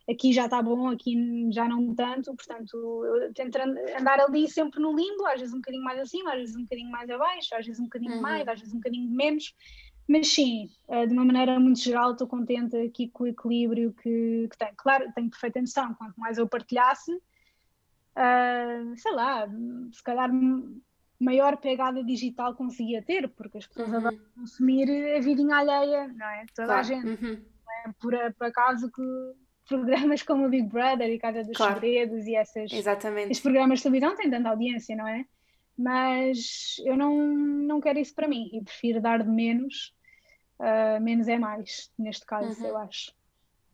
Aqui 0.10 0.32
já 0.32 0.46
está 0.46 0.62
bom, 0.62 0.90
aqui 0.90 1.50
já 1.52 1.68
não 1.68 1.94
tanto, 1.94 2.34
portanto, 2.34 2.78
eu 3.04 3.34
tento 3.34 3.58
andar 4.00 4.22
ali 4.22 4.48
sempre 4.48 4.80
no 4.80 4.96
limbo, 4.96 5.26
às 5.26 5.40
vezes 5.40 5.54
um 5.54 5.58
bocadinho 5.58 5.84
mais 5.84 6.00
acima, 6.00 6.32
às 6.32 6.40
vezes 6.40 6.56
um 6.56 6.62
bocadinho 6.62 6.90
mais 6.90 7.10
abaixo, 7.10 7.56
às 7.56 7.66
vezes 7.66 7.82
um 7.82 7.86
bocadinho 7.86 8.16
uhum. 8.16 8.22
mais, 8.22 8.48
às 8.48 8.60
vezes 8.60 8.74
um 8.74 8.78
bocadinho 8.78 9.10
menos, 9.10 9.54
mas 10.08 10.30
sim, 10.30 10.70
eh, 10.88 11.06
de 11.06 11.12
uma 11.12 11.26
maneira 11.26 11.60
muito 11.60 11.80
geral, 11.80 12.14
estou 12.14 12.28
contente 12.28 12.78
aqui 12.78 13.10
com 13.10 13.26
o 13.26 13.28
equilíbrio 13.28 13.94
que, 14.02 14.48
que 14.50 14.58
tenho. 14.58 14.72
Claro, 14.78 15.12
tenho 15.14 15.30
perfeita 15.30 15.60
noção, 15.60 15.94
quanto 15.96 16.18
mais 16.18 16.38
eu 16.38 16.48
partilhasse, 16.48 17.12
uh, 17.12 18.96
sei 18.96 19.12
lá, 19.12 19.46
se 19.92 20.02
calhar 20.02 20.32
maior 21.20 21.58
pegada 21.58 22.04
digital 22.04 22.56
conseguia 22.56 23.02
ter, 23.02 23.28
porque 23.30 23.58
as 23.58 23.68
pessoas 23.68 23.90
uhum. 23.90 23.98
adoram 23.98 24.20
consumir 24.36 25.16
a 25.16 25.20
vidinha 25.20 25.58
alheia, 25.58 26.08
não 26.08 26.28
é? 26.28 26.46
Toda 26.56 26.68
claro. 26.68 26.80
a 26.80 26.84
gente. 26.84 27.08
Uhum. 27.08 27.42
É 27.86 27.92
por, 28.00 28.14
por 28.38 28.48
acaso 28.48 28.92
que 28.92 29.04
programas 29.68 30.24
como 30.24 30.46
o 30.46 30.50
Big 30.50 30.68
Brother 30.68 31.10
e 31.10 31.20
Casa 31.20 31.44
dos 31.44 31.58
claro. 31.58 31.74
Segredos 31.74 32.26
e 32.26 32.36
essas, 32.36 32.72
Exatamente. 32.72 33.32
esses 33.32 33.44
programas 33.44 33.80
de 33.80 33.84
televisão 33.84 34.16
têm 34.16 34.30
tanta 34.30 34.50
audiência, 34.50 34.96
não 34.96 35.08
é? 35.08 35.26
Mas 35.78 36.78
eu 36.86 36.96
não, 36.96 37.16
não 37.18 37.80
quero 37.80 38.00
isso 38.00 38.16
para 38.16 38.28
mim 38.28 38.50
e 38.54 38.64
prefiro 38.64 39.02
dar 39.02 39.22
de 39.22 39.30
menos, 39.30 39.94
uh, 40.60 41.02
menos 41.02 41.28
é 41.28 41.38
mais, 41.38 41.92
neste 42.00 42.26
caso, 42.26 42.60
uhum. 42.62 42.68
eu 42.68 42.78
acho. 42.78 43.14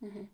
Uhum. 0.02 0.28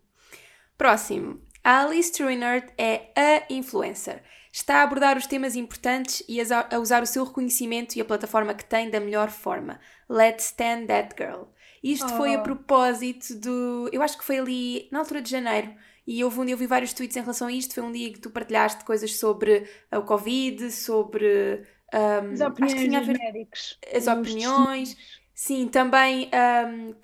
Próximo. 0.77 1.41
A 1.63 1.85
Alice 1.85 2.11
Truinert 2.11 2.73
é 2.79 3.13
a 3.15 3.53
influencer. 3.53 4.23
Está 4.53 4.81
a 4.81 4.83
abordar 4.83 5.17
os 5.17 5.27
temas 5.27 5.55
importantes 5.55 6.25
e 6.29 6.41
a 6.41 6.79
usar 6.79 7.03
o 7.03 7.07
seu 7.07 7.25
reconhecimento 7.25 7.97
e 7.97 8.01
a 8.01 8.05
plataforma 8.05 8.53
que 8.53 8.65
tem 8.65 8.91
da 8.91 8.99
melhor 8.99 9.31
forma. 9.31 9.81
Let's 10.09 10.47
Stand 10.47 10.87
That 10.87 11.15
Girl. 11.17 11.45
Isto 11.83 12.07
oh. 12.07 12.17
foi 12.17 12.35
a 12.35 12.41
oh. 12.41 12.43
propósito 12.43 13.35
do. 13.37 13.89
Eu 13.93 14.03
acho 14.03 14.19
que 14.19 14.25
foi 14.25 14.39
ali 14.39 14.89
na 14.91 14.99
altura 14.99 15.23
de 15.23 15.31
janeiro. 15.31 15.73
E 16.07 16.25
houve 16.25 16.41
um 16.41 16.45
dia, 16.45 16.55
eu 16.55 16.59
vi 16.59 16.67
vários 16.67 16.93
tweets 16.93 17.17
em 17.17 17.21
relação 17.21 17.47
a 17.47 17.53
isto. 17.53 17.75
Foi 17.75 17.85
um 17.85 17.93
dia 17.93 18.13
que 18.13 18.19
tu 18.19 18.31
partilhaste 18.31 18.85
coisas 18.85 19.17
sobre 19.17 19.69
o 19.93 20.03
Covid, 20.03 20.71
sobre. 20.73 21.65
Um, 21.95 22.33
as 22.33 22.41
opiniões 22.41 22.73
acho 22.73 22.75
que 22.75 22.89
tinha 22.89 23.03
ver, 23.03 23.19
médicos. 23.19 23.79
As 23.95 24.07
opiniões. 24.07 24.97
Sim, 25.33 25.69
também 25.69 26.29
um, 26.35 26.95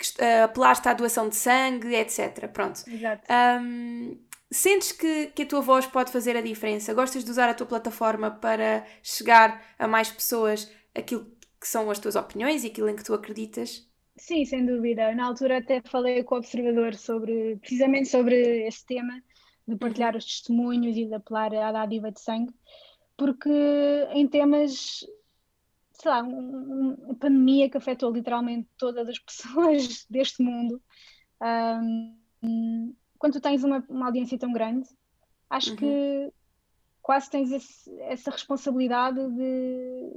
apelaste 0.43 0.87
à 0.87 0.93
doação 0.93 1.27
de 1.27 1.35
sangue, 1.35 1.95
etc. 1.95 2.47
Pronto. 2.49 2.83
Exato. 2.87 3.23
Um, 3.31 4.15
Sentes 4.49 4.93
que, 4.93 5.27
que 5.27 5.43
a 5.43 5.45
tua 5.45 5.61
voz 5.61 5.85
pode 5.85 6.11
fazer 6.11 6.37
a 6.37 6.41
diferença? 6.41 6.93
Gostas 6.93 7.23
de 7.23 7.31
usar 7.31 7.49
a 7.49 7.53
tua 7.53 7.67
plataforma 7.67 8.31
para 8.31 8.85
chegar 9.03 9.61
a 9.77 9.87
mais 9.87 10.09
pessoas 10.09 10.71
aquilo 10.95 11.25
que 11.59 11.67
são 11.67 11.91
as 11.91 11.99
tuas 11.99 12.15
opiniões 12.15 12.63
e 12.63 12.67
aquilo 12.67 12.87
em 12.87 12.95
que 12.95 13.03
tu 13.03 13.13
acreditas? 13.13 13.85
Sim, 14.15 14.45
sem 14.45 14.65
dúvida. 14.65 15.13
Na 15.13 15.27
altura 15.27 15.57
até 15.57 15.81
falei 15.81 16.23
com 16.23 16.35
o 16.35 16.37
observador 16.39 16.95
sobre 16.95 17.57
precisamente 17.57 18.07
sobre 18.07 18.67
esse 18.67 18.85
tema, 18.85 19.21
de 19.67 19.75
partilhar 19.75 20.13
uhum. 20.13 20.17
os 20.17 20.25
testemunhos 20.25 20.95
e 20.95 21.05
de 21.05 21.13
apelar 21.13 21.53
à 21.53 21.71
dádiva 21.71 22.11
de 22.11 22.21
sangue, 22.21 22.53
porque 23.17 23.49
em 24.13 24.27
temas, 24.27 25.05
sei 25.91 26.11
lá, 26.11 26.21
uma 26.21 27.15
pandemia 27.15 27.69
que 27.69 27.77
afetou 27.77 28.11
literalmente 28.11 28.67
todas 28.77 29.09
as 29.09 29.19
pessoas 29.19 30.05
deste 30.09 30.41
mundo, 30.41 30.81
um, 31.41 32.95
quando 33.17 33.33
tu 33.33 33.41
tens 33.41 33.63
uma, 33.63 33.83
uma 33.89 34.07
audiência 34.07 34.37
tão 34.37 34.51
grande, 34.51 34.87
acho 35.49 35.71
uhum. 35.71 35.75
que 35.77 36.33
quase 37.01 37.29
tens 37.29 37.51
esse, 37.51 38.01
essa 38.01 38.31
responsabilidade 38.31 39.17
de, 39.31 40.11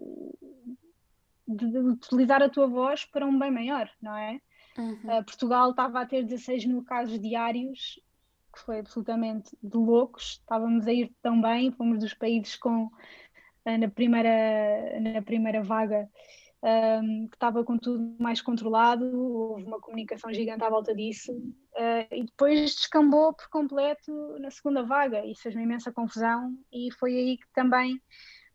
de, 1.47 1.71
de, 1.71 1.79
utilizar 1.79 2.43
a 2.43 2.49
tua 2.49 2.67
voz 2.67 3.05
para 3.05 3.27
um 3.27 3.39
bem 3.39 3.51
maior, 3.51 3.89
não 4.03 4.17
é? 4.17 4.41
Uhum. 4.77 4.95
Uh, 5.05 5.25
Portugal 5.25 5.71
estava 5.71 6.01
a 6.01 6.07
ter 6.07 6.25
16 6.25 6.65
mil 6.67 6.83
casos 6.83 7.21
diários, 7.21 8.01
que 8.53 8.61
foi 8.61 8.81
absolutamente 8.81 9.57
de 9.63 9.77
loucos. 9.77 10.41
Estávamos 10.41 10.87
a 10.87 10.93
ir 10.93 11.13
tão 11.23 11.41
bem, 11.41 11.71
fomos 11.71 12.01
dos 12.01 12.15
países 12.15 12.57
com 12.57 12.87
uh, 12.87 13.79
na 13.79 13.89
primeira 13.89 15.01
na 15.01 15.23
primeira 15.23 15.63
vaga 15.63 16.09
um, 16.63 17.29
que 17.29 17.37
estava 17.37 17.65
com 17.65 17.79
tudo 17.79 18.17
mais 18.19 18.43
controlado, 18.43 19.05
houve 19.05 19.65
uma 19.65 19.81
comunicação 19.81 20.33
gigante 20.33 20.63
à 20.63 20.69
volta 20.69 20.95
disso, 20.95 21.33
uh, 21.33 22.07
e 22.15 22.25
depois 22.25 22.75
descambou 22.75 23.33
por 23.33 23.49
completo 23.49 24.13
na 24.39 24.51
segunda 24.51 24.83
vaga, 24.83 25.25
e 25.25 25.35
fez 25.37 25.55
uma 25.55 25.65
imensa 25.65 25.93
confusão, 25.93 26.55
e 26.73 26.93
foi 26.93 27.15
aí 27.17 27.39
que 27.39 27.47
também, 27.55 28.01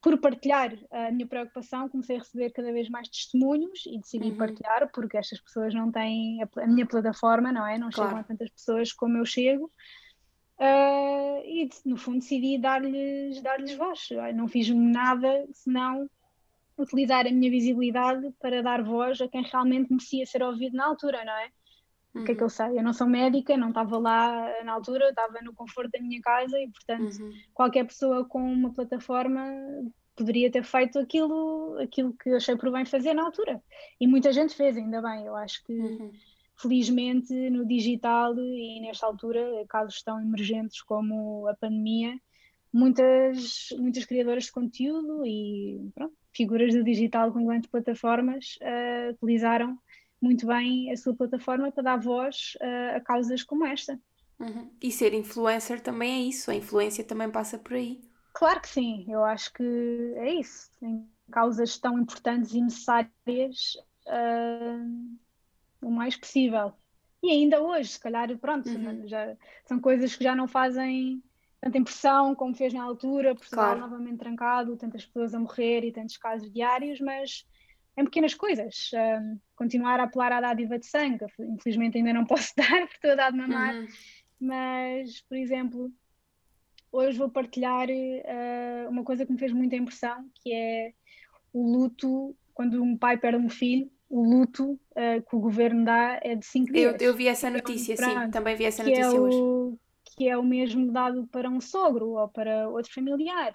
por 0.02 0.20
partilhar 0.20 0.72
a 0.92 1.12
minha 1.12 1.26
preocupação, 1.26 1.90
comecei 1.90 2.18
a 2.18 2.20
receber 2.20 2.52
cada 2.52 2.72
vez 2.72 2.90
mais 2.90 3.10
testemunhos 3.10 3.86
e 3.88 3.98
decidi 4.00 4.30
uhum. 4.30 4.38
partilhar, 4.38 4.92
porque 4.94 5.18
estas 5.18 5.42
pessoas 5.42 5.74
não 5.74 5.92
têm 5.92 6.44
a, 6.44 6.62
a 6.62 6.68
minha 6.68 6.86
plataforma, 6.86 7.52
não 7.52 7.66
é? 7.66 7.78
Não 7.80 7.90
claro. 7.90 8.10
chegam 8.10 8.22
a 8.22 8.24
tantas 8.24 8.52
pessoas 8.52 8.94
como 8.94 9.18
eu 9.18 9.26
chego. 9.26 9.72
Uh, 10.58 11.42
e 11.44 11.68
no 11.84 11.98
fundo 11.98 12.20
decidi 12.20 12.58
dar-lhes 12.58 13.42
dar 13.42 13.58
voz. 13.78 14.08
Não 14.34 14.48
fiz 14.48 14.70
nada 14.70 15.46
senão 15.52 16.08
utilizar 16.78 17.26
a 17.26 17.32
minha 17.32 17.50
visibilidade 17.50 18.32
para 18.40 18.62
dar 18.62 18.84
voz 18.84 19.20
a 19.22 19.28
quem 19.28 19.44
realmente 19.44 19.90
merecia 19.90 20.26
ser 20.26 20.44
ouvido 20.44 20.76
na 20.76 20.86
altura, 20.86 21.24
não 21.24 21.34
é? 21.34 21.50
O 22.16 22.24
que 22.24 22.32
é 22.32 22.36
que 22.36 22.42
eu 22.42 22.46
uhum. 22.46 22.50
sei? 22.50 22.80
Eu 22.80 22.84
não 22.84 22.94
sou 22.94 23.08
médica, 23.08 23.58
não 23.58 23.70
estava 23.70 23.98
lá 23.98 24.64
na 24.64 24.72
altura, 24.72 25.10
estava 25.10 25.42
no 25.42 25.54
conforto 25.54 25.92
da 25.92 26.00
minha 26.00 26.22
casa 26.22 26.58
e, 26.58 26.70
portanto, 26.70 27.22
uhum. 27.22 27.34
qualquer 27.54 27.86
pessoa 27.86 28.24
com 28.24 28.42
uma 28.42 28.74
plataforma 28.74 29.44
poderia 30.16 30.50
ter 30.50 30.64
feito 30.64 30.98
aquilo, 30.98 31.78
aquilo 31.78 32.14
que 32.14 32.30
eu 32.30 32.38
achei 32.38 32.56
por 32.56 32.72
bem 32.72 32.86
fazer 32.86 33.14
na 33.14 33.26
altura. 33.26 33.62
E 34.00 34.08
muita 34.08 34.32
gente 34.32 34.56
fez, 34.56 34.78
ainda 34.78 35.02
bem. 35.02 35.26
Eu 35.26 35.36
acho 35.36 35.62
que, 35.66 35.74
uhum. 35.74 36.12
felizmente, 36.56 37.34
no 37.50 37.68
digital 37.68 38.34
e 38.38 38.80
nesta 38.80 39.06
altura, 39.06 39.66
casos 39.68 40.02
tão 40.02 40.22
emergentes 40.22 40.82
como 40.82 41.46
a 41.50 41.54
pandemia, 41.54 42.18
muitas, 42.72 43.68
muitas 43.78 44.06
criadoras 44.06 44.46
de 44.46 44.54
conteúdo 44.54 45.26
e 45.26 45.92
pronto, 45.94 46.16
figuras 46.36 46.74
do 46.74 46.84
digital 46.84 47.32
com 47.32 47.46
grandes 47.46 47.70
plataformas 47.70 48.58
uh, 48.62 49.12
utilizaram 49.12 49.78
muito 50.22 50.46
bem 50.48 50.92
a 50.92 50.98
sua 50.98 51.16
plataforma 51.16 51.72
para 51.72 51.84
dar 51.84 51.98
voz 51.98 52.58
uh, 52.62 52.98
a 52.98 53.00
causas 53.02 53.44
como 53.44 53.66
esta. 53.66 54.00
Uhum. 54.40 54.70
E 54.82 54.92
ser 54.92 55.14
influencer 55.14 55.80
também 55.80 56.12
é 56.12 56.30
isso, 56.30 56.52
a 56.52 56.56
influência 56.56 57.04
também 57.04 57.30
passa 57.30 57.58
por 57.58 57.74
aí. 57.74 58.02
Claro 58.34 58.60
que 58.62 58.68
sim, 58.68 59.06
eu 59.08 59.24
acho 59.24 59.54
que 59.54 60.14
é 60.18 60.34
isso. 60.34 60.70
Em 60.82 61.08
causas 61.32 61.78
tão 61.78 61.98
importantes 61.98 62.54
e 62.54 62.62
necessárias 62.62 63.78
uh, 64.08 65.18
o 65.82 65.90
mais 65.90 66.18
possível. 66.18 66.74
E 67.24 67.32
ainda 67.32 67.62
hoje, 67.62 67.90
se 67.90 68.00
calhar, 68.00 68.38
pronto, 68.38 68.70
uhum. 68.70 69.08
já, 69.08 69.36
são 69.66 69.80
coisas 69.80 70.16
que 70.16 70.24
já 70.24 70.36
não 70.36 70.48
fazem 70.48 71.24
tanta 71.62 71.78
impressão 71.78 72.36
como 72.36 72.56
fez 72.56 72.74
na 72.74 72.84
altura, 72.84 73.36
Portugal 73.36 73.76
claro. 73.76 73.80
novamente 73.82 74.18
trancado, 74.18 74.78
tantas 74.78 75.06
pessoas 75.06 75.34
a 75.34 75.40
morrer 75.40 75.84
e 75.84 75.92
tantos 75.92 76.18
casos 76.18 76.52
diários, 76.52 77.00
mas 77.00 77.46
em 77.98 78.04
pequenas 78.04 78.34
coisas. 78.34 78.92
Um, 78.94 79.40
continuar 79.56 80.00
a 80.00 80.04
apelar 80.04 80.32
à 80.32 80.42
dádiva 80.42 80.78
de 80.78 80.86
sangue, 80.86 81.26
infelizmente 81.40 81.98
ainda 81.98 82.14
não 82.14 82.26
posso 82.26 82.54
dar, 82.58 82.82
porque 82.82 82.96
estou 82.96 83.12
a 83.12 83.16
dar 83.16 83.32
de 83.32 83.38
mamar, 83.38 83.76
uhum. 83.76 83.88
mas, 84.40 85.22
por 85.22 85.38
exemplo, 85.38 85.92
hoje 86.92 87.18
vou 87.18 87.30
partilhar 87.30 87.88
uh, 87.90 88.90
uma 88.90 89.04
coisa 89.04 89.26
que 89.26 89.32
me 89.32 89.40
fez 89.40 89.52
muita 89.52 89.76
impressão, 89.76 90.30
que 90.36 90.54
é 90.54 90.94
o 91.54 91.66
luto, 91.66 92.36
quando 92.54 92.82
um 92.82 92.98
pai 92.98 93.18
perde 93.18 93.38
um 93.38 93.50
filho, 93.50 93.90
o 94.10 94.24
luto 94.24 94.74
uh, 94.74 95.22
que 95.28 95.36
o 95.36 95.40
governo 95.40 95.84
dá 95.84 96.20
é 96.22 96.36
de 96.36 96.46
5 96.46 96.72
dias. 96.72 97.02
Eu, 97.02 97.08
eu, 97.08 97.14
vi 97.16 97.28
essa 97.28 97.50
notícia, 97.50 97.98
sim, 97.98 98.30
também 98.32 98.56
vi 98.56 98.66
essa 98.66 98.84
é 98.84 98.86
notícia 98.86 99.16
é 99.16 99.20
hoje. 99.20 99.38
O, 99.38 99.80
que 100.16 100.28
é 100.30 100.38
o 100.38 100.44
mesmo 100.44 100.92
dado 100.92 101.28
para 101.28 101.50
um 101.50 101.60
sogro 101.60 102.10
ou 102.10 102.28
para 102.30 102.70
outro 102.70 102.94
familiar. 102.94 103.54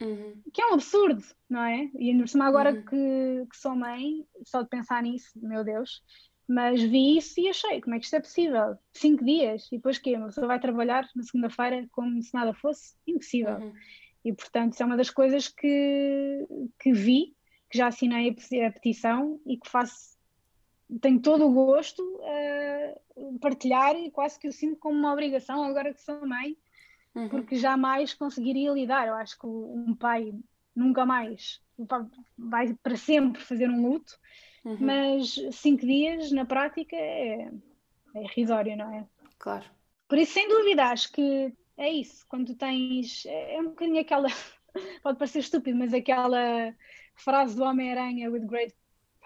Uhum. 0.00 0.40
Que 0.52 0.62
é 0.62 0.66
um 0.66 0.74
absurdo, 0.74 1.24
não 1.50 1.62
é? 1.62 1.90
E 1.98 2.10
ainda 2.10 2.22
por 2.22 2.28
cima, 2.28 2.46
agora 2.46 2.72
uhum. 2.72 2.84
que, 2.84 3.46
que 3.50 3.56
sou 3.56 3.74
mãe, 3.74 4.24
só 4.44 4.62
de 4.62 4.68
pensar 4.68 5.02
nisso, 5.02 5.30
meu 5.36 5.64
Deus, 5.64 6.02
mas 6.48 6.80
vi 6.80 7.18
isso 7.18 7.40
e 7.40 7.48
achei, 7.48 7.80
como 7.80 7.94
é 7.94 7.98
que 7.98 8.04
isto 8.04 8.16
é 8.16 8.20
possível? 8.20 8.78
Cinco 8.92 9.24
dias, 9.24 9.66
e 9.72 9.76
depois 9.76 9.98
quê? 9.98 10.16
Uma 10.16 10.26
pessoa 10.28 10.46
vai 10.46 10.60
trabalhar 10.60 11.06
na 11.14 11.22
segunda-feira 11.22 11.86
como 11.90 12.22
se 12.22 12.32
nada 12.32 12.54
fosse? 12.54 12.94
Impossível. 13.06 13.58
Uhum. 13.58 13.72
E 14.24 14.32
portanto, 14.32 14.72
isso 14.72 14.82
é 14.82 14.86
uma 14.86 14.96
das 14.96 15.10
coisas 15.10 15.48
que, 15.48 16.46
que 16.78 16.92
vi, 16.92 17.34
que 17.70 17.78
já 17.78 17.88
assinei 17.88 18.30
a 18.66 18.72
petição 18.72 19.40
e 19.46 19.58
que 19.58 19.68
faço 19.68 20.17
tenho 21.00 21.20
todo 21.20 21.46
o 21.46 21.52
gosto 21.52 22.02
uh, 22.02 23.38
partilhar 23.40 23.94
e 23.96 24.10
quase 24.10 24.38
que 24.38 24.48
eu 24.48 24.52
sinto 24.52 24.76
como 24.78 24.98
uma 24.98 25.12
obrigação 25.12 25.62
agora 25.62 25.92
que 25.92 26.00
sou 26.00 26.26
mãe, 26.26 26.56
uhum. 27.14 27.28
porque 27.28 27.56
jamais 27.56 28.14
conseguiria 28.14 28.72
lidar. 28.72 29.08
Eu 29.08 29.14
acho 29.14 29.38
que 29.38 29.46
um 29.46 29.94
pai 29.94 30.34
nunca 30.74 31.04
mais 31.04 31.60
vai 32.36 32.74
para 32.82 32.96
sempre 32.96 33.42
fazer 33.42 33.68
um 33.68 33.82
luto, 33.88 34.18
uhum. 34.64 34.78
mas 34.80 35.34
cinco 35.52 35.86
dias 35.86 36.32
na 36.32 36.44
prática 36.44 36.96
é, 36.96 37.50
é 38.14 38.22
irrisório, 38.22 38.76
não 38.76 38.92
é? 38.92 39.06
Claro. 39.38 39.64
Por 40.08 40.18
isso, 40.18 40.32
sem 40.32 40.48
dúvida, 40.48 40.86
acho 40.86 41.12
que 41.12 41.52
é 41.76 41.90
isso. 41.90 42.24
Quando 42.28 42.54
tens. 42.54 43.24
É 43.26 43.60
um 43.60 43.68
bocadinho 43.68 44.00
aquela. 44.00 44.28
Pode 45.02 45.18
parecer 45.18 45.40
estúpido, 45.40 45.78
mas 45.78 45.92
aquela 45.92 46.74
frase 47.14 47.54
do 47.54 47.62
Homem-Aranha: 47.62 48.30
with 48.30 48.46
great 48.46 48.74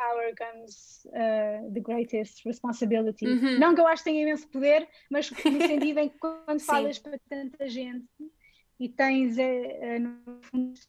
power 0.03 0.35
comes 0.37 1.07
uh, 1.09 1.73
the 1.73 1.81
greatest 1.81 2.45
responsibility. 2.45 3.27
Uhum. 3.27 3.59
Não 3.59 3.75
que 3.75 3.81
eu 3.81 3.87
acho 3.87 4.03
que 4.03 4.11
tenha 4.11 4.23
imenso 4.23 4.49
poder, 4.49 4.89
mas 5.11 5.31
no 5.31 5.37
sentido 5.37 5.99
em 5.99 6.09
que 6.09 6.19
quando 6.19 6.61
falas 6.67 6.99
para 6.99 7.19
tanta 7.29 7.69
gente 7.69 8.07
e 8.81 8.89
tens 8.89 9.37
uh, 9.37 10.01
no 10.01 10.43
fundo 10.43 10.81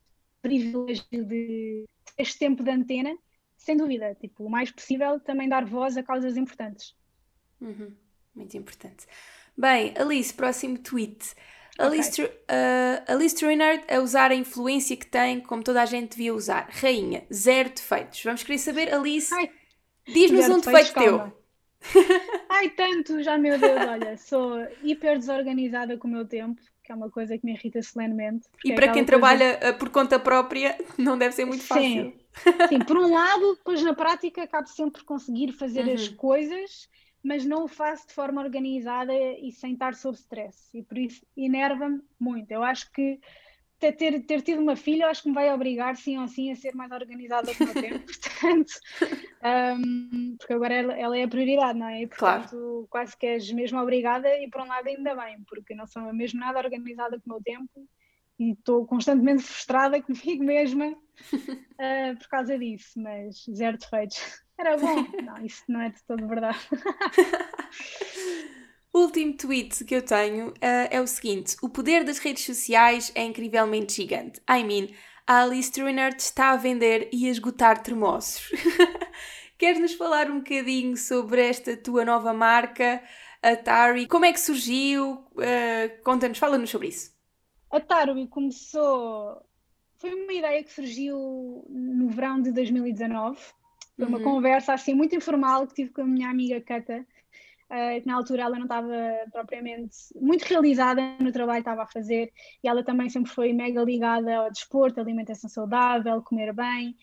privilégio 0.41 1.25
de 1.25 1.85
este 2.17 2.39
tempo 2.39 2.63
de 2.63 2.71
antena, 2.71 3.15
sem 3.57 3.77
dúvida, 3.77 4.15
tipo, 4.15 4.43
o 4.43 4.49
mais 4.49 4.71
possível 4.71 5.19
também 5.19 5.47
dar 5.47 5.65
voz 5.65 5.95
a 5.95 6.03
causas 6.03 6.35
importantes. 6.35 6.95
Uhum. 7.61 7.93
Muito 8.35 8.57
importante. 8.57 9.05
Bem, 9.57 9.93
Alice, 9.97 10.33
próximo 10.33 10.77
tweet. 10.79 11.33
A 11.79 11.87
okay. 11.87 12.25
uh, 12.25 13.03
a 13.07 13.15
Liz 13.15 13.35
a 13.89 13.99
usar 13.99 14.31
a 14.31 14.35
influência 14.35 14.95
que 14.95 15.07
tem, 15.07 15.39
como 15.39 15.63
toda 15.63 15.81
a 15.81 15.85
gente 15.85 16.11
devia 16.11 16.33
usar. 16.33 16.69
Rainha, 16.69 17.23
zero 17.33 17.69
defeitos. 17.69 18.23
Vamos 18.23 18.43
querer 18.43 18.59
saber, 18.59 18.93
Alice, 18.93 19.33
diz-nos 20.05 20.49
um 20.49 20.59
defeito 20.59 20.93
teu. 20.93 21.33
Ai, 22.47 22.69
tanto, 22.69 23.21
já 23.23 23.37
meu 23.37 23.57
Deus, 23.57 23.81
olha, 23.87 24.17
sou 24.17 24.65
hiper 24.83 25.17
desorganizada 25.17 25.97
com 25.97 26.07
o 26.07 26.11
meu 26.11 26.25
tempo, 26.25 26.61
que 26.83 26.91
é 26.91 26.95
uma 26.95 27.09
coisa 27.09 27.37
que 27.37 27.45
me 27.45 27.53
irrita 27.53 27.81
solenemente. 27.81 28.47
E 28.63 28.71
é 28.71 28.75
para 28.75 28.91
quem 28.91 29.03
trabalha 29.03 29.57
eh, 29.61 29.73
por 29.73 29.89
conta 29.89 30.19
própria, 30.19 30.77
não 30.97 31.17
deve 31.17 31.33
ser 31.33 31.45
muito 31.45 31.63
fácil. 31.63 31.83
Sim, 31.83 32.13
Sim 32.69 32.79
por 32.79 32.97
um 32.97 33.13
lado, 33.13 33.55
depois 33.55 33.81
na 33.81 33.93
prática 33.93 34.43
acabo 34.43 34.67
sempre 34.67 35.01
por 35.01 35.05
conseguir 35.05 35.51
fazer 35.53 35.85
uhum. 35.85 35.93
as 35.93 36.07
coisas, 36.07 36.89
mas 37.23 37.45
não 37.45 37.63
o 37.63 37.67
faço 37.67 38.07
de 38.07 38.13
forma 38.13 38.41
organizada 38.41 39.13
e 39.13 39.51
sem 39.51 39.73
estar 39.73 39.95
sob 39.95 40.17
stress. 40.17 40.77
E 40.77 40.83
por 40.83 40.97
isso 40.97 41.25
enerva-me 41.35 42.01
muito. 42.19 42.51
Eu 42.51 42.63
acho 42.63 42.91
que 42.91 43.19
ter, 43.79 44.25
ter 44.25 44.41
tido 44.41 44.61
uma 44.61 44.75
filha, 44.75 45.07
acho 45.07 45.23
que 45.23 45.29
me 45.29 45.35
vai 45.35 45.51
obrigar, 45.53 45.95
sim 45.95 46.17
ou 46.17 46.27
sim, 46.27 46.51
a 46.51 46.55
ser 46.55 46.75
mais 46.75 46.91
organizada 46.91 47.53
com 47.55 47.63
o 47.63 47.73
tempo. 47.73 48.05
Portanto, 48.43 48.73
um, 49.79 50.35
porque 50.37 50.53
agora 50.53 50.73
ela, 50.73 50.93
ela, 50.97 51.17
é 51.17 51.23
a 51.23 51.27
prioridade, 51.27 51.79
não 51.79 51.87
é? 51.87 52.01
E, 52.01 52.07
portanto, 52.07 52.49
claro. 52.49 52.87
quase 52.89 53.17
que 53.17 53.25
és 53.25 53.51
mesmo 53.51 53.79
obrigada, 53.79 54.27
e 54.39 54.49
por 54.49 54.61
um 54.61 54.67
lado, 54.67 54.87
ainda 54.87 55.15
bem, 55.15 55.37
porque 55.47 55.73
não 55.73 55.87
sou 55.87 56.13
mesmo 56.13 56.39
nada 56.39 56.59
organizada 56.59 57.19
com 57.19 57.29
o 57.29 57.33
meu 57.33 57.43
tempo 57.43 57.87
e 58.43 58.51
estou 58.51 58.85
constantemente 58.85 59.43
frustrada 59.43 60.01
comigo 60.01 60.43
mesma 60.43 60.87
uh, 60.87 62.17
por 62.19 62.27
causa 62.27 62.57
disso, 62.57 62.99
mas 62.99 63.45
zero 63.53 63.77
defeitos. 63.77 64.43
Era 64.59 64.77
bom. 64.77 65.05
Não, 65.23 65.45
isso 65.45 65.63
não 65.67 65.81
é 65.81 65.89
de 65.89 66.03
todo 66.03 66.27
verdade. 66.27 66.59
O 68.93 68.99
último 69.05 69.35
tweet 69.35 69.83
que 69.83 69.95
eu 69.95 70.01
tenho 70.03 70.49
uh, 70.49 70.87
é 70.91 71.01
o 71.01 71.07
seguinte: 71.07 71.55
o 71.61 71.69
poder 71.69 72.03
das 72.03 72.19
redes 72.19 72.45
sociais 72.45 73.11
é 73.15 73.23
incrivelmente 73.23 73.95
gigante. 73.95 74.39
I 74.49 74.63
mean, 74.63 74.89
a 75.25 75.43
Alice 75.43 75.71
Truinert 75.71 76.19
está 76.19 76.51
a 76.51 76.57
vender 76.57 77.09
e 77.11 77.27
a 77.27 77.31
esgotar 77.31 77.81
termossos. 77.81 78.51
Queres 79.57 79.79
nos 79.79 79.93
falar 79.93 80.29
um 80.29 80.39
bocadinho 80.39 80.97
sobre 80.97 81.41
esta 81.47 81.75
tua 81.77 82.03
nova 82.03 82.33
marca, 82.33 83.01
a 83.41 83.55
Tari? 83.55 84.07
Como 84.07 84.25
é 84.25 84.33
que 84.33 84.39
surgiu? 84.39 85.25
Uh, 85.31 86.03
Conta-nos, 86.03 86.37
fala-nos 86.37 86.69
sobre 86.69 86.89
isso. 86.89 87.12
A 87.73 87.79
Tari 87.79 88.27
começou. 88.27 89.41
Foi 89.97 90.13
uma 90.13 90.31
ideia 90.31 90.63
que 90.63 90.71
surgiu 90.71 91.65
no 91.67 92.07
verão 92.09 92.39
de 92.39 92.51
2019. 92.51 93.39
Foi 93.95 94.05
uma 94.05 94.19
uhum. 94.19 94.23
conversa 94.23 94.73
assim 94.73 94.93
muito 94.93 95.15
informal 95.15 95.65
que 95.65 95.73
tive 95.73 95.89
com 95.89 96.01
a 96.01 96.05
minha 96.05 96.29
amiga 96.29 96.61
Cata 96.61 97.03
uh, 97.73 97.99
que 97.99 98.05
na 98.05 98.15
altura 98.15 98.43
ela 98.43 98.57
não 98.57 98.65
estava 98.65 98.93
propriamente 99.31 99.97
muito 100.21 100.43
realizada 100.43 101.01
no 101.19 101.31
trabalho 101.31 101.63
que 101.63 101.69
estava 101.69 101.81
a 101.81 101.87
fazer 101.87 102.31
e 102.63 102.67
ela 102.67 102.83
também 102.83 103.09
sempre 103.09 103.31
foi 103.31 103.51
mega 103.53 103.83
ligada 103.83 104.35
ao 104.35 104.51
desporto, 104.51 104.99
alimentação 104.99 105.49
saudável, 105.49 106.21
comer 106.21 106.53
bem. 106.53 106.95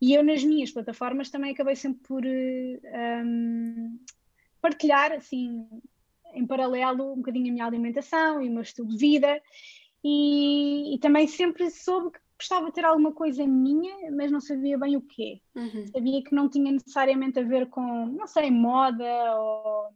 E 0.00 0.14
eu 0.14 0.24
nas 0.24 0.42
minhas 0.42 0.70
plataformas 0.70 1.28
também 1.28 1.52
acabei 1.52 1.76
sempre 1.76 2.00
por 2.06 2.24
uh, 2.24 3.24
um, 3.24 3.98
partilhar, 4.58 5.12
assim, 5.12 5.68
em 6.32 6.46
paralelo, 6.46 7.12
um 7.12 7.16
bocadinho 7.16 7.50
a 7.50 7.52
minha 7.52 7.66
alimentação 7.66 8.40
e 8.40 8.48
o 8.48 8.52
meu 8.52 8.62
estilo 8.62 8.88
de 8.88 8.96
vida. 8.96 9.42
E, 10.04 10.94
e, 10.94 10.98
também 10.98 11.26
sempre 11.26 11.70
soube 11.70 12.12
que 12.12 12.20
gostava 12.38 12.66
de 12.66 12.72
ter 12.72 12.84
alguma 12.84 13.12
coisa 13.12 13.44
minha, 13.46 14.10
mas 14.12 14.30
não 14.30 14.40
sabia 14.40 14.78
bem 14.78 14.96
o 14.96 15.02
quê. 15.02 15.40
Uhum. 15.56 15.86
Sabia 15.88 16.22
que 16.22 16.34
não 16.34 16.48
tinha 16.48 16.70
necessariamente 16.70 17.38
a 17.38 17.42
ver 17.42 17.68
com, 17.68 18.06
não 18.06 18.26
sei, 18.26 18.50
moda 18.50 19.04
ou 19.36 19.88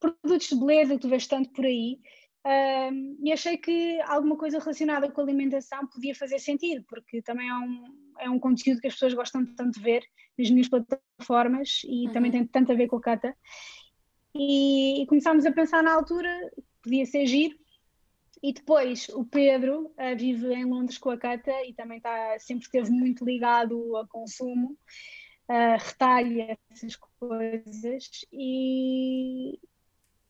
produtos 0.00 0.48
de 0.48 0.56
beleza 0.56 0.94
que 0.94 1.00
tu 1.00 1.08
vês 1.08 1.26
tanto 1.26 1.50
por 1.50 1.64
aí. 1.64 1.98
Um, 2.42 3.18
e 3.22 3.32
achei 3.32 3.58
que 3.58 4.00
alguma 4.00 4.36
coisa 4.36 4.58
relacionada 4.58 5.10
com 5.10 5.20
a 5.20 5.24
alimentação 5.24 5.86
podia 5.86 6.14
fazer 6.14 6.38
sentido, 6.38 6.82
porque 6.88 7.20
também 7.20 7.46
é 7.46 7.54
um, 7.54 7.84
é 8.20 8.30
um 8.30 8.38
conteúdo 8.38 8.80
que 8.80 8.86
as 8.86 8.94
pessoas 8.94 9.12
gostam 9.12 9.44
tanto 9.44 9.78
de 9.78 9.80
ver 9.80 10.02
nas 10.38 10.50
minhas 10.50 10.68
plataformas 10.68 11.82
e 11.84 12.06
uhum. 12.06 12.12
também 12.12 12.30
tem 12.30 12.46
tanto 12.46 12.72
a 12.72 12.74
ver 12.74 12.88
com 12.88 12.96
a 12.96 13.00
Cata. 13.00 13.36
E, 14.34 15.02
e 15.02 15.06
começámos 15.06 15.44
a 15.44 15.52
pensar 15.52 15.82
na 15.82 15.92
altura, 15.92 16.30
podia 16.82 17.04
ser 17.04 17.26
giro, 17.26 17.54
e 18.42 18.52
depois 18.52 19.08
o 19.10 19.24
Pedro 19.24 19.86
uh, 19.86 20.16
vive 20.16 20.52
em 20.54 20.64
Londres 20.64 20.98
com 20.98 21.10
a 21.10 21.18
Cata 21.18 21.52
e 21.64 21.74
também 21.74 21.98
está, 21.98 22.38
sempre 22.38 22.64
esteve 22.64 22.90
muito 22.90 23.24
ligado 23.24 23.96
ao 23.96 24.06
consumo, 24.08 24.76
uh, 25.48 25.78
retalha 25.78 26.58
essas 26.70 26.96
coisas. 26.96 28.24
E 28.32 29.58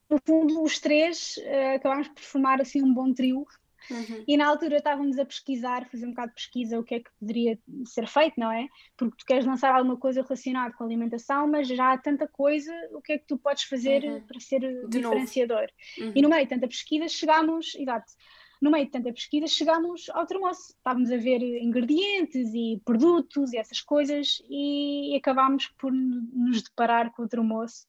no 0.09 0.19
fundo 0.27 0.63
os 0.63 0.81
três 0.81 1.37
uh, 1.37 1.77
acabámos 1.77 2.09
por 2.09 2.23
formar 2.23 2.61
assim 2.61 2.83
um 2.83 2.93
bom 2.93 3.15
trio 3.15 3.47
Uhum. 3.91 4.25
E 4.27 4.37
na 4.37 4.47
altura 4.47 4.77
estávamos 4.77 5.19
a 5.19 5.25
pesquisar, 5.25 5.89
fazer 5.91 6.07
um 6.07 6.11
bocado 6.11 6.29
de 6.29 6.35
pesquisa 6.35 6.79
o 6.79 6.85
que 6.85 6.95
é 6.95 7.01
que 7.01 7.11
poderia 7.19 7.59
ser 7.85 8.07
feito, 8.07 8.39
não 8.39 8.51
é? 8.51 8.69
Porque 8.97 9.17
tu 9.19 9.27
queres 9.27 9.45
lançar 9.45 9.75
alguma 9.75 9.97
coisa 9.97 10.23
relacionada 10.23 10.75
com 10.75 10.85
a 10.85 10.87
alimentação, 10.87 11.49
mas 11.49 11.69
já 11.69 11.93
há 11.93 11.99
tanta 11.99 12.29
coisa, 12.29 12.73
o 12.93 13.01
que 13.01 13.15
é 13.15 13.19
que 13.19 13.27
tu 13.27 13.37
podes 13.37 13.65
fazer 13.65 14.05
uhum. 14.05 14.21
para 14.27 14.41
ser 14.41 14.61
de 14.61 14.89
diferenciador? 14.89 15.67
Uhum. 15.99 16.13
E 16.15 16.23
no 16.23 16.29
meio 16.29 16.45
de 16.45 16.51
tanta 16.51 16.69
pesquisa 16.69 17.09
chegámos, 17.09 17.75
exato, 17.75 18.13
no 18.61 18.71
meio 18.71 18.85
de 18.85 18.91
tanta 18.91 19.13
pesquisa 19.13 19.47
chegámos 19.47 20.11
ao 20.11 20.27
termoço. 20.27 20.75
Estávamos 20.77 21.11
a 21.11 21.17
ver 21.17 21.43
ingredientes 21.43 22.53
e 22.55 22.81
produtos 22.85 23.53
e 23.53 23.59
essas 23.59 23.81
coisas 23.81 24.43
e 24.51 25.17
acabámos 25.17 25.69
por 25.79 25.93
nos 25.93 26.63
deparar 26.63 27.11
com 27.13 27.23
o 27.23 27.29
termoço 27.29 27.87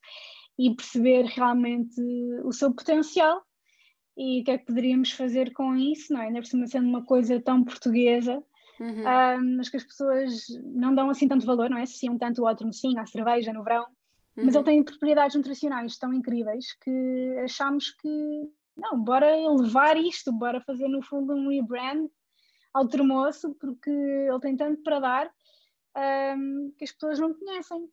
e 0.58 0.74
perceber 0.74 1.26
realmente 1.26 2.02
o 2.44 2.52
seu 2.52 2.74
potencial 2.74 3.44
e 4.18 4.42
o 4.42 4.44
que 4.44 4.52
é 4.52 4.58
que 4.58 4.66
poderíamos 4.66 5.12
fazer 5.12 5.54
com 5.54 5.76
isso, 5.76 6.14
não 6.14 6.22
é? 6.22 6.28
Ainda 6.28 6.40
por 6.40 6.48
cima 6.48 6.68
sendo 6.68 6.88
uma 6.88 7.04
coisa 7.04 7.40
tão 7.42 7.64
portuguesa, 7.64 8.44
uhum. 8.80 9.04
um, 9.04 9.58
mas 9.58 9.70
que 9.70 9.78
as 9.78 9.84
pessoas 9.84 10.46
não 10.64 10.94
dão 10.94 11.10
assim 11.10 11.28
tanto 11.28 11.46
valor, 11.46 11.70
não 11.70 11.78
é? 11.78 11.84
Associam 11.84 12.18
tanto 12.18 12.46
ao 12.46 12.56
termocinho, 12.56 13.00
à 13.00 13.06
cerveja 13.06 13.54
no 13.54 13.64
verão, 13.64 13.86
uhum. 14.36 14.46
mas 14.46 14.56
ele 14.56 14.64
tem 14.64 14.84
propriedades 14.84 15.36
nutricionais 15.36 15.98
tão 15.98 16.14
incríveis 16.14 16.74
que 16.74 17.38
achamos 17.44 17.92
que, 17.92 18.50
não, 18.76 19.00
bora 19.00 19.38
elevar 19.38 19.98
isto, 19.98 20.32
bora 20.32 20.62
fazer 20.62 20.88
no 20.88 21.02
fundo 21.02 21.34
um 21.34 21.50
rebrand 21.50 22.08
ao 22.74 22.88
termoço, 22.88 23.56
porque 23.60 23.90
ele 23.90 24.40
tem 24.40 24.56
tanto 24.56 24.82
para 24.84 25.00
dar 25.00 25.32
um, 26.38 26.74
que 26.78 26.84
as 26.84 26.92
pessoas 26.92 27.20
não 27.20 27.34
conhecem. 27.34 27.90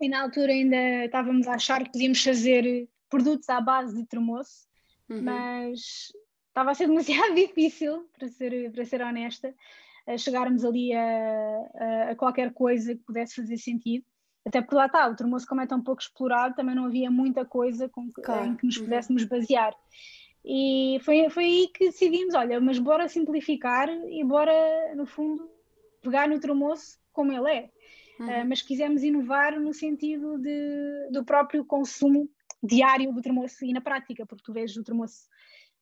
E 0.00 0.08
na 0.08 0.22
altura 0.22 0.52
ainda 0.52 1.04
estávamos 1.04 1.46
a 1.46 1.54
achar 1.54 1.84
que 1.84 1.92
podíamos 1.92 2.22
fazer 2.22 2.88
produtos 3.08 3.48
à 3.48 3.60
base 3.60 3.94
de 3.94 4.04
termoço, 4.06 4.66
uhum. 5.08 5.22
mas 5.22 6.12
estava 6.48 6.70
a 6.70 6.74
ser 6.74 6.86
demasiado 6.88 7.34
difícil, 7.34 8.08
para 8.16 8.28
ser, 8.28 8.72
para 8.72 8.84
ser 8.84 9.02
honesta, 9.02 9.54
a 10.06 10.16
chegarmos 10.16 10.64
ali 10.64 10.92
a, 10.92 11.70
a, 11.74 12.10
a, 12.10 12.16
qualquer 12.16 12.52
coisa 12.52 12.94
que 12.94 13.02
pudesse 13.02 13.36
fazer 13.36 13.56
sentido. 13.56 14.04
Até 14.46 14.60
porque 14.60 14.74
lá 14.74 14.86
está, 14.86 15.08
o 15.08 15.16
termoço, 15.16 15.46
como 15.46 15.62
é 15.62 15.66
tão 15.66 15.82
pouco 15.82 16.02
explorado, 16.02 16.54
também 16.54 16.74
não 16.74 16.84
havia 16.84 17.10
muita 17.10 17.46
coisa 17.46 17.88
com 17.88 18.12
que, 18.12 18.20
claro. 18.20 18.46
em 18.46 18.56
que 18.56 18.66
nos 18.66 18.76
uhum. 18.76 18.84
pudéssemos 18.84 19.24
basear. 19.24 19.74
E 20.44 20.98
foi, 21.02 21.30
foi 21.30 21.44
aí 21.44 21.68
que 21.74 21.86
decidimos: 21.86 22.34
olha, 22.34 22.60
mas 22.60 22.78
bora 22.78 23.08
simplificar 23.08 23.88
e 23.88 24.22
bora, 24.22 24.94
no 24.94 25.06
fundo, 25.06 25.48
pegar 26.02 26.28
no 26.28 26.38
termoço 26.38 26.98
como 27.12 27.32
ele 27.32 27.50
é. 27.50 27.70
Uhum. 28.20 28.26
Uh, 28.26 28.48
mas 28.48 28.60
quisemos 28.60 29.02
inovar 29.02 29.58
no 29.58 29.72
sentido 29.72 30.38
de, 30.38 31.08
do 31.10 31.24
próprio 31.24 31.64
consumo 31.64 32.28
diário 32.64 33.12
do 33.12 33.20
termoço 33.20 33.64
e 33.64 33.72
na 33.72 33.80
prática, 33.80 34.24
porque 34.26 34.44
tu 34.44 34.52
vês 34.52 34.76
o 34.76 34.84
termoço 34.84 35.28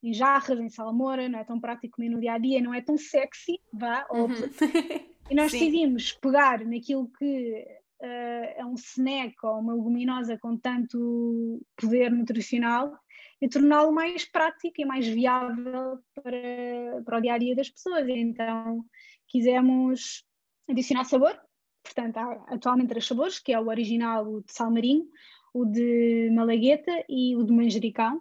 em 0.02 0.12
jarras, 0.12 0.58
em 0.58 0.68
salmoura, 0.68 1.28
não 1.28 1.38
é 1.38 1.44
tão 1.44 1.60
prático 1.60 1.96
comer 1.96 2.08
no 2.08 2.20
dia 2.20 2.32
a 2.32 2.38
dia, 2.38 2.60
não 2.60 2.74
é 2.74 2.80
tão 2.80 2.96
sexy, 2.96 3.60
vá, 3.72 4.06
uhum. 4.10 4.28
e 5.30 5.34
nós 5.34 5.52
Sim. 5.52 5.58
decidimos 5.58 6.12
pegar 6.14 6.64
naquilo 6.64 7.08
que 7.16 7.64
uh, 8.02 8.54
é 8.56 8.64
um 8.66 8.74
snack 8.74 9.34
ou 9.44 9.60
uma 9.60 9.74
leguminosa 9.74 10.36
com 10.38 10.56
tanto 10.56 11.64
poder 11.76 12.10
nutricional 12.10 12.92
e 13.40 13.48
torná-lo 13.48 13.92
mais 13.92 14.24
prático 14.24 14.80
e 14.80 14.84
mais 14.84 15.06
viável 15.06 15.98
para, 16.14 17.02
para 17.04 17.18
o 17.18 17.20
dia 17.20 17.34
a 17.34 17.38
dia 17.38 17.54
das 17.54 17.70
pessoas. 17.70 18.08
Então 18.08 18.84
quisemos 19.28 20.24
adicionar 20.68 21.04
sabor, 21.04 21.38
portanto, 21.82 22.16
há 22.16 22.54
atualmente 22.54 22.88
três 22.88 23.06
sabores, 23.06 23.38
que 23.38 23.52
é 23.52 23.60
o 23.60 23.68
original, 23.68 24.26
o 24.26 24.42
de 24.42 24.52
salmarinho, 24.52 25.06
o 25.52 25.64
de 25.64 26.30
malagueta 26.32 27.04
e 27.08 27.36
o 27.36 27.44
de 27.44 27.52
manjericão, 27.52 28.20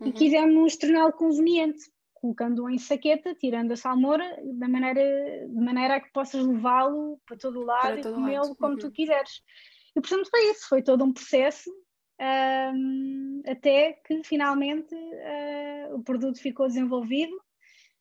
uhum. 0.00 0.08
e 0.08 0.12
quisemos 0.12 0.76
torná-lo 0.76 1.12
conveniente, 1.12 1.80
colocando-o 2.14 2.68
em 2.68 2.78
saqueta, 2.78 3.34
tirando 3.34 3.72
a 3.72 3.76
salmoura, 3.76 4.24
da 4.54 4.68
maneira, 4.68 5.02
de 5.48 5.60
maneira 5.60 5.96
a 5.96 6.00
que 6.00 6.12
possas 6.12 6.46
levá-lo 6.46 7.20
para 7.26 7.36
todo 7.36 7.60
o 7.60 7.64
lado 7.64 8.00
para 8.00 8.10
e 8.10 8.14
comê-lo 8.14 8.54
como 8.56 8.74
uhum. 8.74 8.78
tu 8.78 8.90
quiseres. 8.90 9.42
E 9.96 10.00
portanto 10.00 10.28
foi 10.30 10.50
isso, 10.50 10.68
foi 10.68 10.82
todo 10.82 11.04
um 11.04 11.12
processo 11.12 11.70
um, 12.20 13.42
até 13.46 13.94
que 14.04 14.22
finalmente 14.22 14.94
uh, 14.94 15.94
o 15.94 16.02
produto 16.02 16.38
ficou 16.38 16.66
desenvolvido, 16.66 17.32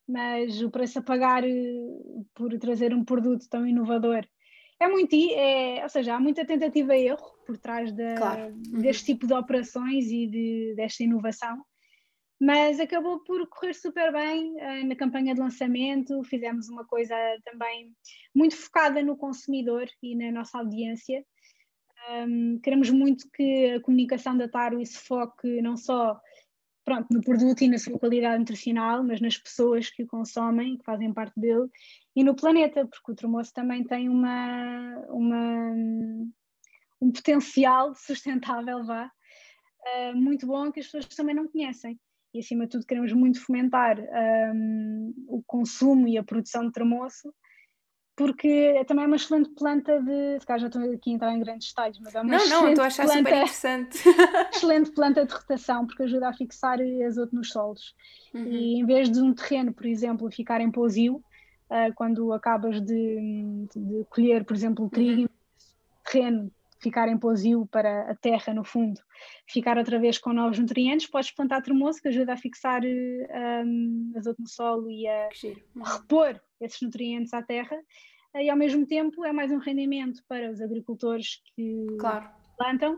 mas 0.07 0.61
o 0.61 0.69
preço 0.69 0.99
a 0.99 1.01
pagar 1.01 1.43
uh, 1.45 2.27
por 2.35 2.57
trazer 2.59 2.93
um 2.93 3.05
produto 3.05 3.47
tão 3.49 3.65
inovador 3.65 4.25
é 4.79 4.87
muito, 4.87 5.13
é, 5.13 5.83
ou 5.83 5.89
seja, 5.89 6.15
há 6.15 6.19
muita 6.19 6.45
tentativa 6.45 6.95
e 6.95 7.07
erro 7.07 7.31
por 7.45 7.57
trás 7.57 7.91
de, 7.91 8.15
claro. 8.15 8.53
uhum. 8.53 8.81
deste 8.81 9.05
tipo 9.05 9.27
de 9.27 9.33
operações 9.33 10.05
e 10.05 10.27
de, 10.27 10.73
desta 10.75 11.03
inovação. 11.03 11.61
mas 12.39 12.79
acabou 12.79 13.19
por 13.23 13.45
correr 13.49 13.73
super 13.73 14.13
bem 14.13 14.55
uh, 14.55 14.87
na 14.87 14.95
campanha 14.95 15.33
de 15.33 15.41
lançamento. 15.41 16.23
Fizemos 16.23 16.69
uma 16.69 16.85
coisa 16.85 17.15
também 17.43 17.91
muito 18.33 18.55
focada 18.55 19.03
no 19.03 19.17
consumidor 19.17 19.87
e 20.01 20.15
na 20.15 20.31
nossa 20.31 20.57
audiência. 20.57 21.25
Um, 22.09 22.59
queremos 22.63 22.89
muito 22.89 23.29
que 23.33 23.71
a 23.71 23.81
comunicação 23.81 24.37
da 24.37 24.47
Taro 24.47 24.83
se 24.85 24.97
foque 24.97 25.61
não 25.61 25.75
só 25.75 26.17
pronto, 26.85 27.07
no 27.11 27.21
produto 27.21 27.61
e 27.61 27.67
na 27.67 27.77
sua 27.77 27.99
qualidade 27.99 28.39
nutricional, 28.39 29.03
mas 29.03 29.21
nas 29.21 29.37
pessoas 29.37 29.91
que 29.91 30.03
o 30.03 30.07
consomem, 30.07 30.75
que 30.75 30.83
fazem 30.83 31.13
parte 31.13 31.39
dele, 31.39 31.67
e 32.19 32.23
no 32.23 32.35
planeta, 32.35 32.85
porque 32.85 33.11
o 33.11 33.15
termoço 33.15 33.53
também 33.53 33.83
tem 33.83 34.09
uma, 34.09 35.05
uma, 35.07 35.71
um 37.01 37.11
potencial 37.13 37.95
sustentável, 37.95 38.83
vá, 38.83 39.05
uh, 39.05 40.17
muito 40.17 40.45
bom 40.45 40.69
que 40.69 40.81
as 40.81 40.87
pessoas 40.87 41.05
também 41.15 41.33
não 41.33 41.47
conhecem 41.47 41.97
e 42.33 42.39
acima 42.39 42.65
de 42.65 42.71
tudo 42.71 42.85
queremos 42.85 43.13
muito 43.13 43.41
fomentar 43.41 43.97
um, 44.53 45.13
o 45.27 45.43
consumo 45.47 46.07
e 46.07 46.17
a 46.17 46.23
produção 46.23 46.65
de 46.65 46.71
tremoço, 46.71 47.33
porque 48.15 48.83
também 48.85 49.05
é 49.05 49.07
uma 49.07 49.15
excelente 49.15 49.49
planta 49.51 49.99
de. 50.01 50.39
Se 50.41 50.45
calhar 50.45 50.59
já 50.59 50.67
estou 50.67 50.93
aqui 50.93 51.11
entrar 51.11 51.33
em 51.33 51.39
grandes 51.39 51.69
detalhes, 51.69 51.97
mas 51.99 52.13
é 52.13 52.19
uma 52.19 52.31
não, 52.31 52.37
excelente 52.37 52.61
não, 52.61 52.69
estou 52.69 52.83
a 52.83 52.87
achar 52.87 53.05
planta, 53.05 53.17
super 53.17 53.31
interessante. 53.31 53.97
excelente 54.53 54.91
planta 54.91 55.25
de 55.25 55.33
rotação, 55.33 55.87
porque 55.87 56.03
ajuda 56.03 56.27
a 56.27 56.33
fixar 56.33 56.79
azoto 57.07 57.33
nos 57.33 57.49
solos. 57.49 57.95
Uhum. 58.33 58.43
E 58.43 58.79
em 58.79 58.85
vez 58.85 59.09
de 59.09 59.21
um 59.21 59.33
terreno, 59.33 59.73
por 59.73 59.85
exemplo, 59.85 60.29
ficar 60.29 60.59
em 60.59 60.69
pousio, 60.69 61.23
uh, 61.69 61.93
quando 61.95 62.31
acabas 62.33 62.81
de, 62.81 63.67
de, 63.75 64.05
colher, 64.09 64.43
por 64.43 64.55
exemplo, 64.55 64.85
o 64.85 64.89
trigo, 64.89 65.21
uhum. 65.21 65.27
terreno 66.05 66.51
ficar 66.81 67.09
em 67.09 67.17
pousio 67.17 67.67
para 67.67 68.09
a 68.09 68.15
terra, 68.15 68.53
no 68.53 68.63
fundo, 68.63 68.99
ficar 69.47 69.77
outra 69.77 69.99
vez 69.99 70.17
com 70.17 70.31
novos 70.31 70.57
nutrientes, 70.57 71.07
podes 71.07 71.31
plantar 71.31 71.61
tremoço 71.61 72.01
que 72.01 72.07
ajuda 72.07 72.33
a 72.33 72.37
fixar 72.37 72.81
um, 72.83 74.13
azoto 74.15 74.41
no 74.41 74.47
solo 74.47 74.89
e 74.89 75.07
a 75.07 75.29
uhum. 75.43 75.83
repor 75.83 76.39
esses 76.61 76.81
nutrientes 76.81 77.33
à 77.33 77.41
terra 77.41 77.77
e 78.35 78.49
ao 78.49 78.57
mesmo 78.57 78.85
tempo 78.85 79.25
é 79.25 79.33
mais 79.33 79.51
um 79.51 79.57
rendimento 79.57 80.23
para 80.27 80.51
os 80.51 80.61
agricultores 80.61 81.41
que 81.55 81.87
claro. 81.99 82.29
plantam 82.57 82.97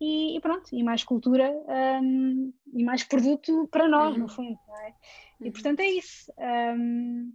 e, 0.00 0.36
e, 0.36 0.40
pronto, 0.40 0.68
e 0.72 0.82
mais 0.82 1.02
cultura 1.02 1.50
um, 2.00 2.52
e 2.72 2.84
mais 2.84 3.02
produto 3.02 3.68
para 3.70 3.88
nós, 3.88 4.14
uhum. 4.14 4.22
no 4.22 4.28
fundo, 4.28 4.58
é? 4.84 4.94
E 5.40 5.46
uhum. 5.46 5.52
portanto 5.52 5.80
é 5.80 5.88
isso. 5.88 6.32
Um, 6.38 7.32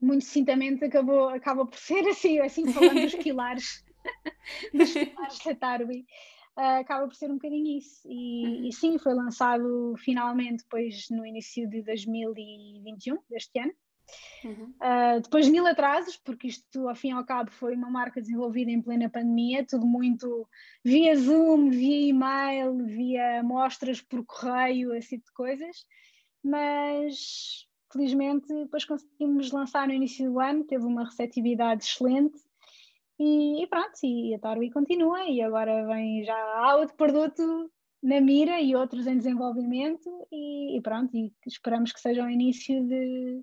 muito 0.00 0.24
sucintamente 0.24 0.84
acabou, 0.84 1.28
acaba 1.28 1.66
por 1.66 1.78
ser 1.78 2.06
assim, 2.08 2.38
assim 2.40 2.72
falando 2.72 3.00
dos 3.00 3.14
pilares 3.14 3.84
dos 4.72 4.92
pilares 4.92 5.38
da 5.44 5.54
Tarwi. 5.54 6.06
Uh, 6.56 6.80
acaba 6.80 7.06
por 7.06 7.14
ser 7.14 7.30
um 7.30 7.34
bocadinho 7.34 7.78
isso. 7.78 8.00
E, 8.06 8.46
uhum. 8.46 8.64
e, 8.64 8.72
sim, 8.72 8.98
foi 8.98 9.12
lançado 9.12 9.94
finalmente 9.98 10.62
depois 10.62 11.06
no 11.10 11.26
início 11.26 11.68
de 11.68 11.82
2021, 11.82 13.18
deste 13.28 13.58
ano. 13.58 13.72
Uhum. 14.44 14.72
Uh, 14.80 15.20
depois 15.20 15.46
de 15.46 15.52
mil 15.52 15.66
atrasos, 15.66 16.16
porque 16.16 16.46
isto 16.46 16.88
ao 16.88 16.94
fim 16.94 17.08
e 17.08 17.12
ao 17.12 17.24
cabo 17.24 17.50
foi 17.50 17.74
uma 17.74 17.90
marca 17.90 18.20
desenvolvida 18.20 18.70
em 18.70 18.80
plena 18.80 19.10
pandemia, 19.10 19.66
tudo 19.66 19.86
muito 19.86 20.48
via 20.82 21.14
Zoom, 21.16 21.68
via 21.70 22.08
e-mail, 22.08 22.86
via 22.86 23.40
amostras 23.40 24.00
por 24.00 24.24
correio, 24.24 24.98
tipo 25.00 25.26
de 25.26 25.32
coisas, 25.32 25.84
mas 26.42 27.66
felizmente 27.96 28.46
depois 28.52 28.84
conseguimos 28.84 29.50
lançar 29.50 29.88
no 29.88 29.94
início 29.94 30.30
do 30.30 30.38
ano, 30.38 30.64
teve 30.64 30.84
uma 30.84 31.04
receptividade 31.04 31.84
excelente 31.84 32.38
e, 33.18 33.62
e 33.62 33.66
pronto, 33.66 33.98
e 34.04 34.34
a 34.34 34.38
Tarwi 34.38 34.70
continua 34.70 35.24
e 35.28 35.40
agora 35.40 35.86
vem 35.86 36.22
já 36.24 36.36
há 36.36 36.76
outro 36.76 36.94
produto 36.96 37.70
na 38.02 38.20
mira 38.20 38.60
e 38.60 38.76
outros 38.76 39.06
em 39.06 39.16
desenvolvimento 39.16 40.08
e, 40.30 40.76
e 40.76 40.80
pronto, 40.82 41.16
e 41.16 41.32
esperamos 41.46 41.92
que 41.92 42.00
seja 42.00 42.24
o 42.24 42.30
início 42.30 42.86
de, 42.86 43.40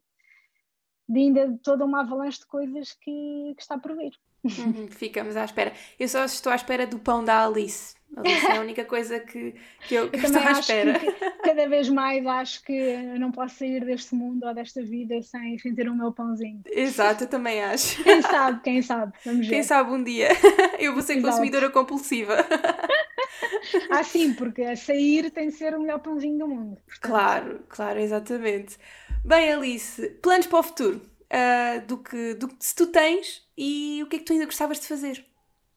de 1.09 1.19
ainda 1.19 1.59
toda 1.63 1.83
uma 1.83 2.01
avalanche 2.01 2.39
de 2.39 2.45
coisas 2.45 2.93
que, 2.93 3.53
que 3.55 3.61
está 3.61 3.77
por 3.77 3.97
vir. 3.97 4.13
Uhum, 4.43 4.87
ficamos 4.91 5.35
à 5.35 5.45
espera. 5.45 5.73
Eu 5.99 6.07
só 6.07 6.25
estou 6.25 6.51
à 6.51 6.55
espera 6.55 6.85
do 6.85 6.99
pão 6.99 7.23
da 7.23 7.45
Alice. 7.45 7.95
Alice 8.15 8.45
é 8.45 8.57
a 8.57 8.61
única 8.61 8.85
coisa 8.85 9.19
que, 9.19 9.55
que 9.87 9.95
eu, 9.95 10.09
eu 10.11 10.19
estou 10.19 10.41
à 10.41 10.51
espera. 10.51 10.99
cada 11.43 11.67
vez 11.67 11.89
mais 11.89 12.25
acho 12.25 12.63
que 12.63 12.73
eu 12.73 13.19
não 13.19 13.31
posso 13.31 13.55
sair 13.55 13.83
deste 13.83 14.13
mundo 14.15 14.45
ou 14.45 14.53
desta 14.53 14.81
vida 14.81 15.21
sem, 15.21 15.57
sem 15.57 15.73
ter 15.73 15.89
o 15.89 15.95
meu 15.95 16.11
pãozinho. 16.11 16.61
Exato, 16.65 17.23
eu 17.23 17.27
também 17.27 17.63
acho. 17.63 18.03
Quem 18.03 18.21
sabe, 18.21 18.61
quem 18.63 18.81
sabe. 18.81 19.13
Vamos 19.25 19.47
ver. 19.47 19.53
Quem 19.53 19.63
sabe 19.63 19.91
um 19.91 20.03
dia. 20.03 20.29
Eu 20.79 20.93
vou 20.93 21.01
ser 21.01 21.13
Exato. 21.13 21.29
consumidora 21.29 21.69
compulsiva. 21.69 22.35
Ah, 23.89 24.03
sim, 24.03 24.33
porque 24.33 24.61
a 24.63 24.75
sair 24.75 25.31
tem 25.31 25.47
de 25.47 25.55
ser 25.55 25.73
o 25.75 25.81
melhor 25.81 25.99
pãozinho 25.99 26.37
do 26.37 26.47
mundo. 26.47 26.77
Portanto. 26.85 27.11
Claro, 27.11 27.59
claro, 27.69 27.99
exatamente. 27.99 28.77
Bem, 29.23 29.53
Alice, 29.53 30.09
planos 30.21 30.47
para 30.47 30.59
o 30.59 30.63
futuro? 30.63 31.01
Uh, 31.33 31.85
do, 31.87 31.97
que, 31.97 32.35
do 32.35 32.47
que 32.47 32.55
se 32.59 32.75
tu 32.75 32.87
tens 32.87 33.41
e 33.57 34.01
o 34.03 34.07
que 34.07 34.17
é 34.17 34.19
que 34.19 34.25
tu 34.25 34.33
ainda 34.33 34.45
gostavas 34.45 34.79
de 34.79 34.87
fazer? 34.87 35.25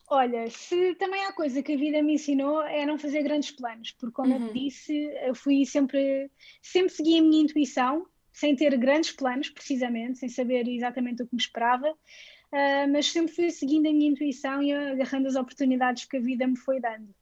Olha, 0.09 0.49
se 0.51 0.95
também 0.95 1.25
há 1.25 1.33
coisa 1.33 1.63
que 1.63 1.73
a 1.73 1.77
vida 1.77 2.01
me 2.01 2.15
ensinou 2.15 2.63
é 2.63 2.87
não 2.87 2.97
fazer 2.97 3.23
grandes 3.23 3.51
planos, 3.51 3.91
porque 3.93 4.15
como 4.15 4.33
uhum. 4.33 4.47
eu 4.47 4.53
disse, 4.53 4.95
eu 5.25 5.35
fui 5.35 5.67
sempre, 5.67 6.31
sempre 6.63 6.91
segui 6.91 7.19
a 7.19 7.23
minha 7.23 7.43
intuição, 7.43 8.07
sem 8.33 8.55
ter 8.55 8.77
grandes 8.77 9.11
planos, 9.11 9.51
precisamente, 9.51 10.19
sem 10.19 10.29
saber 10.29 10.69
exatamente 10.69 11.23
o 11.23 11.27
que 11.27 11.35
me 11.35 11.41
esperava, 11.41 11.91
uh, 11.91 12.93
mas 12.93 13.11
sempre 13.11 13.35
fui 13.35 13.51
seguindo 13.51 13.89
a 13.89 13.93
minha 13.93 14.11
intuição 14.11 14.63
e 14.63 14.73
agarrando 14.73 15.27
as 15.27 15.35
oportunidades 15.35 16.05
que 16.05 16.19
a 16.19 16.21
vida 16.21 16.47
me 16.47 16.57
foi 16.57 16.81
dando. 16.81 17.13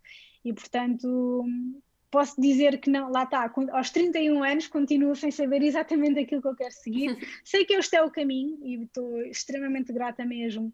E 0.45 0.53
portanto, 0.53 1.43
posso 2.11 2.39
dizer 2.39 2.79
que 2.81 2.91
não, 2.91 3.11
lá 3.11 3.23
está, 3.23 3.51
aos 3.73 3.91
31 3.91 4.45
anos 4.45 4.69
continuo 4.69 5.17
sem 5.17 5.31
saber 5.31 5.63
exatamente 5.63 6.21
aquilo 6.21 6.43
que 6.43 6.49
eu 6.49 6.55
quero 6.55 6.73
seguir. 6.73 7.17
Sei 7.45 7.65
que 7.65 7.75
este 7.75 7.97
é 7.97 8.03
o 8.03 8.11
caminho 8.11 8.59
e 8.63 8.83
estou 8.83 9.23
extremamente 9.23 9.91
grata 9.91 10.25
mesmo 10.25 10.71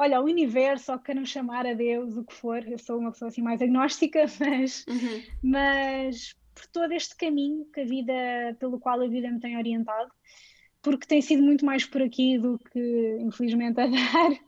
olha, 0.00 0.18
o 0.18 0.24
universo, 0.24 0.92
ou 0.92 0.98
queiram 0.98 1.26
chamar 1.26 1.66
a 1.66 1.74
Deus, 1.74 2.16
o 2.16 2.24
que 2.24 2.32
for, 2.32 2.66
eu 2.66 2.78
sou 2.78 2.98
uma 2.98 3.12
pessoa 3.12 3.28
assim 3.28 3.42
mais 3.42 3.60
agnóstica, 3.60 4.24
mas, 4.40 4.86
uhum. 4.88 5.22
mas 5.42 6.34
por 6.54 6.66
todo 6.68 6.92
este 6.92 7.14
caminho 7.14 7.66
que 7.66 7.82
a 7.82 7.84
vida, 7.84 8.12
pelo 8.58 8.80
qual 8.80 9.02
a 9.02 9.06
vida 9.06 9.30
me 9.30 9.38
tem 9.38 9.58
orientado, 9.58 10.10
porque 10.80 11.06
tem 11.06 11.20
sido 11.20 11.42
muito 11.42 11.66
mais 11.66 11.84
por 11.84 12.00
aqui 12.00 12.38
do 12.38 12.58
que, 12.58 13.18
infelizmente, 13.20 13.78
a 13.78 13.86
dar 13.92 14.40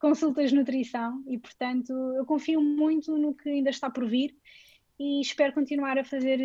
consultas 0.00 0.50
de 0.50 0.56
nutrição 0.56 1.22
e, 1.28 1.38
portanto, 1.38 1.92
eu 1.92 2.26
confio 2.26 2.60
muito 2.60 3.16
no 3.16 3.32
que 3.32 3.48
ainda 3.48 3.70
está 3.70 3.88
por 3.88 4.08
vir 4.08 4.36
e 4.98 5.20
espero 5.20 5.52
continuar 5.52 5.96
a 5.98 6.04
fazer, 6.04 6.40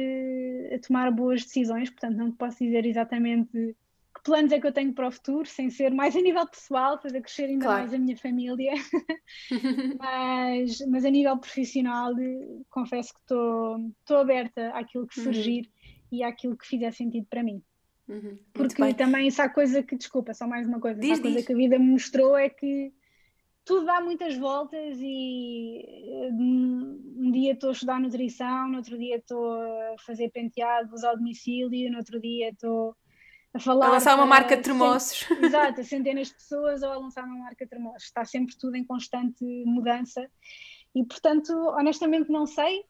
a 0.72 0.78
tomar 0.86 1.10
boas 1.12 1.44
decisões, 1.44 1.90
portanto, 1.90 2.16
não 2.16 2.32
posso 2.32 2.64
dizer 2.64 2.86
exatamente 2.86 3.76
que 4.22 4.24
planos 4.24 4.52
é 4.52 4.60
que 4.60 4.68
eu 4.68 4.72
tenho 4.72 4.94
para 4.94 5.08
o 5.08 5.12
futuro, 5.12 5.48
sem 5.48 5.70
ser 5.70 5.92
mais 5.92 6.16
a 6.16 6.22
nível 6.22 6.48
pessoal, 6.48 7.02
fazer 7.02 7.22
crescer 7.22 7.46
ainda 7.46 7.66
claro. 7.66 7.80
mais 7.80 7.94
a 7.94 7.98
minha 7.98 8.16
família, 8.16 8.74
mas, 10.00 10.80
mas 10.88 11.06
a 11.06 11.10
nível 11.10 11.38
profissional, 11.38 12.14
confesso 12.70 13.14
que 13.14 13.20
estou 13.20 14.18
aberta 14.18 14.70
àquilo 14.70 15.08
que 15.08 15.20
uhum. 15.20 15.24
surgir 15.26 15.62
uhum. 15.62 16.08
e 16.12 16.24
àquilo 16.24 16.56
que 16.56 16.68
fizer 16.68 16.92
sentido 16.92 17.26
para 17.30 17.44
mim. 17.44 17.62
Uhum. 18.08 18.38
Porque 18.54 18.94
também 18.94 19.28
isso 19.28 19.42
há 19.42 19.50
coisa 19.50 19.82
que, 19.82 19.96
desculpa, 19.96 20.34
só 20.34 20.48
mais 20.48 20.68
uma 20.68 20.80
coisa, 20.80 21.00
diz, 21.00 21.20
a 21.20 21.22
coisa 21.22 21.44
que 21.44 21.54
a 21.54 21.56
vida 21.56 21.80
me 21.80 21.92
mostrou 21.92 22.38
é 22.38 22.50
que 22.50 22.94
tudo 23.64 23.86
dá 23.86 24.02
muitas 24.02 24.36
voltas 24.38 24.98
e 25.00 25.84
um 26.32 27.32
dia 27.32 27.54
estou 27.54 27.70
a 27.70 27.74
estudar 27.74 28.00
nutrição, 28.00 28.68
no 28.68 28.78
outro 28.78 28.98
dia 28.98 29.18
estou 29.18 29.54
a 29.54 29.96
fazer 30.06 30.30
penteados 30.30 31.04
ao 31.04 31.16
domicílio, 31.16 31.92
no 31.92 31.98
outro 31.98 32.20
dia 32.20 32.50
estou 32.50 32.96
a 33.54 33.60
falar. 33.60 33.88
A 33.88 33.92
lançar 33.92 34.16
uma 34.16 34.26
marca 34.26 34.56
de 34.56 34.64
termossos. 34.64 35.30
Exato, 35.42 35.82
a 35.82 35.84
centenas 35.84 36.28
de 36.28 36.36
pessoas 36.36 36.82
ou 36.82 36.92
a 36.92 36.98
lançar 36.98 37.24
uma 37.24 37.38
marca 37.38 37.66
de 37.66 37.70
termossos. 37.70 38.04
Está 38.04 38.26
sempre 38.26 38.56
tudo 38.58 38.76
em 38.76 38.84
constante 38.84 39.44
mudança 39.66 40.30
e, 40.96 41.04
portanto, 41.06 41.52
honestamente 41.78 42.30
não 42.30 42.46
sei, 42.46 42.84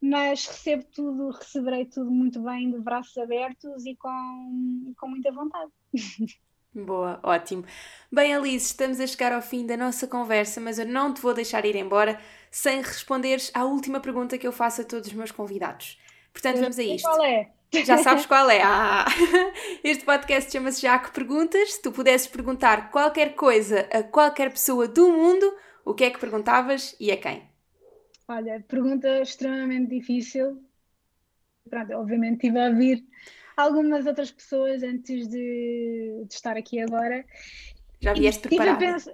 mas 0.00 0.46
recebo 0.46 0.84
tudo, 0.94 1.30
receberei 1.30 1.86
tudo 1.86 2.10
muito 2.10 2.40
bem, 2.42 2.70
de 2.70 2.78
braços 2.78 3.16
abertos 3.18 3.84
e 3.84 3.96
com, 3.96 4.94
com 4.96 5.08
muita 5.08 5.32
vontade. 5.32 5.70
Boa, 6.74 7.18
ótimo. 7.22 7.64
Bem, 8.12 8.34
Alice, 8.34 8.66
estamos 8.66 9.00
a 9.00 9.06
chegar 9.06 9.32
ao 9.32 9.42
fim 9.42 9.66
da 9.66 9.76
nossa 9.76 10.06
conversa, 10.06 10.60
mas 10.60 10.78
eu 10.78 10.86
não 10.86 11.12
te 11.12 11.20
vou 11.20 11.34
deixar 11.34 11.64
ir 11.64 11.74
embora 11.74 12.20
sem 12.50 12.80
responderes 12.82 13.50
à 13.54 13.64
última 13.64 14.00
pergunta 14.00 14.38
que 14.38 14.46
eu 14.46 14.52
faço 14.52 14.82
a 14.82 14.84
todos 14.84 15.08
os 15.08 15.14
meus 15.14 15.32
convidados. 15.32 15.98
Portanto, 16.32 16.60
vamos 16.60 16.78
a 16.78 16.82
isto. 16.82 17.08
Qual 17.08 17.24
é? 17.24 17.50
Já 17.72 17.98
sabes 17.98 18.24
qual 18.26 18.48
é? 18.50 18.62
Ah. 18.62 19.04
Este 19.84 20.04
podcast 20.04 20.50
chama-se 20.50 20.80
Já 20.82 20.98
que 20.98 21.10
Perguntas. 21.12 21.74
Se 21.74 21.82
tu 21.82 21.92
pudesses 21.92 22.26
perguntar 22.26 22.90
qualquer 22.90 23.34
coisa 23.34 23.88
a 23.92 24.02
qualquer 24.02 24.50
pessoa 24.50 24.88
do 24.88 25.10
mundo, 25.12 25.54
o 25.84 25.94
que 25.94 26.04
é 26.04 26.10
que 26.10 26.18
perguntavas 26.18 26.96
e 26.98 27.10
a 27.10 27.16
quem? 27.16 27.42
Olha, 28.26 28.64
pergunta 28.68 29.20
extremamente 29.20 29.90
difícil. 29.90 30.62
Pronto, 31.68 31.92
obviamente 31.94 32.46
estive 32.46 32.58
a 32.58 32.68
ouvir 32.68 33.04
algumas 33.56 34.06
outras 34.06 34.30
pessoas 34.30 34.82
antes 34.82 35.28
de, 35.28 36.24
de 36.26 36.34
estar 36.34 36.56
aqui 36.56 36.80
agora 36.80 37.24
Já 38.00 38.12
vieste 38.12 38.42
preparada? 38.48 38.78
Penso, 38.78 39.10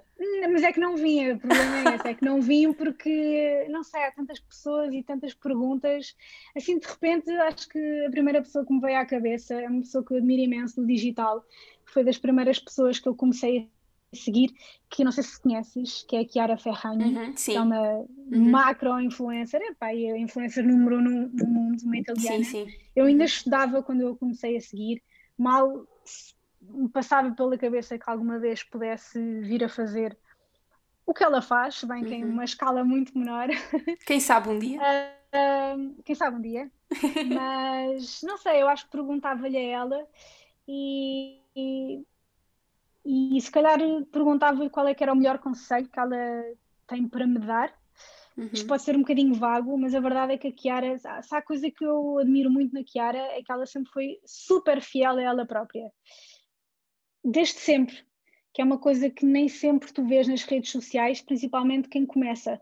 mas 0.51 0.63
é 0.63 0.71
que 0.71 0.79
não 0.79 0.95
vinha, 0.95 1.35
o 1.35 1.39
problema 1.39 1.91
é 1.91 1.95
esse, 1.95 2.07
é 2.07 2.13
que 2.13 2.23
não 2.23 2.41
vim 2.41 2.71
porque, 2.71 3.65
não 3.69 3.83
sei, 3.83 4.03
há 4.03 4.11
tantas 4.11 4.39
pessoas 4.39 4.93
e 4.93 5.01
tantas 5.01 5.33
perguntas. 5.33 6.15
Assim, 6.55 6.77
de 6.77 6.87
repente, 6.87 7.31
acho 7.31 7.67
que 7.67 8.05
a 8.05 8.11
primeira 8.11 8.41
pessoa 8.41 8.65
que 8.65 8.71
me 8.71 8.79
veio 8.79 8.99
à 8.99 9.05
cabeça 9.05 9.55
é 9.55 9.67
uma 9.67 9.81
pessoa 9.81 10.03
que 10.05 10.13
eu 10.13 10.17
admiro 10.17 10.43
imenso 10.43 10.79
do 10.79 10.87
digital, 10.87 11.43
foi 11.85 12.03
das 12.03 12.17
primeiras 12.17 12.59
pessoas 12.59 12.99
que 12.99 13.07
eu 13.07 13.15
comecei 13.15 13.69
a 14.13 14.15
seguir, 14.15 14.53
que 14.89 15.03
não 15.03 15.11
sei 15.11 15.23
se 15.23 15.41
conheces, 15.41 16.05
que 16.07 16.15
é 16.15 16.21
a 16.21 16.27
Chiara 16.27 16.57
Ferragni, 16.57 17.15
uhum, 17.15 17.33
que 17.33 17.55
é 17.55 17.61
uma 17.61 17.81
uhum. 17.81 18.51
macro-influencer, 18.51 19.61
é 19.81 20.17
influencer 20.17 20.63
número 20.65 20.97
um 20.97 21.01
no, 21.01 21.27
no 21.29 21.47
mundo, 21.47 21.81
uma 21.83 21.97
italiana. 21.97 22.43
Sim, 22.43 22.65
sim. 22.65 22.73
Eu 22.95 23.05
ainda 23.05 23.25
estudava 23.25 23.81
quando 23.81 24.01
eu 24.01 24.15
comecei 24.15 24.55
a 24.57 24.61
seguir, 24.61 25.01
mal 25.37 25.85
me 26.69 26.89
passava 26.89 27.31
pela 27.31 27.57
cabeça 27.57 27.97
que 27.97 28.09
alguma 28.09 28.39
vez 28.39 28.63
pudesse 28.63 29.19
vir 29.41 29.63
a 29.63 29.69
fazer 29.69 30.17
o 31.05 31.13
que 31.13 31.23
ela 31.23 31.41
faz, 31.41 31.83
bem 31.83 32.03
que 32.03 32.13
em 32.13 32.23
uhum. 32.23 32.31
uma 32.31 32.43
escala 32.43 32.83
muito 32.83 33.17
menor. 33.17 33.47
Quem 34.05 34.19
sabe 34.19 34.49
um 34.49 34.57
dia? 34.57 34.79
Uh, 34.81 36.01
quem 36.03 36.15
sabe 36.15 36.37
um 36.37 36.41
dia. 36.41 36.71
Mas 37.33 38.21
não 38.23 38.37
sei, 38.37 38.61
eu 38.61 38.69
acho 38.69 38.85
que 38.85 38.91
perguntava-lhe 38.91 39.57
a 39.57 39.61
ela 39.61 40.07
e, 40.67 41.41
e, 41.55 42.05
e 43.05 43.41
se 43.41 43.51
calhar 43.51 43.77
perguntava-lhe 44.11 44.69
qual 44.69 44.87
é 44.87 44.93
que 44.93 45.03
era 45.03 45.13
o 45.13 45.15
melhor 45.15 45.39
conselho 45.39 45.89
que 45.89 45.99
ela 45.99 46.15
tem 46.87 47.07
para 47.07 47.27
me 47.27 47.39
dar. 47.39 47.73
Uhum. 48.37 48.49
Isto 48.51 48.67
pode 48.67 48.83
ser 48.83 48.95
um 48.95 49.01
bocadinho 49.01 49.33
vago, 49.33 49.77
mas 49.77 49.93
a 49.93 49.99
verdade 49.99 50.33
é 50.33 50.37
que 50.37 50.47
a 50.47 50.51
Kiara, 50.51 50.97
se 50.97 51.35
há 51.35 51.41
coisa 51.41 51.69
que 51.69 51.85
eu 51.85 52.17
admiro 52.17 52.49
muito 52.49 52.73
na 52.73 52.83
Kiara, 52.83 53.17
é 53.17 53.41
que 53.41 53.51
ela 53.51 53.65
sempre 53.65 53.91
foi 53.91 54.19
super 54.25 54.81
fiel 54.81 55.17
a 55.17 55.21
ela 55.21 55.45
própria 55.45 55.91
desde 57.25 57.59
sempre, 57.59 57.97
que 58.53 58.61
é 58.61 58.65
uma 58.65 58.77
coisa 58.77 59.09
que 59.09 59.25
nem 59.25 59.49
sempre 59.49 59.91
tu 59.91 60.05
vês 60.05 60.27
nas 60.27 60.43
redes 60.43 60.71
sociais, 60.71 61.21
principalmente 61.21 61.89
quem 61.89 62.05
começa, 62.05 62.61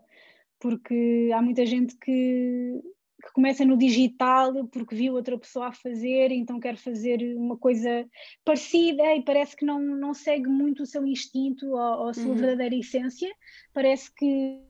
porque 0.58 1.30
há 1.34 1.42
muita 1.42 1.66
gente 1.66 1.94
que, 1.96 2.82
que 3.22 3.32
começa 3.32 3.64
no 3.64 3.76
digital 3.76 4.66
porque 4.68 4.94
viu 4.94 5.12
outra 5.12 5.38
pessoa 5.38 5.68
a 5.68 5.72
fazer, 5.72 6.32
então 6.32 6.58
quer 6.58 6.76
fazer 6.78 7.36
uma 7.36 7.58
coisa 7.58 8.08
parecida 8.44 9.14
e 9.14 9.22
parece 9.22 9.54
que 9.54 9.66
não, 9.66 9.78
não 9.78 10.14
segue 10.14 10.48
muito 10.48 10.82
o 10.82 10.86
seu 10.86 11.06
instinto 11.06 11.66
ou, 11.66 11.78
ou 11.78 12.08
a 12.08 12.14
sua 12.14 12.30
uhum. 12.30 12.34
verdadeira 12.34 12.74
essência, 12.74 13.30
parece 13.72 14.12
que 14.14 14.60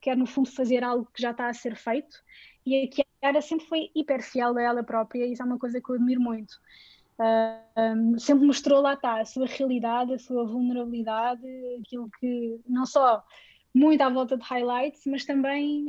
quer 0.00 0.16
no 0.16 0.26
fundo 0.26 0.50
fazer 0.50 0.84
algo 0.84 1.08
que 1.12 1.20
já 1.20 1.32
está 1.32 1.48
a 1.48 1.54
ser 1.54 1.76
feito. 1.76 2.16
E 2.64 2.84
a 2.84 2.88
Kiara 2.88 3.42
sempre 3.42 3.66
foi 3.66 3.90
hiper 3.94 4.22
fiel 4.22 4.56
a 4.56 4.62
ela 4.62 4.82
própria, 4.82 5.26
e 5.26 5.32
isso 5.32 5.42
é 5.42 5.44
uma 5.44 5.58
coisa 5.58 5.80
que 5.80 5.90
eu 5.90 5.96
admiro 5.96 6.20
muito. 6.20 6.54
Sempre 8.18 8.46
mostrou 8.46 8.80
lá 8.80 8.94
está 8.94 9.20
a 9.20 9.24
sua 9.24 9.46
realidade, 9.46 10.14
a 10.14 10.18
sua 10.18 10.44
vulnerabilidade, 10.46 11.46
aquilo 11.80 12.08
que 12.18 12.60
não 12.68 12.84
só 12.84 13.22
muito 13.74 14.00
à 14.02 14.08
volta 14.08 14.36
de 14.36 14.44
highlights, 14.44 15.02
mas 15.06 15.24
também 15.24 15.86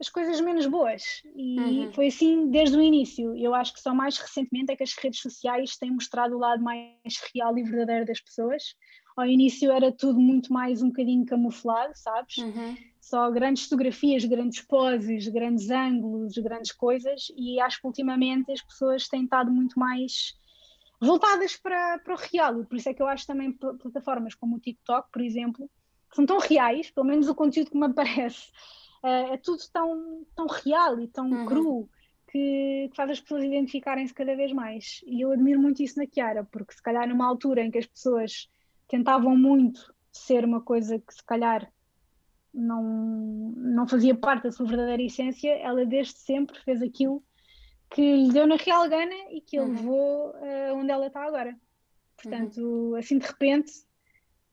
as 0.00 0.08
coisas 0.08 0.40
menos 0.40 0.66
boas. 0.66 1.22
E 1.36 1.60
uhum. 1.60 1.92
foi 1.92 2.06
assim 2.06 2.48
desde 2.50 2.76
o 2.76 2.82
início. 2.82 3.36
Eu 3.36 3.54
acho 3.54 3.74
que 3.74 3.80
só 3.80 3.94
mais 3.94 4.16
recentemente 4.16 4.72
é 4.72 4.76
que 4.76 4.82
as 4.82 4.94
redes 4.94 5.20
sociais 5.20 5.76
têm 5.76 5.90
mostrado 5.90 6.34
o 6.34 6.38
lado 6.38 6.62
mais 6.62 6.88
real 7.34 7.56
e 7.58 7.62
verdadeiro 7.62 8.06
das 8.06 8.20
pessoas. 8.20 8.74
Ao 9.16 9.26
início 9.26 9.70
era 9.70 9.92
tudo 9.92 10.18
muito 10.18 10.52
mais 10.52 10.82
um 10.82 10.86
bocadinho 10.86 11.26
camuflado, 11.26 11.92
sabes? 11.94 12.38
Uhum. 12.38 12.76
Só 12.98 13.30
grandes 13.30 13.64
fotografias, 13.64 14.24
grandes 14.24 14.62
poses, 14.62 15.28
grandes 15.28 15.68
ângulos, 15.68 16.38
grandes 16.38 16.72
coisas. 16.72 17.26
E 17.36 17.60
acho 17.60 17.80
que 17.80 17.86
ultimamente 17.86 18.50
as 18.52 18.62
pessoas 18.62 19.06
têm 19.06 19.24
estado 19.24 19.50
muito 19.50 19.78
mais 19.78 20.34
voltadas 21.00 21.56
para, 21.56 21.98
para 21.98 22.14
o 22.14 22.18
real. 22.18 22.64
Por 22.64 22.76
isso 22.76 22.88
é 22.88 22.94
que 22.94 23.02
eu 23.02 23.06
acho 23.06 23.26
também 23.26 23.52
plataformas 23.52 24.34
como 24.34 24.56
o 24.56 24.60
TikTok, 24.60 25.08
por 25.10 25.22
exemplo, 25.22 25.68
que 26.10 26.16
são 26.16 26.26
tão 26.26 26.38
reais, 26.38 26.90
pelo 26.90 27.06
menos 27.06 27.28
o 27.28 27.34
conteúdo 27.34 27.70
que 27.70 27.78
me 27.78 27.86
aparece, 27.90 28.50
uh, 29.02 29.32
é 29.32 29.36
tudo 29.38 29.62
tão, 29.72 30.26
tão 30.34 30.46
real 30.46 31.00
e 31.00 31.08
tão 31.08 31.30
uhum. 31.30 31.46
cru 31.46 31.88
que, 32.30 32.88
que, 32.90 32.96
faz 32.96 33.10
as 33.10 33.20
pessoas 33.20 33.44
identificarem-se 33.44 34.14
cada 34.14 34.36
vez 34.36 34.52
mais. 34.52 35.00
E 35.06 35.22
eu 35.22 35.32
admiro 35.32 35.60
muito 35.60 35.82
isso 35.82 35.98
na 35.98 36.06
Kiara, 36.06 36.44
porque 36.44 36.74
se 36.74 36.82
calhar 36.82 37.08
numa 37.08 37.26
altura 37.26 37.62
em 37.62 37.70
que 37.70 37.78
as 37.78 37.86
pessoas 37.86 38.48
tentavam 38.86 39.36
muito 39.36 39.94
ser 40.12 40.44
uma 40.44 40.60
coisa 40.60 40.98
que 40.98 41.14
se 41.14 41.24
calhar 41.24 41.72
não, 42.52 42.82
não 43.56 43.86
fazia 43.86 44.14
parte 44.14 44.44
da 44.44 44.52
sua 44.52 44.66
verdadeira 44.66 45.02
essência, 45.02 45.50
ela 45.50 45.86
desde 45.86 46.18
sempre 46.18 46.58
fez 46.60 46.82
aquilo 46.82 47.22
que 47.90 48.00
lhe 48.00 48.32
deu 48.32 48.46
na 48.46 48.56
real 48.56 48.88
gana 48.88 49.14
e 49.30 49.40
que 49.40 49.58
ele 49.58 49.66
uhum. 49.66 49.74
levou 49.74 50.30
uh, 50.30 50.74
onde 50.74 50.90
ela 50.90 51.08
está 51.08 51.24
agora. 51.24 51.56
Portanto, 52.16 52.60
uhum. 52.60 52.94
assim 52.94 53.18
de 53.18 53.26
repente, 53.26 53.72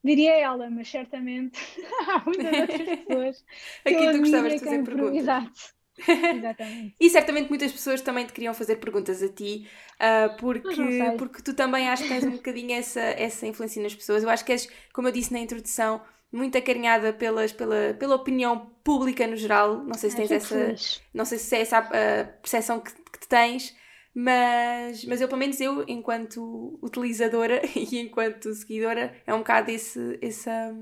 diria 0.04 0.36
ela, 0.36 0.70
mas 0.70 0.90
certamente 0.90 1.60
há 2.08 2.24
muitas 2.26 2.60
outras 2.60 2.82
pessoas 3.06 3.46
Aqui 3.86 4.12
tu 4.12 4.20
gostavas 4.20 4.54
de 4.54 4.60
fazer 4.60 4.84
perguntas. 4.84 5.16
Exato. 5.16 5.78
Exatamente. 6.08 6.96
e 7.00 7.10
certamente 7.10 7.50
muitas 7.50 7.72
pessoas 7.72 8.02
também 8.02 8.24
te 8.24 8.32
queriam 8.32 8.54
fazer 8.54 8.76
perguntas 8.76 9.24
a 9.24 9.30
ti, 9.30 9.68
uh, 9.96 10.38
porque, 10.38 10.70
porque 11.18 11.42
tu 11.42 11.56
também 11.56 11.90
acho 11.90 12.04
que 12.04 12.10
tens 12.10 12.24
um 12.24 12.34
bocadinho 12.34 12.72
essa, 12.74 13.02
essa 13.02 13.48
influência 13.48 13.82
nas 13.82 13.96
pessoas. 13.96 14.22
Eu 14.22 14.30
acho 14.30 14.46
que 14.46 14.52
és, 14.52 14.70
como 14.94 15.08
eu 15.08 15.12
disse 15.12 15.34
na 15.34 15.40
introdução, 15.40 16.00
muito 16.32 16.56
acarinhada 16.58 17.14
pelas, 17.14 17.52
pela, 17.52 17.96
pela 17.98 18.16
opinião 18.16 18.70
pública 18.84 19.26
no 19.26 19.36
geral. 19.36 19.84
Não 19.84 19.96
sei 19.96 20.10
se 20.10 20.16
tens 20.18 20.32
essa. 20.32 20.56
Feliz. 20.56 21.02
Não 21.14 21.26
sei 21.26 21.38
se 21.38 21.56
é 21.56 21.62
essa 21.62 21.78
a, 21.78 22.22
a 22.22 22.24
percepção 22.26 22.80
que, 22.80 22.92
que 23.18 23.28
tu 23.28 23.30
tens, 23.30 23.76
mas, 24.14 25.06
mas 25.06 25.22
eu, 25.22 25.28
pelo 25.28 25.40
menos 25.40 25.60
eu, 25.62 25.84
enquanto 25.88 26.80
utilizadora 26.82 27.62
e 27.76 28.00
enquanto 28.00 28.54
seguidora, 28.54 29.16
é 29.26 29.34
um 29.34 29.40
bocado 29.40 29.70
esse, 29.72 30.18
essa. 30.22 30.76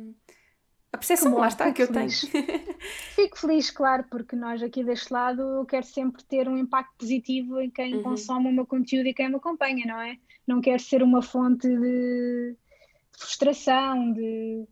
A 0.94 0.98
percepção, 0.98 1.32
bom, 1.32 1.40
lá 1.40 1.50
está, 1.50 1.72
que 1.74 1.82
eu 1.82 1.88
feliz. 1.88 2.22
tenho. 2.22 2.46
Fico 3.16 3.38
feliz, 3.38 3.70
claro, 3.70 4.06
porque 4.10 4.36
nós 4.38 4.64
aqui 4.64 4.84
deste 4.86 5.12
lado 5.12 5.42
eu 5.42 5.66
quero 5.66 5.86
sempre 5.86 6.24
ter 6.24 6.48
um 6.48 6.58
impacto 6.58 6.94
positivo 6.98 7.60
em 7.60 7.70
quem 7.70 7.96
uhum. 7.96 8.04
consome 8.04 8.48
o 8.48 8.54
meu 8.54 8.66
conteúdo 8.66 9.08
e 9.08 9.14
quem 9.14 9.28
me 9.28 9.36
acompanha, 9.36 9.86
não 9.86 10.00
é? 10.00 10.18
Não 10.48 10.62
quero 10.62 10.82
ser 10.82 11.04
uma 11.04 11.22
fonte 11.22 11.68
de 11.68 12.56
frustração, 13.12 14.14
de, 14.14 14.66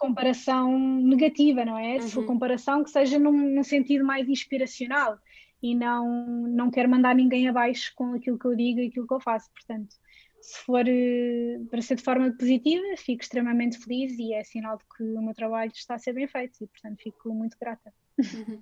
comparação 0.00 0.78
negativa, 1.02 1.62
não 1.62 1.78
é? 1.78 1.96
Uhum. 1.96 2.00
Se 2.00 2.10
for 2.14 2.24
comparação 2.24 2.82
que 2.82 2.90
seja 2.90 3.18
num, 3.18 3.54
num, 3.54 3.62
sentido 3.62 4.02
mais 4.02 4.26
inspiracional 4.26 5.18
e 5.62 5.74
não, 5.74 6.08
não 6.48 6.70
quero 6.70 6.88
mandar 6.88 7.14
ninguém 7.14 7.48
abaixo 7.48 7.92
com 7.94 8.14
aquilo 8.14 8.38
que 8.38 8.46
eu 8.46 8.56
digo 8.56 8.80
e 8.80 8.88
aquilo 8.88 9.06
que 9.06 9.14
eu 9.14 9.20
faço. 9.20 9.50
Portanto, 9.52 9.96
se 10.40 10.58
for 10.64 10.84
uh, 10.84 11.66
para 11.66 11.82
ser 11.82 11.96
de 11.96 12.02
forma 12.02 12.32
positiva, 12.32 12.84
fico 12.96 13.22
extremamente 13.22 13.78
feliz 13.78 14.12
e 14.18 14.34
é 14.34 14.42
sinal 14.44 14.76
de 14.76 14.84
que 14.96 15.02
o 15.02 15.22
meu 15.22 15.34
trabalho 15.34 15.72
está 15.74 15.94
a 15.94 15.98
ser 15.98 16.12
bem 16.12 16.26
feito 16.26 16.62
e, 16.62 16.66
portanto, 16.66 17.02
fico 17.02 17.32
muito 17.32 17.56
grata. 17.60 17.92
Uhum. 18.18 18.60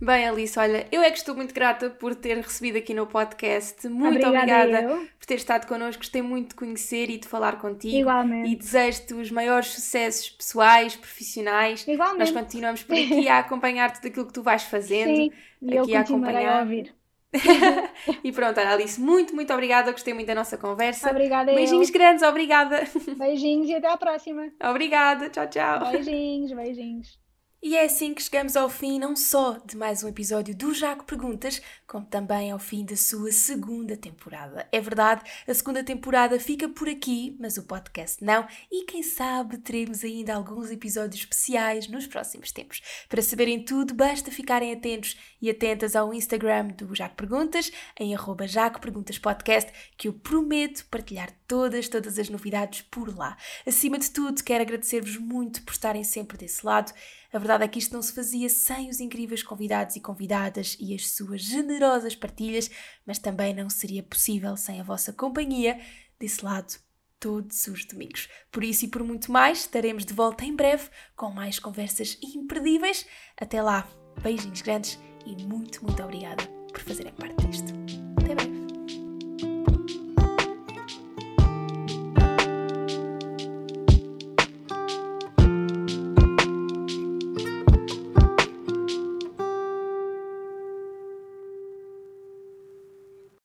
Bem, 0.00 0.28
Alice, 0.28 0.58
olha, 0.58 0.86
eu 0.90 1.02
é 1.02 1.10
que 1.10 1.18
estou 1.18 1.34
muito 1.34 1.54
grata 1.54 1.90
por 1.90 2.14
ter 2.14 2.36
recebido 2.36 2.78
aqui 2.78 2.94
no 2.94 3.06
podcast. 3.06 3.86
Muito 3.88 4.26
obrigada, 4.26 4.78
obrigada 4.78 5.06
por 5.18 5.26
ter 5.26 5.34
estado 5.34 5.66
connosco. 5.66 6.00
Gostei 6.00 6.22
muito 6.22 6.50
de 6.50 6.54
conhecer 6.54 7.10
e 7.10 7.18
de 7.18 7.28
falar 7.28 7.58
contigo. 7.58 7.96
Igualmente. 7.96 8.48
E 8.48 8.56
desejo-te 8.56 9.14
os 9.14 9.30
maiores 9.30 9.68
sucessos 9.68 10.30
pessoais, 10.30 10.96
profissionais. 10.96 11.86
Igualmente. 11.86 12.18
Nós 12.18 12.30
continuamos 12.30 12.82
por 12.82 12.94
aqui 12.94 13.28
a 13.28 13.40
acompanhar 13.40 13.92
tudo 13.92 14.06
aquilo 14.06 14.26
que 14.26 14.32
tu 14.32 14.42
vais 14.42 14.62
fazendo. 14.62 15.14
Sim, 15.16 15.32
e 15.60 15.78
aqui 15.78 15.92
eu 15.92 15.98
a 15.98 16.00
acompanhar. 16.00 16.58
A 16.58 16.60
ouvir. 16.60 16.94
e 18.24 18.32
pronto, 18.32 18.58
Alice, 18.58 19.00
muito, 19.00 19.34
muito 19.34 19.52
obrigada. 19.52 19.92
Gostei 19.92 20.12
muito 20.12 20.26
da 20.26 20.34
nossa 20.34 20.58
conversa. 20.58 21.10
Obrigada. 21.10 21.52
Beijinhos 21.52 21.88
eu. 21.88 21.92
grandes, 21.92 22.22
obrigada. 22.22 22.82
Beijinhos 23.16 23.68
e 23.68 23.74
até 23.74 23.88
à 23.88 23.96
próxima. 23.96 24.50
Obrigada, 24.62 25.30
tchau, 25.30 25.48
tchau. 25.48 25.90
Beijinhos, 25.92 26.52
beijinhos. 26.52 27.29
E 27.62 27.76
é 27.76 27.84
assim 27.84 28.14
que 28.14 28.22
chegamos 28.22 28.56
ao 28.56 28.70
fim 28.70 28.98
não 28.98 29.14
só 29.14 29.58
de 29.66 29.76
mais 29.76 30.02
um 30.02 30.08
episódio 30.08 30.56
do 30.56 30.72
Jaco 30.72 31.04
Perguntas, 31.04 31.60
como 31.86 32.06
também 32.06 32.50
ao 32.50 32.58
fim 32.58 32.86
da 32.86 32.96
sua 32.96 33.30
segunda 33.32 33.98
temporada. 33.98 34.66
É 34.72 34.80
verdade, 34.80 35.30
a 35.46 35.52
segunda 35.52 35.84
temporada 35.84 36.40
fica 36.40 36.70
por 36.70 36.88
aqui, 36.88 37.36
mas 37.38 37.58
o 37.58 37.64
podcast 37.64 38.24
não, 38.24 38.48
e 38.72 38.86
quem 38.86 39.02
sabe 39.02 39.58
teremos 39.58 40.02
ainda 40.02 40.34
alguns 40.34 40.70
episódios 40.70 41.20
especiais 41.20 41.86
nos 41.86 42.06
próximos 42.06 42.50
tempos. 42.50 42.80
Para 43.10 43.20
saberem 43.20 43.62
tudo, 43.62 43.92
basta 43.92 44.30
ficarem 44.30 44.72
atentos 44.72 45.18
e 45.38 45.50
atentas 45.50 45.94
ao 45.94 46.14
Instagram 46.14 46.68
do 46.68 46.94
Jaco 46.94 47.16
Perguntas, 47.16 47.70
em 47.98 48.14
arroba 48.14 48.46
Jaco 48.48 48.80
Perguntas 48.80 49.18
Podcast, 49.18 49.70
que 49.98 50.08
eu 50.08 50.14
prometo 50.14 50.86
partilhar 50.86 51.30
todas, 51.46 51.88
todas 51.88 52.18
as 52.18 52.30
novidades 52.30 52.80
por 52.90 53.14
lá. 53.14 53.36
Acima 53.66 53.98
de 53.98 54.10
tudo, 54.10 54.42
quero 54.42 54.62
agradecer-vos 54.62 55.18
muito 55.18 55.62
por 55.62 55.72
estarem 55.72 56.04
sempre 56.04 56.38
desse 56.38 56.64
lado 56.64 56.90
a 57.32 57.38
verdade 57.38 57.64
é 57.64 57.68
que 57.68 57.78
isto 57.78 57.92
não 57.92 58.02
se 58.02 58.12
fazia 58.12 58.48
sem 58.48 58.88
os 58.88 59.00
incríveis 59.00 59.42
convidados 59.42 59.96
e 59.96 60.00
convidadas 60.00 60.76
e 60.80 60.94
as 60.94 61.10
suas 61.10 61.42
generosas 61.42 62.14
partilhas, 62.16 62.70
mas 63.06 63.18
também 63.18 63.54
não 63.54 63.70
seria 63.70 64.02
possível 64.02 64.56
sem 64.56 64.80
a 64.80 64.84
vossa 64.84 65.12
companhia 65.12 65.80
desse 66.18 66.44
lado 66.44 66.78
todos 67.20 67.66
os 67.66 67.84
domingos. 67.84 68.28
Por 68.50 68.64
isso 68.64 68.86
e 68.86 68.88
por 68.88 69.04
muito 69.04 69.30
mais, 69.30 69.60
estaremos 69.60 70.04
de 70.04 70.14
volta 70.14 70.44
em 70.44 70.56
breve 70.56 70.88
com 71.14 71.30
mais 71.30 71.58
conversas 71.58 72.18
imperdíveis. 72.22 73.06
Até 73.36 73.62
lá, 73.62 73.86
beijinhos 74.22 74.62
grandes 74.62 74.98
e 75.26 75.36
muito, 75.44 75.84
muito 75.84 76.02
obrigada 76.02 76.44
por 76.72 76.80
fazerem 76.80 77.12
parte. 77.12 78.09